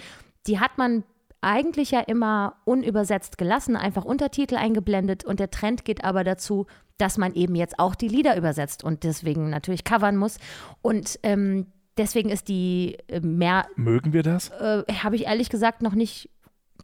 [0.47, 1.03] Die hat man
[1.41, 6.65] eigentlich ja immer unübersetzt gelassen, einfach Untertitel eingeblendet und der Trend geht aber dazu,
[6.97, 10.37] dass man eben jetzt auch die Lieder übersetzt und deswegen natürlich covern muss.
[10.81, 14.49] Und ähm, deswegen ist die äh, mehr, Mögen wir das?
[14.49, 16.29] äh, habe ich ehrlich gesagt noch nicht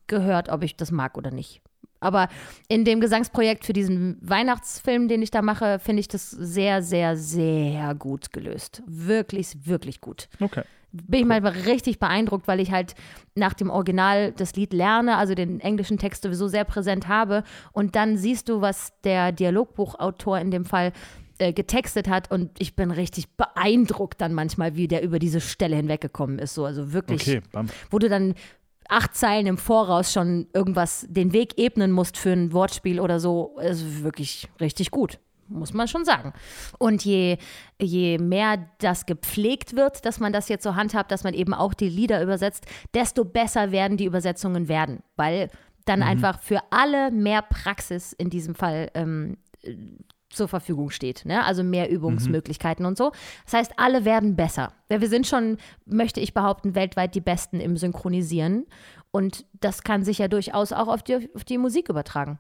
[0.07, 1.61] gehört, ob ich das mag oder nicht.
[2.00, 2.28] Aber
[2.68, 7.18] in dem Gesangsprojekt für diesen Weihnachtsfilm, den ich da mache, finde ich das sehr, sehr,
[7.18, 8.84] sehr gut gelöst.
[8.86, 10.28] Wirklich, wirklich gut.
[10.39, 10.64] Okay.
[10.91, 12.96] Bin ich mal richtig beeindruckt, weil ich halt
[13.36, 17.43] nach dem Original das Lied lerne, also den englischen Text sowieso sehr präsent habe.
[17.74, 20.93] Und dann siehst du, was der Dialogbuchautor in dem Fall
[21.38, 22.32] äh, getextet hat.
[22.32, 26.54] Und ich bin richtig beeindruckt dann manchmal, wie der über diese Stelle hinweggekommen ist.
[26.54, 27.68] So, also wirklich Okay, bam.
[27.89, 28.36] wo du dann
[28.89, 33.57] acht Zeilen im Voraus schon irgendwas den Weg ebnen musst für ein Wortspiel oder so,
[33.61, 35.19] ist wirklich richtig gut.
[35.47, 36.33] Muss man schon sagen.
[36.79, 37.38] Und je,
[37.79, 41.75] je mehr das gepflegt wird, dass man das jetzt so handhabt, dass man eben auch
[41.75, 42.65] die Lieder übersetzt,
[42.95, 45.03] desto besser werden die Übersetzungen werden.
[45.15, 45.49] Weil
[45.86, 49.38] dann einfach für alle mehr Praxis in diesem Fall ähm,
[50.36, 51.25] zur Verfügung steht.
[51.25, 51.43] Ne?
[51.43, 53.11] Also mehr Übungsmöglichkeiten und so.
[53.45, 54.73] Das heißt, alle werden besser.
[54.89, 58.65] Wir sind schon, möchte ich behaupten, weltweit die Besten im Synchronisieren.
[59.11, 62.38] Und das kann sich ja durchaus auch auf die, auf die Musik übertragen.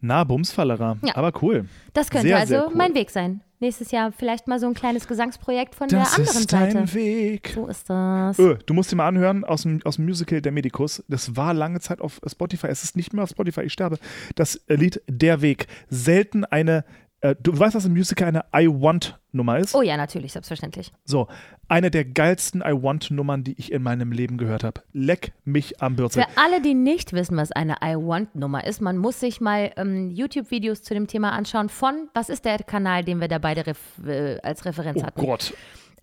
[0.00, 0.98] Na, Bumsfallera.
[1.02, 1.16] Ja.
[1.16, 1.66] Aber cool.
[1.94, 2.74] Das könnte Sehr, also sehr cool.
[2.76, 3.40] mein Weg sein.
[3.58, 6.94] Nächstes Jahr vielleicht mal so ein kleines Gesangsprojekt von Das der anderen ist dein Seite.
[6.94, 7.52] Weg.
[7.54, 8.38] So ist das.
[8.38, 11.02] Öh, du musst dir mal anhören aus dem, aus dem Musical Der Medikus.
[11.08, 12.66] Das war lange Zeit auf Spotify.
[12.66, 13.62] Es ist nicht mehr auf Spotify.
[13.62, 13.98] Ich sterbe.
[14.34, 15.66] Das Lied Der Weg.
[15.88, 16.84] Selten eine.
[17.20, 19.74] Äh, du weißt, dass im Musical eine I Want Nummer ist?
[19.74, 20.92] Oh ja, natürlich, selbstverständlich.
[21.04, 21.28] So,
[21.68, 24.82] eine der geilsten I Want Nummern, die ich in meinem Leben gehört habe.
[24.92, 26.22] Leck mich am Bürzel.
[26.24, 30.10] Für alle, die nicht wissen, was eine I Want-Nummer ist, man muss sich mal ähm,
[30.10, 33.78] YouTube-Videos zu dem Thema anschauen von, was ist der Kanal, den wir da beide ref
[34.06, 35.20] äh, als Referenz Oh hatten?
[35.20, 35.54] Gott.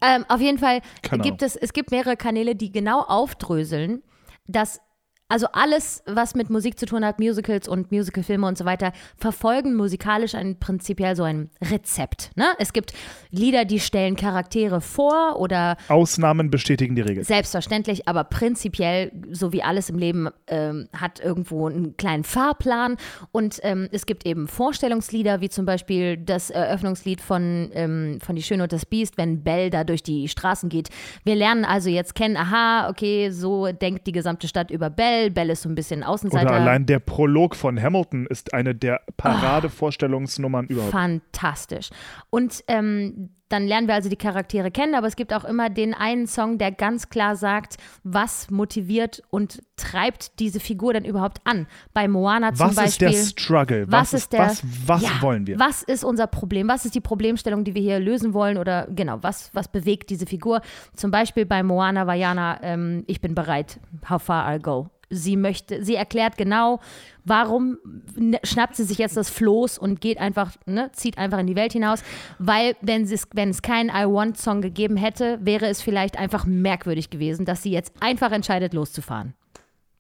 [0.02, 4.04] Ähm, auf jeden Fall Keine gibt es, es gibt mehrere Kanäle, die genau aufdröseln,
[4.48, 4.82] dass
[5.30, 9.76] also alles, was mit Musik zu tun hat, Musicals und Musicalfilme und so weiter, verfolgen
[9.76, 12.32] musikalisch ein prinzipiell so ein Rezept.
[12.36, 12.46] Ne?
[12.60, 12.94] Es gibt
[13.32, 17.24] Lieder, die stellen Charaktere vor oder Ausnahmen bestätigen die Regel.
[17.24, 22.98] Selbstverständlich, aber prinzipiell, so wie alles im Leben, ähm, hat irgendwo einen kleinen Fahrplan.
[23.32, 28.44] Und ähm, es gibt eben Vorstellungslieder, wie zum Beispiel das Eröffnungslied von, ähm, von Die
[28.44, 30.90] Schöne und das Biest, wenn Belle da durch die Straßen geht.
[31.24, 35.32] Wir lernen also jetzt kennen, aha, okay, so denkt die gesamte Stadt über Belle.
[35.32, 36.46] Belle ist so ein bisschen Außenseiter.
[36.46, 40.92] Oder allein der Prolog von Hamilton ist eine der Paradevorstellungsnummern überhaupt.
[40.92, 41.90] Fantastisch.
[42.30, 45.94] Und ähm, dann lernen wir also die Charaktere kennen, aber es gibt auch immer den
[45.94, 51.68] einen Song, der ganz klar sagt, was motiviert und treibt diese Figur denn überhaupt an.
[51.94, 53.10] Bei Moana zum Was ist Beispiel.
[53.10, 53.86] der Struggle?
[53.92, 55.60] was, ist der, was, was ja, wollen wir?
[55.60, 56.68] Was ist unser Problem?
[56.68, 58.58] Was ist die Problemstellung, die wir hier lösen wollen?
[58.58, 60.62] Oder genau, was, was bewegt diese Figur?
[60.96, 63.80] Zum Beispiel bei Moana Vajana, ähm, ich bin bereit,
[64.10, 64.90] how far I'll go.
[65.12, 66.80] Sie möchte, sie erklärt genau,
[67.26, 67.78] warum
[68.16, 71.56] ne- schnappt sie sich jetzt das Floß und geht einfach, ne, zieht einfach in die
[71.56, 72.04] Welt hinaus.
[72.40, 77.10] Weil, wenn, wenn es keinen I Want Song gegeben hätte, wäre es vielleicht einfach merkwürdig
[77.10, 79.34] gewesen, dass sie jetzt einfach entscheidet, loszufahren.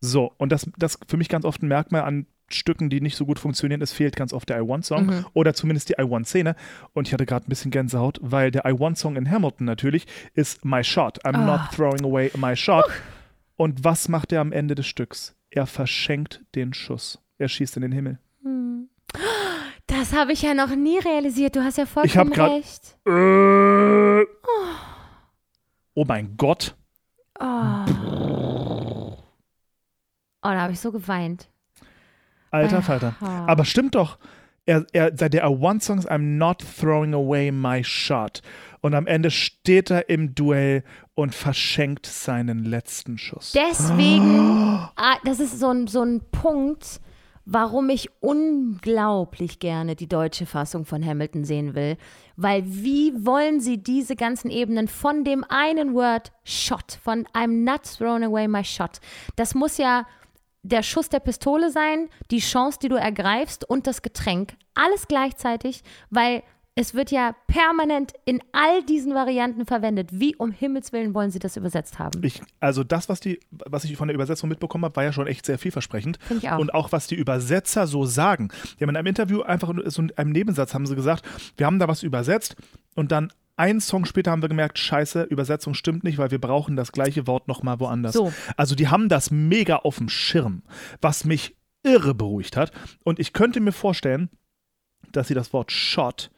[0.02, 3.26] So, und das, das für mich ganz oft ein Merkmal an Stücken, die nicht so
[3.26, 3.82] gut funktionieren.
[3.82, 5.26] Es fehlt ganz oft der I Want Song Mhm.
[5.34, 6.56] oder zumindest die I Want Szene.
[6.94, 10.06] Und ich hatte gerade ein bisschen Gänsehaut, weil der I Want Song in Hamilton natürlich
[10.34, 11.24] ist My Shot.
[11.26, 11.46] I'm Ah.
[11.46, 12.84] not throwing away my shot.
[13.56, 15.36] Und was macht er am Ende des Stücks?
[15.56, 17.20] Er verschenkt den Schuss.
[17.38, 18.18] Er schießt in den Himmel.
[19.88, 21.56] Das habe ich ja noch nie realisiert.
[21.56, 22.97] Du hast ja Ich hab vollkommen grad- recht.
[23.06, 24.26] Äh.
[25.95, 26.76] Oh mein Gott.
[27.39, 27.43] Oh,
[30.41, 31.47] da habe ich so geweint.
[32.51, 32.82] Alter Ah.
[32.82, 33.16] Falter.
[33.22, 34.18] Aber stimmt doch.
[34.66, 38.41] Er, er, der I Want Song ist I'm not throwing away my shot.
[38.82, 40.84] Und am Ende steht er im Duell
[41.16, 43.51] und verschenkt seinen letzten Schuss.
[43.53, 47.01] Deswegen, ah, das ist so ein, so ein Punkt,
[47.45, 51.98] warum ich unglaublich gerne die deutsche Fassung von Hamilton sehen will.
[52.38, 57.84] Weil wie wollen sie diese ganzen Ebenen von dem einen Word Shot, von I'm not
[57.84, 59.02] throwing away my shot,
[59.35, 60.06] das muss ja
[60.64, 64.56] der Schuss der Pistole sein, die Chance, die du ergreifst und das Getränk.
[64.73, 66.41] Alles gleichzeitig, weil
[66.76, 70.10] es wird ja permanent in all diesen Varianten verwendet.
[70.11, 72.23] Wie um Himmels Willen wollen Sie das übersetzt haben?
[72.23, 75.27] Ich, also das, was, die, was ich von der Übersetzung mitbekommen habe, war ja schon
[75.27, 76.18] echt sehr vielversprechend.
[76.23, 76.57] Finde ich auch.
[76.57, 78.49] Und auch, was die Übersetzer so sagen.
[78.80, 81.23] Die haben in einem Interview einfach so in einem Nebensatz haben sie gesagt,
[81.57, 82.56] wir haben da was übersetzt
[82.95, 86.76] und dann einen Song später haben wir gemerkt, scheiße, Übersetzung stimmt nicht, weil wir brauchen
[86.76, 88.14] das gleiche Wort nochmal woanders.
[88.14, 88.34] So.
[88.58, 90.64] Also die haben das mega auf dem Schirm,
[91.02, 92.72] was mich irre beruhigt hat.
[93.04, 94.30] Und ich könnte mir vorstellen,
[95.12, 96.32] dass sie das Wort Shot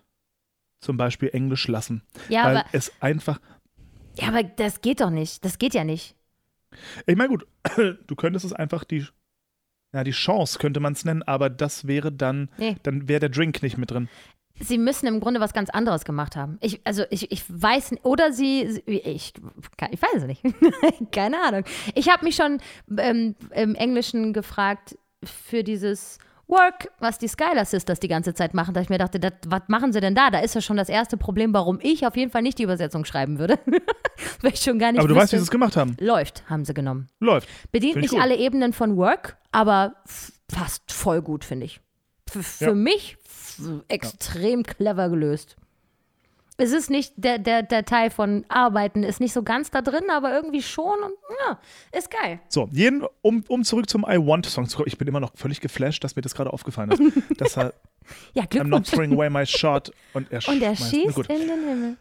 [0.82, 2.02] zum Beispiel Englisch lassen.
[2.30, 3.40] Ja, weil aber- es einfach.
[4.20, 5.44] Ja, aber das geht doch nicht.
[5.46, 6.16] Das geht ja nicht.
[7.06, 7.48] Ich meine, gut,
[8.08, 9.06] du könntest es einfach die.
[9.94, 12.76] Ja, die Chance könnte man es nennen, aber das wäre dann, Nee.
[12.84, 14.10] dann wäre der Drink nicht mit drin.
[14.60, 16.57] Sie müssen im Grunde was ganz anderes gemacht haben.
[16.61, 19.34] Ich, also ich, ich weiß nicht, oder sie, ich,
[19.91, 20.41] ich weiß es nicht.
[21.11, 21.64] Keine Ahnung.
[21.94, 22.60] Ich habe mich schon
[22.98, 28.73] ähm, im Englischen gefragt für dieses Work, was die Skylar Sisters die ganze Zeit machen,
[28.76, 30.30] da ich mir dachte, das, was machen sie denn da?
[30.30, 33.03] Da ist ja schon das erste Problem, warum ich auf jeden Fall nicht die Übersetzung
[33.03, 33.57] schreiben würde.
[34.41, 35.38] Weil ich schon gar nicht aber du weißt, wie wüsste.
[35.38, 35.98] sie es gemacht haben.
[35.99, 37.10] Läuft, haben sie genommen.
[37.19, 37.49] Läuft.
[37.72, 38.22] Bedient nicht gut.
[38.22, 39.95] alle Ebenen von Work, aber
[40.49, 41.82] fast voll gut, finde ich.
[42.27, 42.73] F für Ja.
[42.73, 43.18] mich
[43.88, 45.56] extrem clever gelöst.
[46.57, 50.06] Es ist nicht, der, der, der Teil von Arbeiten ist nicht so ganz da drin,
[50.10, 51.11] aber irgendwie schon und
[51.45, 51.60] ja,
[51.91, 52.40] ist geil.
[52.48, 54.88] So, jeden, um, um zurück zum I Want Song zu kommen.
[54.88, 57.02] Ich bin immer noch völlig geflasht, dass mir das gerade aufgefallen ist.
[57.41, 57.73] dass er
[58.34, 58.90] Ja, I'm not Glückwunsch.
[58.91, 61.30] throwing away my shot und er, Und er schießt Gut.
[61.30, 61.98] in den Himmel.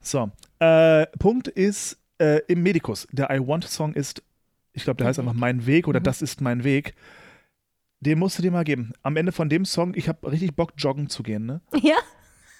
[0.00, 0.30] So,
[0.60, 3.08] äh, Punkt ist äh, im Medikus.
[3.10, 4.22] Der I Want Song ist,
[4.74, 6.94] ich glaube, der heißt einfach Mein Weg oder Das ist mein Weg.
[8.04, 8.92] Den musst du dir mal geben.
[9.02, 11.46] Am Ende von dem Song, ich habe richtig Bock, joggen zu gehen.
[11.46, 11.60] Ne?
[11.82, 11.96] Ja,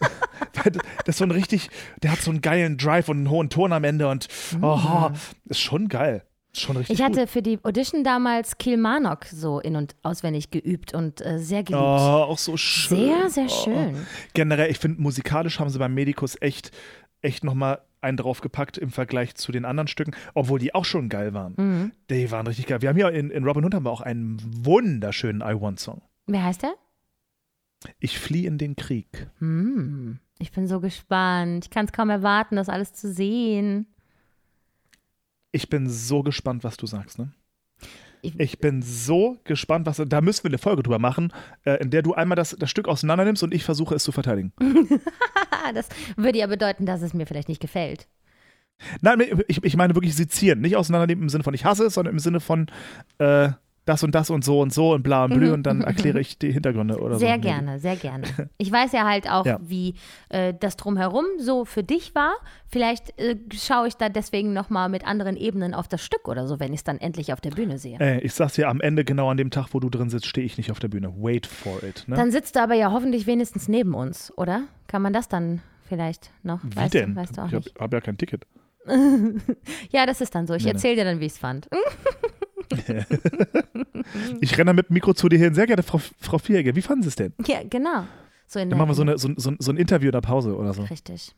[1.04, 1.68] das ist so ein richtig,
[2.02, 4.26] der hat so einen geilen Drive und einen hohen Ton am Ende und
[4.60, 5.10] oh,
[5.46, 6.24] ist schon geil.
[6.52, 7.30] Ist schon richtig ich hatte gut.
[7.30, 11.82] für die Audition damals Kilmarnock so in- und auswendig geübt und äh, sehr Oh, geliebt.
[11.82, 12.98] auch so schön.
[12.98, 13.64] sehr, sehr Oh.
[13.64, 14.06] schön.
[14.34, 16.72] Generell, ich finde, musikalisch haben sie beim Medikus echt,
[17.22, 21.34] echt nochmal einen draufgepackt im Vergleich zu den anderen Stücken, obwohl die auch schon geil
[21.34, 21.54] waren.
[21.56, 21.92] Mhm.
[22.10, 22.82] Die waren richtig geil.
[22.82, 26.02] Wir haben ja in, in Robin Hood haben wir auch einen wunderschönen I Want Song.
[26.26, 26.74] Wer heißt der?
[27.98, 29.28] Ich fliehe in den Krieg.
[29.38, 31.64] Hm, ich bin so gespannt.
[31.64, 33.86] Ich kann es kaum erwarten, das alles zu sehen.
[35.50, 37.32] Ich bin so gespannt, was du sagst, ne?
[38.24, 40.00] Ich- Ich bin so gespannt, was.
[40.06, 41.32] Da müssen wir eine Folge drüber machen,
[41.64, 44.12] äh, in der du einmal das, das Stück auseinander nimmst und ich versuche es zu
[44.12, 44.52] verteidigen.
[45.74, 48.08] Das würde ja bedeuten, dass es mir vielleicht nicht gefällt.
[49.00, 50.60] Nein, ich, ich meine wirklich sezieren.
[50.60, 52.66] Nicht auseinandernehmen im Sinne von ich hasse es, sondern im Sinne von
[53.18, 53.50] äh,
[53.84, 55.52] das und das und so und so und bla und blü Mhm.
[55.54, 57.18] und dann erkläre ich die Hintergründe oder so.
[57.20, 58.24] Sehr gerne, sehr gerne.
[58.58, 59.58] Ich weiß ja halt auch, Ja.
[59.60, 59.94] wie
[60.28, 62.32] äh, das drumherum so für dich war.
[62.68, 66.60] Vielleicht äh, schaue ich da deswegen nochmal mit anderen Ebenen auf das Stück oder so,
[66.60, 67.98] wenn ich es dann endlich auf der Bühne sehe.
[67.98, 70.46] Ey, ich sag's dir, am Ende, genau an dem Tag, wo du drin sitzt, stehe
[70.46, 71.12] ich nicht auf der Bühne.
[71.16, 72.04] Wait for it.
[72.06, 72.14] Ne?
[72.16, 74.62] Dann sitzt du aber ja hoffentlich wenigstens neben uns, oder?
[74.86, 76.60] Kann man das dann vielleicht noch?
[76.62, 77.14] Wie weißt denn?
[77.14, 78.46] Du, weißt du auch ich habe hab ja kein Ticket.
[79.90, 80.54] Ja, das ist dann so.
[80.54, 80.70] Ich nee.
[80.70, 81.68] erzähle dir dann, wie ich es fand.
[84.40, 85.54] Ich renne mit dem Mikro zu dir hin.
[85.54, 87.32] Sehr geehrte Frau, Frau Vieregger, wie fanden Sie es denn?
[87.46, 88.04] Ja, genau.
[88.46, 90.56] So in Dann machen wir so, eine, so, so, so ein Interview in der Pause
[90.56, 90.82] oder so.
[90.82, 91.34] Richtig.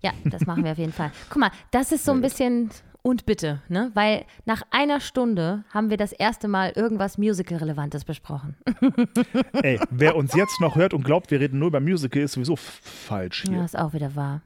[0.00, 1.12] Ja, das machen wir auf jeden Fall.
[1.28, 2.70] Guck mal, das ist so ein bisschen
[3.02, 3.90] und bitte, ne?
[3.94, 8.56] Weil nach einer Stunde haben wir das erste Mal irgendwas Musical-Relevantes besprochen.
[9.62, 12.56] Ey, wer uns jetzt noch hört und glaubt, wir reden nur über Musical, ist sowieso
[12.56, 13.64] falsch Ja, hier.
[13.64, 14.40] ist auch wieder wahr.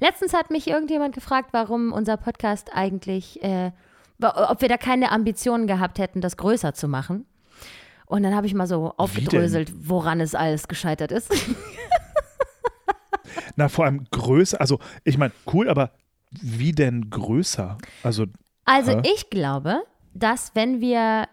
[0.00, 3.72] Letztens hat mich irgendjemand gefragt, warum unser Podcast eigentlich, äh,
[4.20, 7.26] ob wir da keine Ambitionen gehabt hätten, das größer zu machen.
[8.06, 11.32] Und dann habe ich mal so aufgedröselt, woran es alles gescheitert ist.
[13.56, 15.90] Na, vor allem größer, also ich meine, cool, aber
[16.30, 17.78] wie denn größer?
[18.02, 18.26] Also,
[18.64, 19.02] Also Hä?
[19.14, 19.82] ich glaube,
[20.12, 21.28] dass wenn wir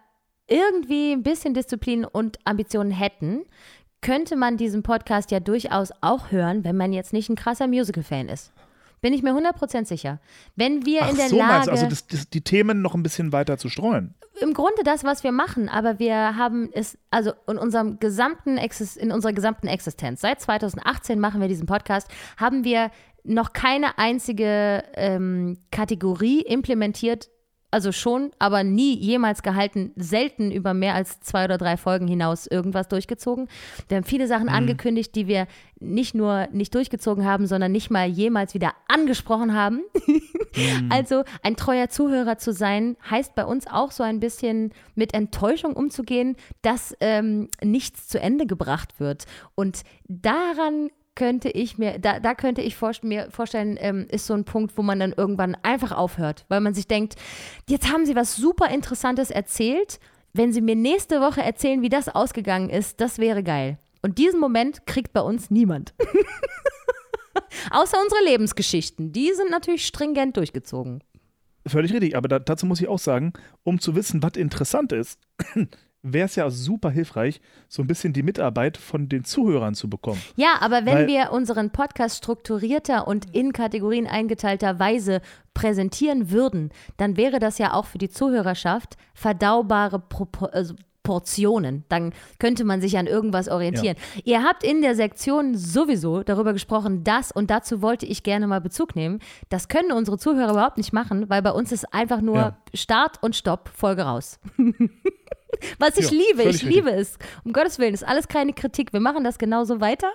[0.47, 3.43] irgendwie ein bisschen Disziplin und Ambitionen hätten,
[4.01, 8.29] könnte man diesen Podcast ja durchaus auch hören, wenn man jetzt nicht ein krasser Musical-Fan
[8.29, 8.51] ist.
[9.01, 10.19] Bin ich mir 100% sicher.
[10.55, 12.93] Wenn wir ach in der so meinst Lage, du, also das, das, die Themen noch
[12.93, 14.13] ein bisschen weiter zu streuen.
[14.39, 18.95] im Grunde das, was wir machen, aber wir haben es, also in unserem gesamten Exis,
[18.95, 22.07] in unserer gesamten Existenz, seit 2018 machen wir diesen Podcast,
[22.37, 22.91] haben wir
[23.23, 27.29] noch keine einzige ähm, Kategorie implementiert,
[27.71, 32.45] also schon, aber nie jemals gehalten, selten über mehr als zwei oder drei Folgen hinaus
[32.45, 33.47] irgendwas durchgezogen.
[33.87, 35.47] Wir haben viele Sachen angekündigt, die wir
[35.79, 39.81] nicht nur nicht durchgezogen haben, sondern nicht mal jemals wieder angesprochen haben.
[40.89, 45.73] Also ein treuer Zuhörer zu sein, heißt bei uns auch so ein bisschen mit Enttäuschung
[45.77, 49.27] umzugehen, dass ähm, nichts zu Ende gebracht wird.
[49.55, 50.89] Und daran
[51.21, 54.75] könnte ich mir, da, da könnte ich vor, mir vorstellen, ähm, ist so ein Punkt,
[54.75, 57.13] wo man dann irgendwann einfach aufhört, weil man sich denkt,
[57.69, 59.99] jetzt haben sie was super Interessantes erzählt.
[60.33, 63.77] Wenn sie mir nächste Woche erzählen, wie das ausgegangen ist, das wäre geil.
[64.01, 65.93] Und diesen Moment kriegt bei uns niemand.
[67.69, 69.11] Außer unsere Lebensgeschichten.
[69.11, 71.03] Die sind natürlich stringent durchgezogen.
[71.67, 75.19] Völlig richtig, aber da, dazu muss ich auch sagen, um zu wissen, was interessant ist,
[76.03, 80.21] wäre es ja super hilfreich, so ein bisschen die Mitarbeit von den Zuhörern zu bekommen.
[80.35, 85.21] Ja, aber wenn Weil- wir unseren Podcast strukturierter und in Kategorien eingeteilter Weise
[85.53, 90.73] präsentieren würden, dann wäre das ja auch für die Zuhörerschaft verdaubare Propo also
[91.03, 91.83] Portionen.
[91.89, 93.97] Dann könnte man sich an irgendwas orientieren.
[94.23, 98.61] Ihr habt in der Sektion sowieso darüber gesprochen, dass, und dazu wollte ich gerne mal
[98.61, 99.17] Bezug nehmen,
[99.49, 102.57] das können unsere Zuhörer überhaupt nicht machen, weil bei uns ist einfach nur Ja.
[102.75, 104.39] Start und Stopp, Folge raus.
[105.79, 107.17] Was ich Ja, liebe, ich liebe es.
[107.43, 108.93] Um Gottes Willen, ist alles keine Kritik.
[108.93, 110.11] Wir machen das genauso weiter.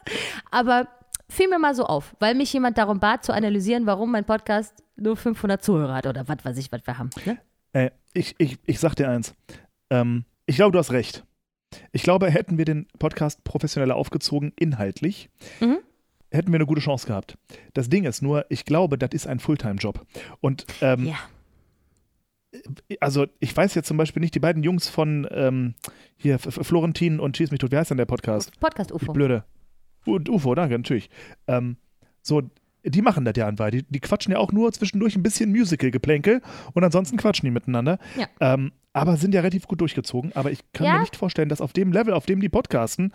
[0.50, 0.88] Aber
[1.28, 4.74] fiel mir mal so auf, weil mich jemand darum bat, zu analysieren, warum mein Podcast
[4.96, 7.10] nur 500 Zuhörer hat oder was weiß ich, was wir haben.
[7.24, 7.38] Ne?
[7.72, 9.34] Äh, ich, ich, ich sag dir eins.
[9.90, 11.24] Ähm, ich glaube, du hast recht.
[11.92, 15.28] Ich glaube, hätten wir den Podcast professioneller aufgezogen, inhaltlich,
[15.60, 15.78] Mhm.
[16.30, 17.36] hätten wir eine gute Chance gehabt.
[17.74, 20.00] Das Ding ist nur, ich glaube, das ist ein Fulltime-Job.
[20.40, 21.16] Und ähm, Ja.
[23.00, 25.74] Also ich weiß jetzt zum Beispiel nicht, die beiden Jungs von ähm,
[26.16, 28.58] hier, Florentin und Schieß mich tot, wie heißt denn der Podcast?
[28.60, 29.12] Podcast Ich UFO.
[29.12, 29.44] blöde.
[30.04, 31.10] Und UFO, danke, natürlich.
[31.48, 31.76] Ähm,
[32.22, 32.42] so,
[32.84, 33.74] die machen das ja anweit.
[33.74, 36.40] Die, die quatschen ja auch nur zwischendurch ein bisschen Musical-Geplänkel
[36.74, 37.98] und ansonsten quatschen die miteinander.
[38.16, 38.26] Ja.
[38.40, 40.32] Ähm, aber sind ja relativ gut durchgezogen.
[40.34, 40.92] Aber ich kann Ja.
[40.94, 43.12] mir nicht vorstellen, dass auf dem Level, auf dem die podcasten,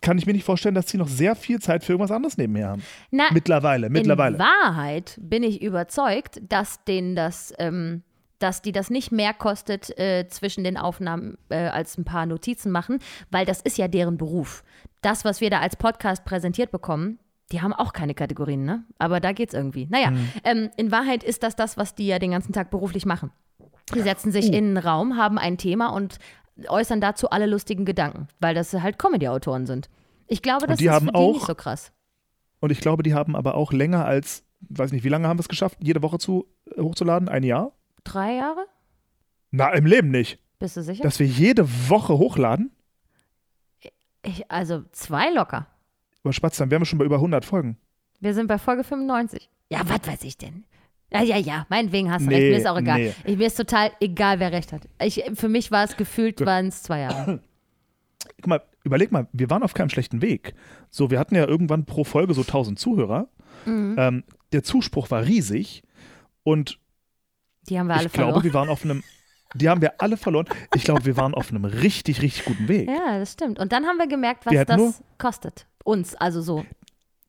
[0.00, 2.68] kann ich mir nicht vorstellen, dass sie noch sehr viel Zeit für irgendwas anderes nebenher
[2.68, 2.82] haben.
[3.10, 4.36] Na, Mittlerweile, mittlerweile.
[4.36, 8.02] In Wahrheit bin ich überzeugt, dass denen das, ähm,
[8.40, 12.70] dass die das nicht mehr kostet äh, zwischen den Aufnahmen äh, als ein paar Notizen
[12.72, 12.98] machen,
[13.30, 14.64] weil das ist ja deren Beruf.
[15.02, 17.18] Das, was wir da als Podcast präsentiert bekommen,
[17.52, 18.84] die haben auch keine Kategorien, ne?
[18.98, 19.86] Aber da geht's irgendwie.
[19.90, 20.28] Naja, Mhm.
[20.44, 23.30] ähm, in Wahrheit ist das das, was die ja den ganzen Tag beruflich machen.
[23.94, 24.52] Die setzen sich Uh.
[24.52, 26.18] in einen Raum, haben ein Thema und
[26.68, 29.88] äußern dazu alle lustigen Gedanken, weil das halt Comedy-Autoren sind.
[30.28, 31.92] Ich glaube, das ist haben für die auch- nicht so krass.
[32.60, 35.42] Und ich glaube, die haben aber auch länger als, weiß nicht, wie lange haben wir
[35.42, 36.46] es geschafft, jede Woche zu,
[36.76, 37.28] äh, hochzuladen?
[37.28, 37.72] Ein Jahr?
[38.04, 38.66] Drei Jahre?
[39.50, 40.38] Na, im Leben nicht.
[40.58, 41.02] Bist du sicher?
[41.02, 42.70] Dass wir jede Woche hochladen?
[44.22, 45.66] Ich, also zwei locker.
[46.22, 47.78] Aber Spatz, dann wären wir schon bei über 100 Folgen.
[48.20, 49.48] Wir sind bei Folge 95.
[49.70, 50.64] Ja, was weiß ich denn?
[51.12, 52.50] Ja, ja, ja, meinetwegen hast du Nee, recht.
[52.50, 53.00] Mir ist auch egal.
[53.00, 53.14] nee.
[53.24, 54.82] Ich, mir ist total egal, wer recht hat.
[55.02, 57.40] Ich, für mich war es gefühlt, waren es zwei Jahre.
[58.36, 60.54] Guck mal, überleg mal, wir waren auf keinem schlechten Weg.
[60.90, 63.28] So, wir hatten ja irgendwann pro Folge so 1000 Zuhörer.
[63.64, 63.96] Mhm.
[63.98, 65.82] Ähm, der Zuspruch war riesig
[66.44, 66.78] und
[67.70, 68.44] Die haben wir alle ich glaube, verloren.
[68.44, 69.02] wir waren auf einem,
[69.54, 70.46] die haben wir alle verloren.
[70.74, 72.88] Ich glaube, wir waren auf einem richtig, richtig guten Weg.
[72.88, 73.58] Ja, das stimmt.
[73.58, 75.66] Und dann haben wir gemerkt, was Wir das kostet.
[75.84, 76.66] Uns, also so.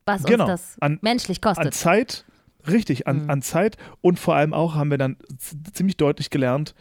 [0.04, 0.44] Was Genau.
[0.44, 1.74] uns das An- menschlich An kostet.
[1.74, 2.24] Zeit,
[2.66, 3.30] richtig, an, Mhm.
[3.30, 5.16] an Zeit und vor allem auch haben wir dann
[5.72, 6.74] ziemlich deutlich gelernt,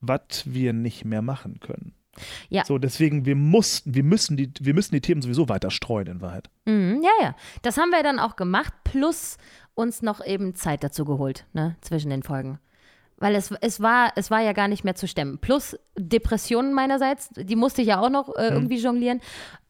[0.00, 1.94] was wir nicht mehr machen können.
[2.50, 2.64] Ja.
[2.66, 6.20] So, deswegen, wir mussten, wir müssen die, wir müssen die Themen sowieso weiter streuen in
[6.20, 6.50] Wahrheit.
[6.66, 7.36] Mhm, ja, ja.
[7.62, 9.38] Das haben wir dann auch gemacht, plus
[9.74, 12.58] uns noch eben Zeit dazu geholt, ne, zwischen den Folgen.
[13.18, 15.38] Weil es, es, war, es war ja gar nicht mehr zu stemmen.
[15.38, 19.20] Plus Depressionen meinerseits, die musste ich ja auch noch äh, irgendwie jonglieren.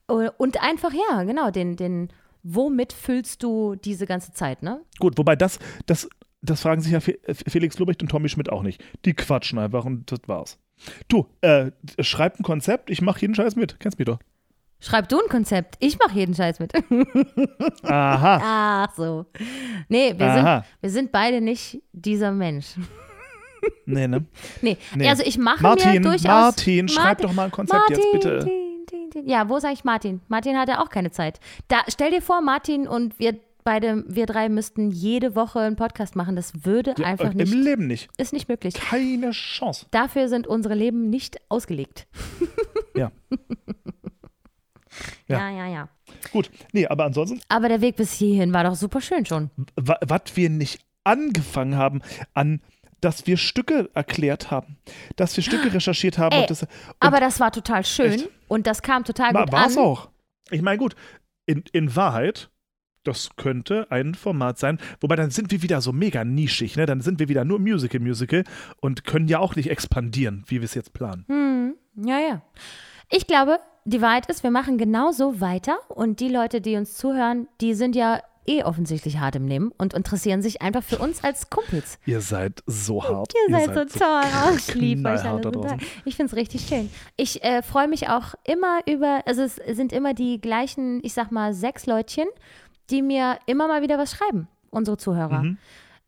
[0.09, 2.09] Äh, Und einfach, ja, genau, den, den,
[2.43, 4.81] womit füllst du diese ganze Zeit, ne?
[4.99, 6.09] Gut, wobei das, das,
[6.41, 8.83] das fragen sich ja Fe- Felix Lobrecht und Tommy Schmidt auch nicht.
[9.05, 10.59] Die quatschen einfach und das war's.
[11.09, 11.71] Du, äh,
[12.01, 13.79] schreib ein Konzept, ich mach jeden Scheiß mit.
[13.79, 14.19] Kennst mich doch.
[14.85, 16.73] Schreib du ein Konzept, ich mache jeden Scheiß mit.
[17.85, 18.87] Aha.
[18.89, 19.27] Ach so.
[19.89, 22.75] Nee, wir sind, wir sind beide nicht dieser Mensch.
[23.87, 24.27] Nee, ne?
[24.61, 25.09] Nee, Nee.
[25.09, 26.25] also ich mache Martin, mir durchaus.
[26.25, 28.33] Martin, schreib doch mal ein Konzept jetzt, bitte.
[28.39, 29.29] Martin, Tin, Tin.
[29.29, 30.21] Ja, wo ist eigentlich Martin?
[30.27, 31.39] Martin hatte auch keine Zeit.
[31.69, 36.17] Da, stell dir vor, Martin und wir beide, wir drei müssten jede Woche einen Podcast
[36.17, 36.35] machen.
[36.35, 38.09] Das würde einfach Im nicht, Leben nicht.
[38.19, 38.75] ist nicht möglich.
[38.75, 39.87] Keine Chance.
[39.93, 42.09] Dafür sind unsere Leben nicht ausgelegt.
[42.97, 43.13] Ja.
[45.29, 45.51] Ja, Ja.
[45.51, 45.89] ja, ja.
[46.33, 46.51] Gut.
[46.73, 49.51] Nee, aber ansonsten, Aber der Weg bis hierhin war doch super schön schon.
[49.77, 52.03] was wir nicht angefangen haben
[52.35, 52.61] an
[53.01, 54.77] dass wir Stücke erklärt haben,
[55.17, 56.35] dass wir Stücke recherchiert haben.
[56.37, 56.69] Ey, und das, und
[57.01, 58.31] Aber das war total schön Echt?
[58.47, 59.83] und das kam total war gut es an.
[59.83, 60.09] auch.
[60.51, 60.95] Ich meine, gut,
[61.45, 62.51] in, in Wahrheit,
[63.03, 66.87] das könnte ein Format sein, wobei dann sind wir wieder so mega nischig, ne?
[66.87, 68.45] Dann sind wir wieder nur Musical, Musical
[68.81, 71.25] und können ja auch nicht expandieren, wie wir es jetzt planen.
[71.27, 71.75] Hm,
[72.07, 72.43] ja, ja.
[73.11, 76.97] Ich glaube, die Wahrheit ist, wir machen genau so weiter und die Leute, die uns
[76.97, 81.23] zuhören, die sind ja eh offensichtlich hart im Leben und interessieren sich einfach für uns
[81.23, 81.99] als Kumpels.
[82.07, 83.33] Ihr seid so hart.
[83.49, 84.23] Ihr seid so toll.
[84.47, 85.77] Oh, ich liebe euch alle da.
[86.05, 86.91] Ich finde es richtig schön.
[87.17, 91.31] Ich äh, freue mich auch immer über, also es sind immer die gleichen, ich sag
[91.31, 92.27] mal, sechs Leutchen,
[92.91, 95.43] die mir immer mal wieder was schreiben, unsere Zuhörer.
[95.43, 95.59] Mhm.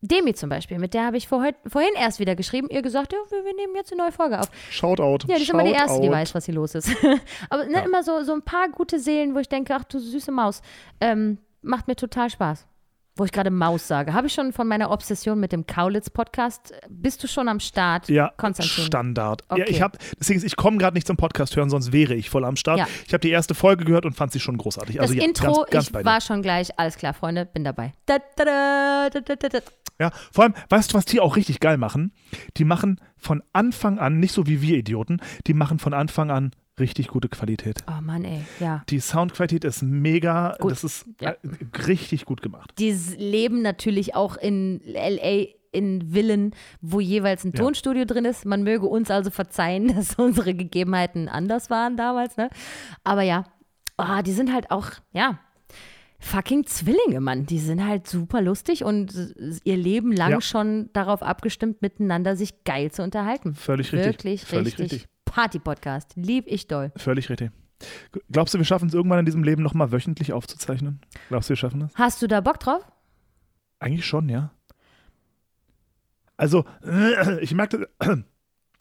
[0.07, 3.19] Demi zum Beispiel, mit der habe ich vorhin, vorhin erst wieder geschrieben, ihr gesagt, ja,
[3.31, 4.49] wir, wir nehmen jetzt eine neue Folge auf.
[4.71, 5.27] Shoutout.
[5.27, 6.91] Ja, die ist immer die Erste, die weiß, was hier los ist.
[7.51, 10.31] Aber ne, immer so, so ein paar gute Seelen, wo ich denke, ach du süße
[10.31, 10.61] Maus,
[11.01, 12.67] ähm, macht mir total Spaß.
[13.17, 14.13] Wo ich gerade Maus sage.
[14.13, 18.33] Habe ich schon von meiner Obsession mit dem Kaulitz-Podcast, bist du schon am Start, Ja,
[18.37, 18.85] Konstantin?
[18.87, 19.43] Standard.
[19.51, 19.65] Ja, Okay.
[19.69, 22.45] ich habe, deswegen, ist- ich komme gerade nicht zum Podcast hören, sonst wäre ich voll
[22.45, 22.79] am Start.
[22.81, 22.89] Ja.
[23.07, 24.97] Ich habe die erste Folge gehört und fand sie schon großartig.
[24.97, 27.63] Das Also ja, Intro, ganz, ganz ich bei war schon gleich, alles klar, Freunde, bin
[27.63, 27.93] dabei.
[28.07, 29.59] Da, da, da, da, da, da, da.
[30.01, 32.13] Ja, vor allem, weißt du, was die auch richtig geil machen?
[32.57, 36.51] Die machen von Anfang an, nicht so wie wir Idioten, die machen von Anfang an
[36.79, 37.85] richtig gute Qualität.
[37.89, 38.83] Oh Mann, ey, ja.
[38.89, 41.31] Die Soundqualität ist mega, Gut, das ist ja.
[41.31, 41.37] äh,
[41.87, 42.73] richtig gut gemacht.
[42.79, 47.63] Die leben natürlich auch in L.A., in Villen, wo jeweils ein Ja.
[47.65, 48.45] Tonstudio drin ist.
[48.47, 52.49] Man möge uns also verzeihen, dass unsere Gegebenheiten anders waren damals, ne?
[53.03, 53.45] Aber ja,
[53.99, 55.41] oh, die sind halt auch, ja,
[56.21, 57.47] fucking Zwillinge, Mann.
[57.47, 59.35] Die sind halt super lustig und
[59.65, 60.41] ihr Leben lang Ja.
[60.41, 63.55] schon darauf abgestimmt, miteinander sich geil zu unterhalten.
[63.55, 64.07] Völlig richtig.
[64.13, 64.93] Wirklich Völlig richtig.
[64.93, 65.09] richtig.
[65.35, 66.13] Party-Podcast.
[66.15, 66.93] Lieb ich doll.
[66.97, 67.51] Völlig richtig.
[68.31, 71.01] Glaubst du, wir schaffen es irgendwann in diesem Leben nochmal wöchentlich aufzuzeichnen?
[71.29, 71.93] Glaubst du, wir schaffen das?
[71.97, 72.83] Hast du da Bock drauf?
[73.81, 74.53] Eigentlich schon, ja.
[76.37, 76.65] Also,
[77.41, 78.09] ich merke das.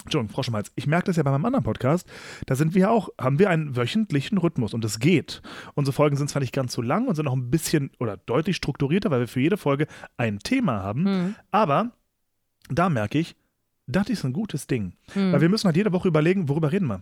[0.03, 2.07] Entschuldigung, Frau Schmalz, ich merke das ja bei meinem anderen Podcast.
[2.45, 5.41] Da sind wir auch, haben wir einen wöchentlichen Rhythmus und es geht.
[5.73, 8.57] Unsere Folgen sind zwar nicht ganz so lang und sind auch ein bisschen oder deutlich
[8.57, 11.05] strukturierter, weil wir für jede Folge ein Thema haben.
[11.05, 11.35] Hm.
[11.49, 11.93] Aber
[12.69, 13.35] da merke ich,
[13.87, 14.93] das ist ein gutes Ding.
[15.13, 15.31] Hm.
[15.33, 17.01] Weil wir müssen halt jede Woche überlegen, worüber reden wir.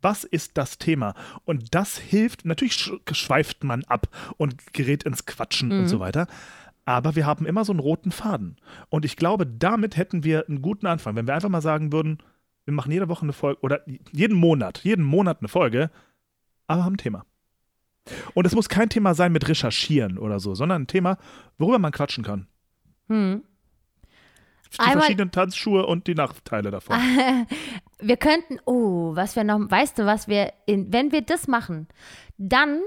[0.00, 1.14] Was ist das Thema?
[1.44, 5.78] Und das hilft, natürlich sch- schweift man ab und gerät ins Quatschen Mhm.
[5.80, 6.26] und so weiter.
[6.84, 8.56] Aber wir haben immer so einen roten Faden.
[8.88, 11.14] Und ich glaube, damit hätten wir einen guten Anfang.
[11.14, 12.18] Wenn wir einfach mal sagen würden,
[12.64, 13.80] wir machen jede Woche eine Folge oder
[14.10, 15.90] jeden Monat, jeden Monat eine Folge,
[16.66, 17.24] aber haben ein Thema.
[18.34, 21.18] Und es muss kein Thema sein mit Recherchieren oder so, sondern ein Thema,
[21.58, 22.48] worüber man quatschen kann.
[23.08, 23.42] Hm.
[24.74, 26.96] Die Einmal- verschiedenen Tanzschuhe und die Nachteile davon.
[28.00, 31.86] Wir könnten, oh, was wir noch, weißt du, was wir, in, wenn wir das machen,
[32.36, 32.80] dann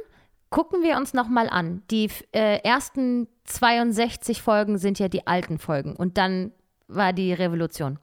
[0.49, 1.83] gucken wir uns nochmal an.
[1.89, 6.51] Die äh, ersten 62 Folgen sind ja die alten Folgen und dann
[6.87, 7.99] war die Revolution.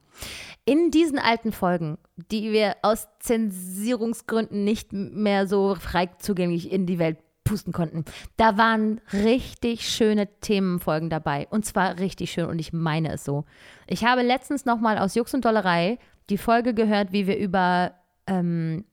[0.65, 6.99] In diesen alten Folgen, die wir aus Zensierungsgründen nicht mehr so frei zugänglich in die
[6.99, 8.05] Welt pusten konnten,
[8.37, 11.47] da waren richtig schöne Themenfolgen dabei.
[11.49, 13.45] Und zwar richtig schön und ich meine es so.
[13.87, 15.99] Ich habe letztens nochmal aus Jux und Dollerei
[16.29, 17.93] die Folge gehört, wie wir über
[18.27, 18.85] ähm,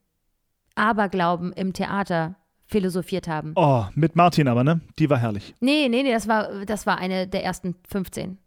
[0.74, 2.36] Aberglauben im Theater
[2.66, 3.52] philosophiert haben.
[3.56, 4.80] Oh, mit Martin aber, ne?
[4.98, 5.54] Die war herrlich.
[5.60, 8.38] Nee, nee, nee, das war, das war eine der ersten 15.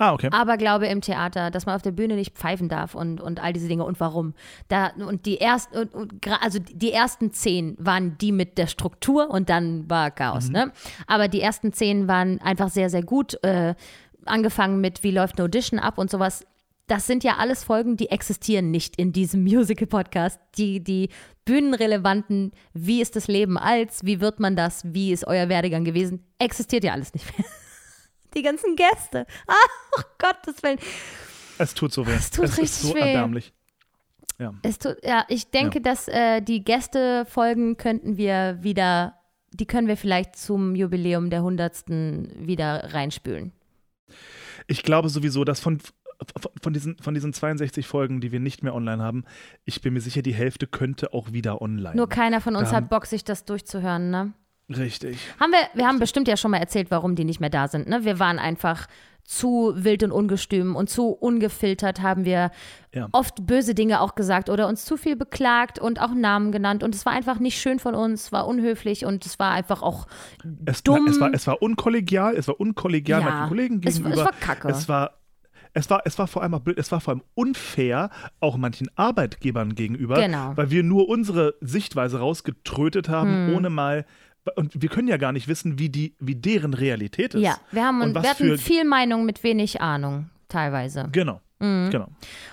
[0.00, 0.28] Ah, okay.
[0.30, 3.66] Aberglaube im Theater, dass man auf der Bühne nicht pfeifen darf und, und all diese
[3.66, 4.34] Dinge und warum.
[4.68, 9.28] Da, und die ersten, und, und, also die ersten zehn waren die mit der Struktur
[9.28, 10.72] und dann war Chaos, ne?
[11.08, 13.42] Aber die ersten zehn waren einfach sehr, sehr gut.
[13.42, 13.74] Äh,
[14.24, 16.46] angefangen mit Wie läuft eine Audition ab und sowas.
[16.86, 20.38] Das sind ja alles Folgen, die existieren nicht in diesem Musical-Podcast.
[20.58, 21.08] Die, die
[21.44, 26.24] bühnenrelevanten, wie ist das Leben als, wie wird man das, wie ist euer Werdegang gewesen,
[26.38, 27.48] existiert ja alles nicht mehr.
[28.34, 29.26] Die ganzen Gäste.
[29.46, 30.78] Ach, Gottes Willen.
[31.58, 32.14] Es tut so weh.
[32.14, 33.00] Es tut ist richtig so weh.
[33.00, 33.52] erbärmlich.
[34.38, 34.54] Ja.
[34.62, 39.14] Es tut, ja, ich denke, dass äh, die Gästefolgen könnten wir wieder,
[39.52, 41.88] die können wir vielleicht zum Jubiläum der 100.
[41.88, 43.52] wieder reinspülen.
[44.68, 45.78] Ich glaube sowieso, dass von,
[46.62, 49.24] von, diesen, von diesen 62 Folgen, die wir nicht mehr online haben,
[49.64, 51.96] ich bin mir sicher, die Hälfte könnte auch wieder online.
[51.96, 54.32] Nur keiner von uns Da hat Bock, sich das durchzuhören, ne?
[54.68, 55.18] Richtig.
[55.40, 57.88] Haben wir, wir haben bestimmt ja schon mal erzählt, warum die nicht mehr da sind,
[57.88, 58.04] ne?
[58.04, 58.86] Wir waren einfach
[59.24, 62.50] zu wild und ungestüm und zu ungefiltert haben wir
[62.94, 63.08] Ja.
[63.12, 66.94] oft böse Dinge auch gesagt oder uns zu viel beklagt und auch Namen genannt und
[66.94, 70.06] es war einfach nicht schön von uns, war unhöflich und es war einfach auch
[70.64, 71.04] Es, dumm.
[71.04, 73.26] Na, es, war, es war unkollegial, es war unkollegial Ja.
[73.30, 74.24] manchen Kollegen Es- es gegenüber.
[74.24, 74.68] war kacke.
[74.68, 75.18] Es war,
[75.74, 78.08] es war, es war vor allem blöd, es war vor allem unfair,
[78.40, 80.52] auch manchen Arbeitgebern gegenüber, Genau.
[80.56, 83.56] weil wir nur unsere Sichtweise rausgetrötet haben, Hm.
[83.56, 84.06] ohne mal.
[84.56, 87.42] Und wir können ja gar nicht wissen, wie, die, wie deren Realität ist.
[87.42, 91.08] Ja, wir haben und wir hatten viel Meinung mit wenig Ahnung, teilweise.
[91.12, 91.40] Genau.
[91.60, 92.06] Genau.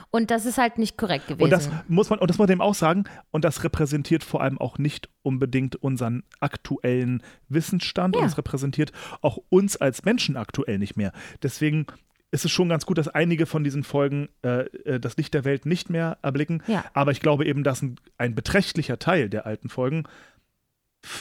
[0.09, 1.43] Und das ist halt nicht korrekt gewesen.
[1.43, 4.41] Und das muss man, und das muss man dem auch sagen, und das repräsentiert vor
[4.41, 8.21] allem auch nicht unbedingt unseren aktuellen Wissensstand Ja.
[8.21, 8.91] und es repräsentiert
[9.21, 11.11] auch uns als Menschen aktuell nicht mehr.
[11.43, 11.85] Deswegen
[12.31, 15.45] ist es schon ganz gut, dass einige von diesen Folgen äh, äh, das Licht der
[15.45, 16.63] Welt nicht mehr erblicken.
[16.65, 16.83] Ja.
[16.93, 20.05] Aber ich glaube eben, dass ein, ein beträchtlicher Teil der alten Folgen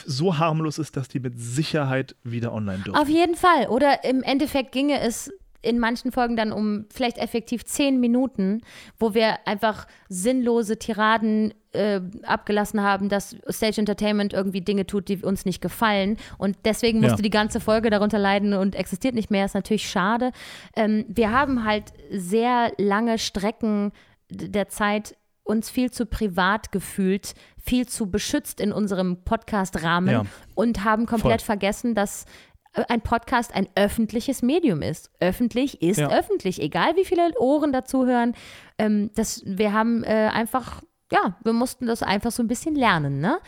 [0.05, 2.99] so harmlos ist, dass die mit Sicherheit wieder online dürfen.
[2.99, 3.67] Auf jeden Fall.
[3.67, 5.31] Oder im Endeffekt ginge es
[5.61, 8.61] in manchen Folgen dann um vielleicht effektiv zehn Minuten,
[8.99, 15.23] wo wir einfach sinnlose Tiraden äh, abgelassen haben, dass Stage Entertainment irgendwie Dinge tut, die
[15.23, 16.17] uns nicht gefallen.
[16.37, 17.23] Und deswegen musste Ja.
[17.23, 19.45] die ganze Folge darunter leiden und existiert nicht mehr.
[19.45, 20.31] Ist natürlich schade.
[20.75, 23.91] Ähm, wir haben halt sehr lange Strecken
[24.29, 25.15] der Zeit
[25.45, 30.25] uns viel zu privat gefühlt, viel zu beschützt in unserem Podcast-Rahmen Ja.
[30.55, 31.45] und haben komplett Voll.
[31.45, 32.25] vergessen, dass
[32.73, 35.09] äh, ein Podcast ein öffentliches Medium ist.
[35.21, 36.09] Öffentlich ist Ja.
[36.09, 38.33] öffentlich, egal wie viele Ohren dazuhören.
[38.77, 40.81] Ähm, das, wir haben äh, einfach,
[41.11, 43.39] ja, wir mussten das einfach so ein bisschen lernen, ne?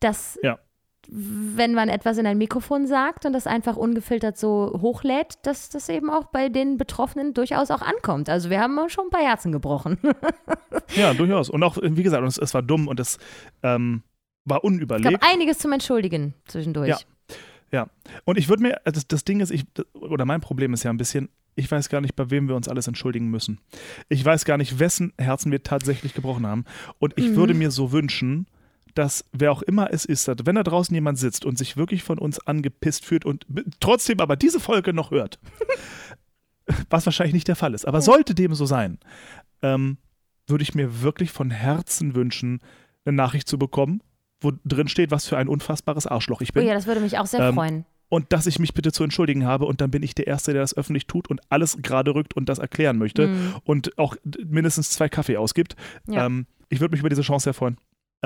[0.00, 0.58] Dass Ja.
[1.10, 5.88] Wenn man etwas in ein Mikrofon sagt und das einfach ungefiltert so hochlädt, dass das
[5.88, 8.28] eben auch bei den Betroffenen durchaus auch ankommt.
[8.28, 9.98] Also wir haben schon ein paar Herzen gebrochen.
[10.94, 11.50] Ja, durchaus.
[11.50, 13.18] Und auch, wie gesagt, es, es war dumm und es
[13.62, 14.02] ähm,
[14.44, 15.22] war Es gab unüberlegt.
[15.32, 16.88] einiges zum Entschuldigen zwischendurch.
[16.88, 16.98] Ja.
[17.72, 17.88] Ja.
[18.24, 19.64] Und ich würde mir, also das, das Ding ist, ich,
[19.94, 22.68] oder mein Problem ist ja ein bisschen, ich weiß gar nicht, bei wem wir uns
[22.68, 23.58] alles entschuldigen müssen.
[24.08, 26.64] Ich weiß gar nicht, wessen Herzen wir tatsächlich gebrochen haben.
[27.00, 27.36] Und ich Mhm.
[27.36, 28.46] würde mir so wünschen,
[28.96, 32.02] dass wer auch immer es ist, dass wenn da draußen jemand sitzt und sich wirklich
[32.02, 33.46] von uns angepisst fühlt und
[33.78, 35.38] trotzdem aber diese Folge noch hört,
[36.90, 38.98] was wahrscheinlich nicht der Fall ist, aber sollte dem so sein,
[39.62, 39.98] ähm,
[40.48, 42.60] würde ich mir wirklich von Herzen wünschen,
[43.04, 44.02] eine Nachricht zu bekommen,
[44.40, 47.18] wo drin steht, was für ein unfassbares Arschloch ich Oh bin ja, das würde mich
[47.18, 47.84] auch sehr Ähm, freuen.
[48.08, 50.62] und dass ich mich bitte zu entschuldigen habe und dann bin ich der Erste, der
[50.62, 53.54] das öffentlich tut und alles gerade rückt und das erklären möchte Mhm.
[53.64, 55.76] und auch mindestens zwei Kaffee ausgibt.
[56.08, 56.26] Ja.
[56.26, 57.76] Ähm, ich würde mich über diese Chance sehr freuen.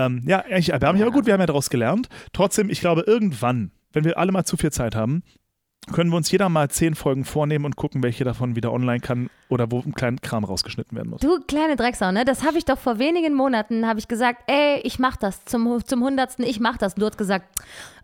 [0.06, 1.06] Ähm, ja, eigentlich erbärmlich, Ja.
[1.06, 2.08] aber gut, wir haben ja daraus gelernt.
[2.32, 5.22] Trotzdem, ich glaube, irgendwann, wenn wir alle mal zu viel Zeit haben,
[5.92, 9.30] können wir uns jeder mal zehn Folgen vornehmen und gucken, welche davon wieder online kann
[9.48, 11.20] oder wo ein kleiner Kram rausgeschnitten werden muss.
[11.22, 12.24] Du kleine Drecksau, ne?
[12.26, 15.82] Das habe ich doch vor wenigen Monaten, habe ich gesagt, ey, ich mach das zum,
[15.84, 16.94] zum hundertsten, ich mach das.
[16.96, 17.46] Du hast gesagt,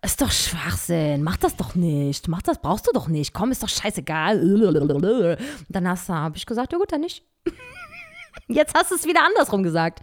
[0.03, 3.61] ist doch Schwachsinn, mach das doch nicht, mach das, brauchst du doch nicht, komm, ist
[3.61, 4.39] doch scheißegal.
[4.41, 7.23] Und dann habe ich gesagt, ja gut, dann nicht.
[8.47, 9.99] Jetzt hast du es wieder andersrum gesagt.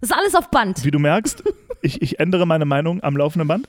[0.00, 0.84] Das ist alles auf Band.
[0.84, 1.42] Wie du merkst,
[1.82, 3.68] ich, ich ändere meine Meinung am laufenden Band.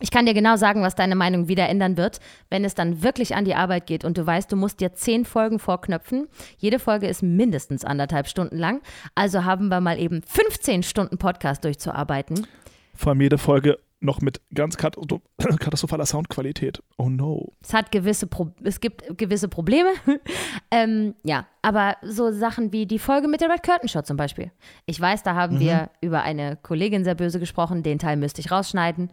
[0.00, 3.34] Ich kann dir genau sagen, was deine Meinung wieder ändern wird, wenn es dann wirklich
[3.34, 6.28] an die Arbeit geht und du weißt, du musst dir zehn Folgen vorknöpfen.
[6.56, 8.80] Jede Folge ist mindestens anderthalb Stunden lang.
[9.16, 12.46] Also haben wir mal eben 15 Stunden Podcast durchzuarbeiten.
[12.94, 15.20] Vor allem jede Folge noch mit ganz katastro-
[15.58, 16.82] katastrophaler Soundqualität.
[16.96, 17.52] Oh no.
[17.62, 19.90] Es hat gewisse Pro es gibt gewisse Probleme.
[20.70, 24.52] ähm, ja, aber so Sachen wie die Folge mit der Red Curtain Show zum Beispiel.
[24.86, 27.82] Ich weiß, da haben wir über eine Kollegin sehr böse gesprochen.
[27.82, 29.10] Den Teil müsste ich rausschneiden.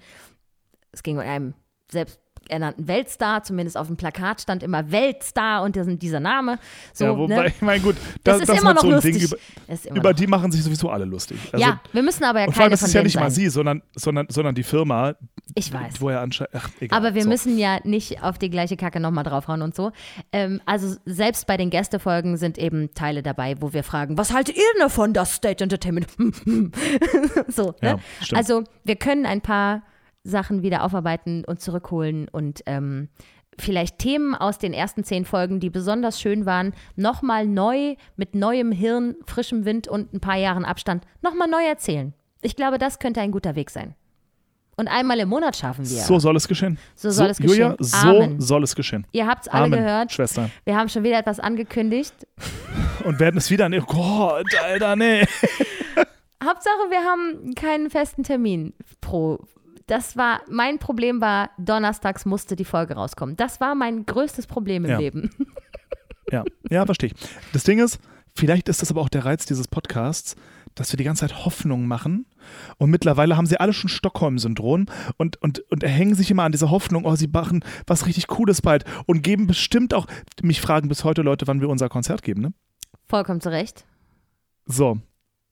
[0.91, 1.53] Es ging um einen
[2.45, 6.59] selbsternannten Weltstar, zumindest auf dem Plakat stand immer Weltstar und das- dieser Name.
[6.93, 7.47] So, ja, wobei, ne?
[7.47, 9.13] ich meine, gut, Das das, ist das immer noch so ein lustig.
[9.17, 9.38] Ding,
[9.89, 11.38] über, über die machen sich sowieso alle lustig.
[11.51, 13.15] Also, ja, wir müssen aber ja und vor allem, keine es von ist ja nicht
[13.15, 13.31] mal sein.
[13.31, 15.15] sie, sondern, sondern, sondern die Firma,
[15.55, 16.01] Ich weiß.
[16.01, 16.97] wo er anscheinend, ach, egal.
[16.97, 17.30] Aber wir so.
[17.30, 19.91] müssen ja nicht auf die gleiche Kacke nochmal draufhauen und so.
[20.31, 24.55] Ähm, also selbst bei den Gästefolgen sind eben Teile dabei, wo wir fragen, was haltet
[24.55, 26.07] ihr denn davon, das Stage Entertainment?
[27.47, 27.99] so, ne?
[28.22, 28.38] Ja.
[28.38, 29.84] Also wir können ein paar
[30.26, 33.10] Sachen wieder aufarbeiten und zurückholen und ähm,
[33.57, 38.72] vielleicht Themen aus den ersten zehn Folgen, die besonders schön waren, nochmal neu, mit neuem
[38.72, 42.14] Hirn, frischem Wind und ein paar Jahren Abstand, nochmal neu erzählen.
[42.41, 43.95] Ich glaube, das könnte ein guter Weg sein.
[44.77, 46.02] Und einmal im Monat schaffen wir.
[46.02, 46.77] So soll es geschehen.
[46.95, 47.77] So soll es Julia, geschehen.
[47.80, 48.41] so Amen.
[48.41, 49.07] soll es geschehen.
[49.14, 50.11] Ihr habt es alle Amen, gehört.
[50.11, 50.49] Schwester.
[50.65, 52.14] Wir haben schon wieder etwas angekündigt.
[53.06, 55.22] Und werden es wieder, oh Gott, Alter, nee.
[56.43, 59.39] Hauptsache, wir haben keinen festen Termin pro.
[59.88, 63.36] Das war, mein Problem war, donnerstags musste die Folge rauskommen.
[63.36, 64.98] Das war mein größtes Problem im Ja.
[64.99, 65.30] Leben.
[66.32, 67.30] Ja, ja, verstehe ich.
[67.53, 67.99] Das Ding ist,
[68.36, 70.36] vielleicht ist das aber auch der Reiz dieses Podcasts,
[70.74, 72.26] dass wir die ganze Zeit Hoffnung machen.
[72.80, 74.88] Und mittlerweile haben sie alle schon Stockholm-Syndrom
[75.18, 78.64] und, und, und erhängen sich immer an diese Hoffnung, oh, sie machen was richtig Cooles
[78.64, 80.07] bald und geben bestimmt auch,
[80.41, 82.53] mich fragen bis heute Leute, wann wir unser Konzert geben, ne?
[83.07, 83.86] Vollkommen zu Recht.
[84.66, 84.98] So.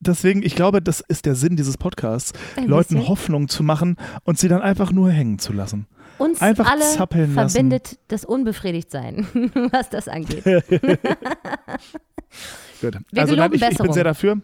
[0.05, 3.07] Deswegen, ich glaube, das ist der Sinn dieses Podcasts, Ein Leuten bisschen.
[3.09, 5.87] Hoffnung zu machen und sie dann einfach nur hängen zu lassen.
[6.17, 7.49] Uns einfach alle zappeln lassen.
[7.49, 9.27] verbindet das Unbefriedigtsein,
[9.71, 10.43] was das angeht.
[12.81, 12.97] Gut.
[13.11, 14.41] Wir also nein, ich, ich bin sehr dafür.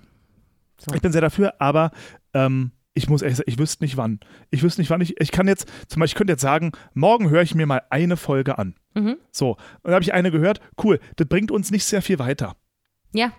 [0.79, 0.95] So.
[0.95, 1.91] Ich bin sehr dafür, aber
[2.33, 4.19] ähm, ich muss ehrlich sagen, ich wüsste nicht wann.
[4.49, 5.01] Ich wüsste nicht wann.
[5.01, 7.81] Ich, ich kann jetzt, zum Beispiel, ich könnte jetzt sagen, morgen höre ich mir mal
[7.89, 8.75] eine Folge an.
[8.95, 9.17] Mhm.
[9.31, 10.61] So, und dann habe ich eine gehört.
[10.81, 12.55] Cool, das bringt uns nicht sehr viel weiter.
[13.13, 13.31] Ja.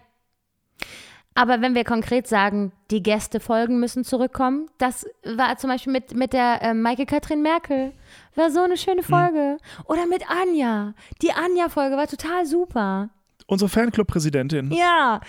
[1.41, 6.35] Aber wenn wir konkret sagen, die Gästefolgen müssen zurückkommen, das war zum Beispiel mit, mit
[6.35, 7.95] der äh, Maike Katrin Merkel,
[8.35, 9.57] war so eine schöne Folge.
[9.87, 10.93] Oder mit Anja.
[11.23, 13.09] Die Anja-Folge war total super.
[13.47, 14.71] Unsere Fanclub-Präsidentin.
[14.71, 15.23] Ja.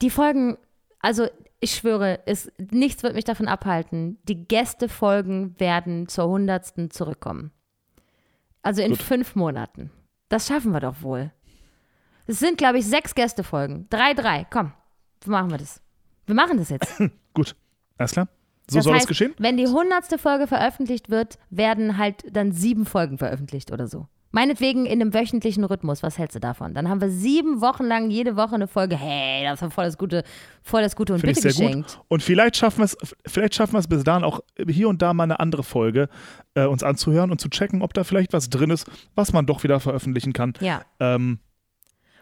[0.00, 0.58] Die Folgen,
[1.00, 1.26] also
[1.58, 4.18] ich schwöre, es, nichts wird mich davon abhalten.
[4.28, 7.50] Die Gästefolgen werden zur hundertsten zurückkommen.
[8.62, 9.02] Also in Gut.
[9.02, 9.90] fünf Monaten.
[10.28, 11.32] Das schaffen wir doch wohl.
[12.28, 13.88] Es sind, glaube ich, sechs Gästefolgen.
[13.90, 14.46] Drei, drei.
[14.48, 14.72] Komm,
[15.24, 15.80] machen wir das.
[16.26, 17.00] Wir machen das jetzt.
[17.34, 17.56] Gut,
[17.98, 18.28] alles klar.
[18.68, 19.34] So das soll heißt, es geschehen?
[19.38, 24.08] Wenn die hundertste Folge veröffentlicht wird, werden halt dann sieben Folgen veröffentlicht oder so.
[24.32, 26.02] Meinetwegen in einem wöchentlichen Rhythmus.
[26.02, 26.74] Was hältst du davon?
[26.74, 28.96] Dann haben wir sieben Wochen lang jede Woche eine Folge.
[28.96, 30.24] Hey, das war voll das gute,
[30.62, 31.94] voll das gute und Finde ich bitte geschenkt.
[31.96, 32.04] gut.
[32.08, 35.14] Und vielleicht schaffen wir es, vielleicht schaffen wir es bis dahin auch hier und da
[35.14, 36.08] mal eine andere Folge
[36.54, 39.62] äh, uns anzuhören und zu checken, ob da vielleicht was drin ist, was man doch
[39.62, 40.54] wieder veröffentlichen kann.
[40.60, 40.82] Ja.
[41.00, 41.38] Ähm,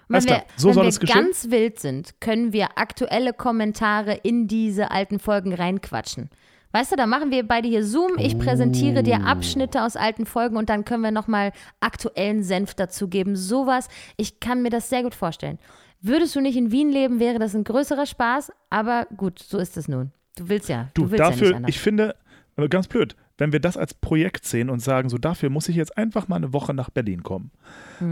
[0.09, 5.19] wenn wir, so wenn wir ganz wild sind, können wir aktuelle Kommentare in diese alten
[5.19, 6.31] Folgen reinquatschen.
[6.73, 9.03] Weißt du, da machen wir beide hier Zoom, ich präsentiere Oh.
[9.03, 13.37] dir Abschnitte aus alten Folgen und dann können wir nochmal aktuellen Senf dazugeben.
[13.37, 15.61] Sowas, ich kann mir das sehr gut vorstellen.
[16.01, 19.77] Würdest du nicht in Wien leben, wäre das ein größerer Spaß, aber gut, so ist
[19.77, 20.11] es nun.
[20.37, 21.69] Du willst ja, du, du, willst ja dafür, nicht anders.
[21.71, 22.17] ich finde,
[22.57, 25.77] aber ganz blöd, wenn wir das als Projekt sehen und sagen, so dafür muss ich
[25.77, 27.51] jetzt einfach mal eine Woche nach Berlin kommen.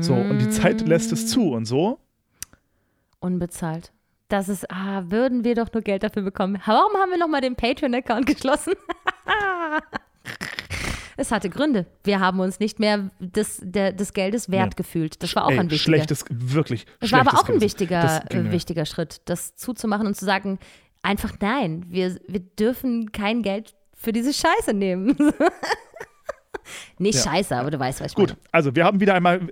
[0.00, 1.98] So, und die Zeit lässt es zu und so.
[3.20, 3.92] Unbezahlt.
[4.28, 6.58] Das ist, ah, würden wir doch nur Geld dafür bekommen.
[6.64, 8.72] Warum haben wir nochmal den Patreon-Account geschlossen?
[11.16, 11.86] es hatte Gründe.
[12.02, 14.76] Wir haben uns nicht mehr des, der, des Geldes wert Nee.
[14.76, 15.22] gefühlt.
[15.22, 15.82] Das war auch Ey, ein wichtiger.
[15.82, 16.86] schlechtes, wirklich.
[17.00, 20.58] Es war aber auch ein wichtiger, äh, wichtiger Schritt, das zuzumachen und zu sagen,
[21.02, 25.16] einfach nein, wir, wir dürfen kein Geld für diese Scheiße nehmen.
[26.98, 27.32] Nicht Ja.
[27.32, 28.40] Scheiße, aber du weißt, was ich Gut, meine.
[28.52, 29.48] also wir haben wieder einmal,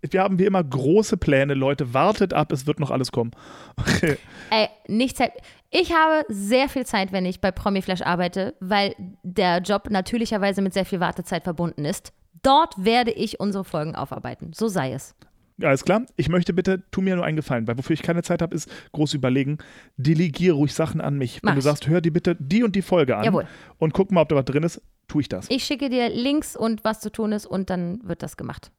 [0.00, 1.94] wir haben wie immer große Pläne, Leute.
[1.94, 3.30] Wartet ab, es wird noch alles kommen.
[4.50, 5.32] Ey, nicht Zeit.
[5.70, 10.72] Ich habe sehr viel Zeit, wenn ich bei Promiflash arbeite, weil der Job natürlicherweise mit
[10.72, 12.12] sehr viel Wartezeit verbunden ist.
[12.42, 14.52] Dort werde ich unsere Folgen aufarbeiten.
[14.54, 15.14] So sei es.
[15.62, 16.02] Alles klar.
[16.16, 18.70] Ich möchte bitte, tu mir nur einen Gefallen, weil wofür ich keine Zeit habe, ist
[18.92, 19.58] groß überlegen.
[19.96, 21.40] Delegiere ruhig Sachen an mich.
[21.42, 23.46] Mach Wenn du sagst, hör dir bitte die und die Folge an Jawohl.
[23.78, 25.46] und guck mal, ob da was drin ist, tue ich das.
[25.50, 28.70] Ich schicke dir Links und was zu tun ist und dann wird das gemacht.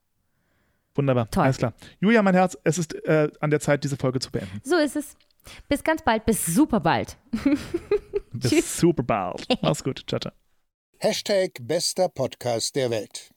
[0.96, 1.30] Wunderbar.
[1.32, 1.44] Toll.
[1.44, 1.74] Alles klar.
[2.00, 4.62] Julia, mein Herz, es ist äh, an der Zeit, diese Folge zu beenden.
[4.64, 5.16] So ist es.
[5.68, 7.18] Bis ganz bald, bis super bald.
[8.34, 9.46] Bis super bald.
[9.62, 10.04] Mach's gut.
[10.08, 10.34] Ciao, ciao.
[11.00, 13.32] Hashtag bester Podcast der Welt.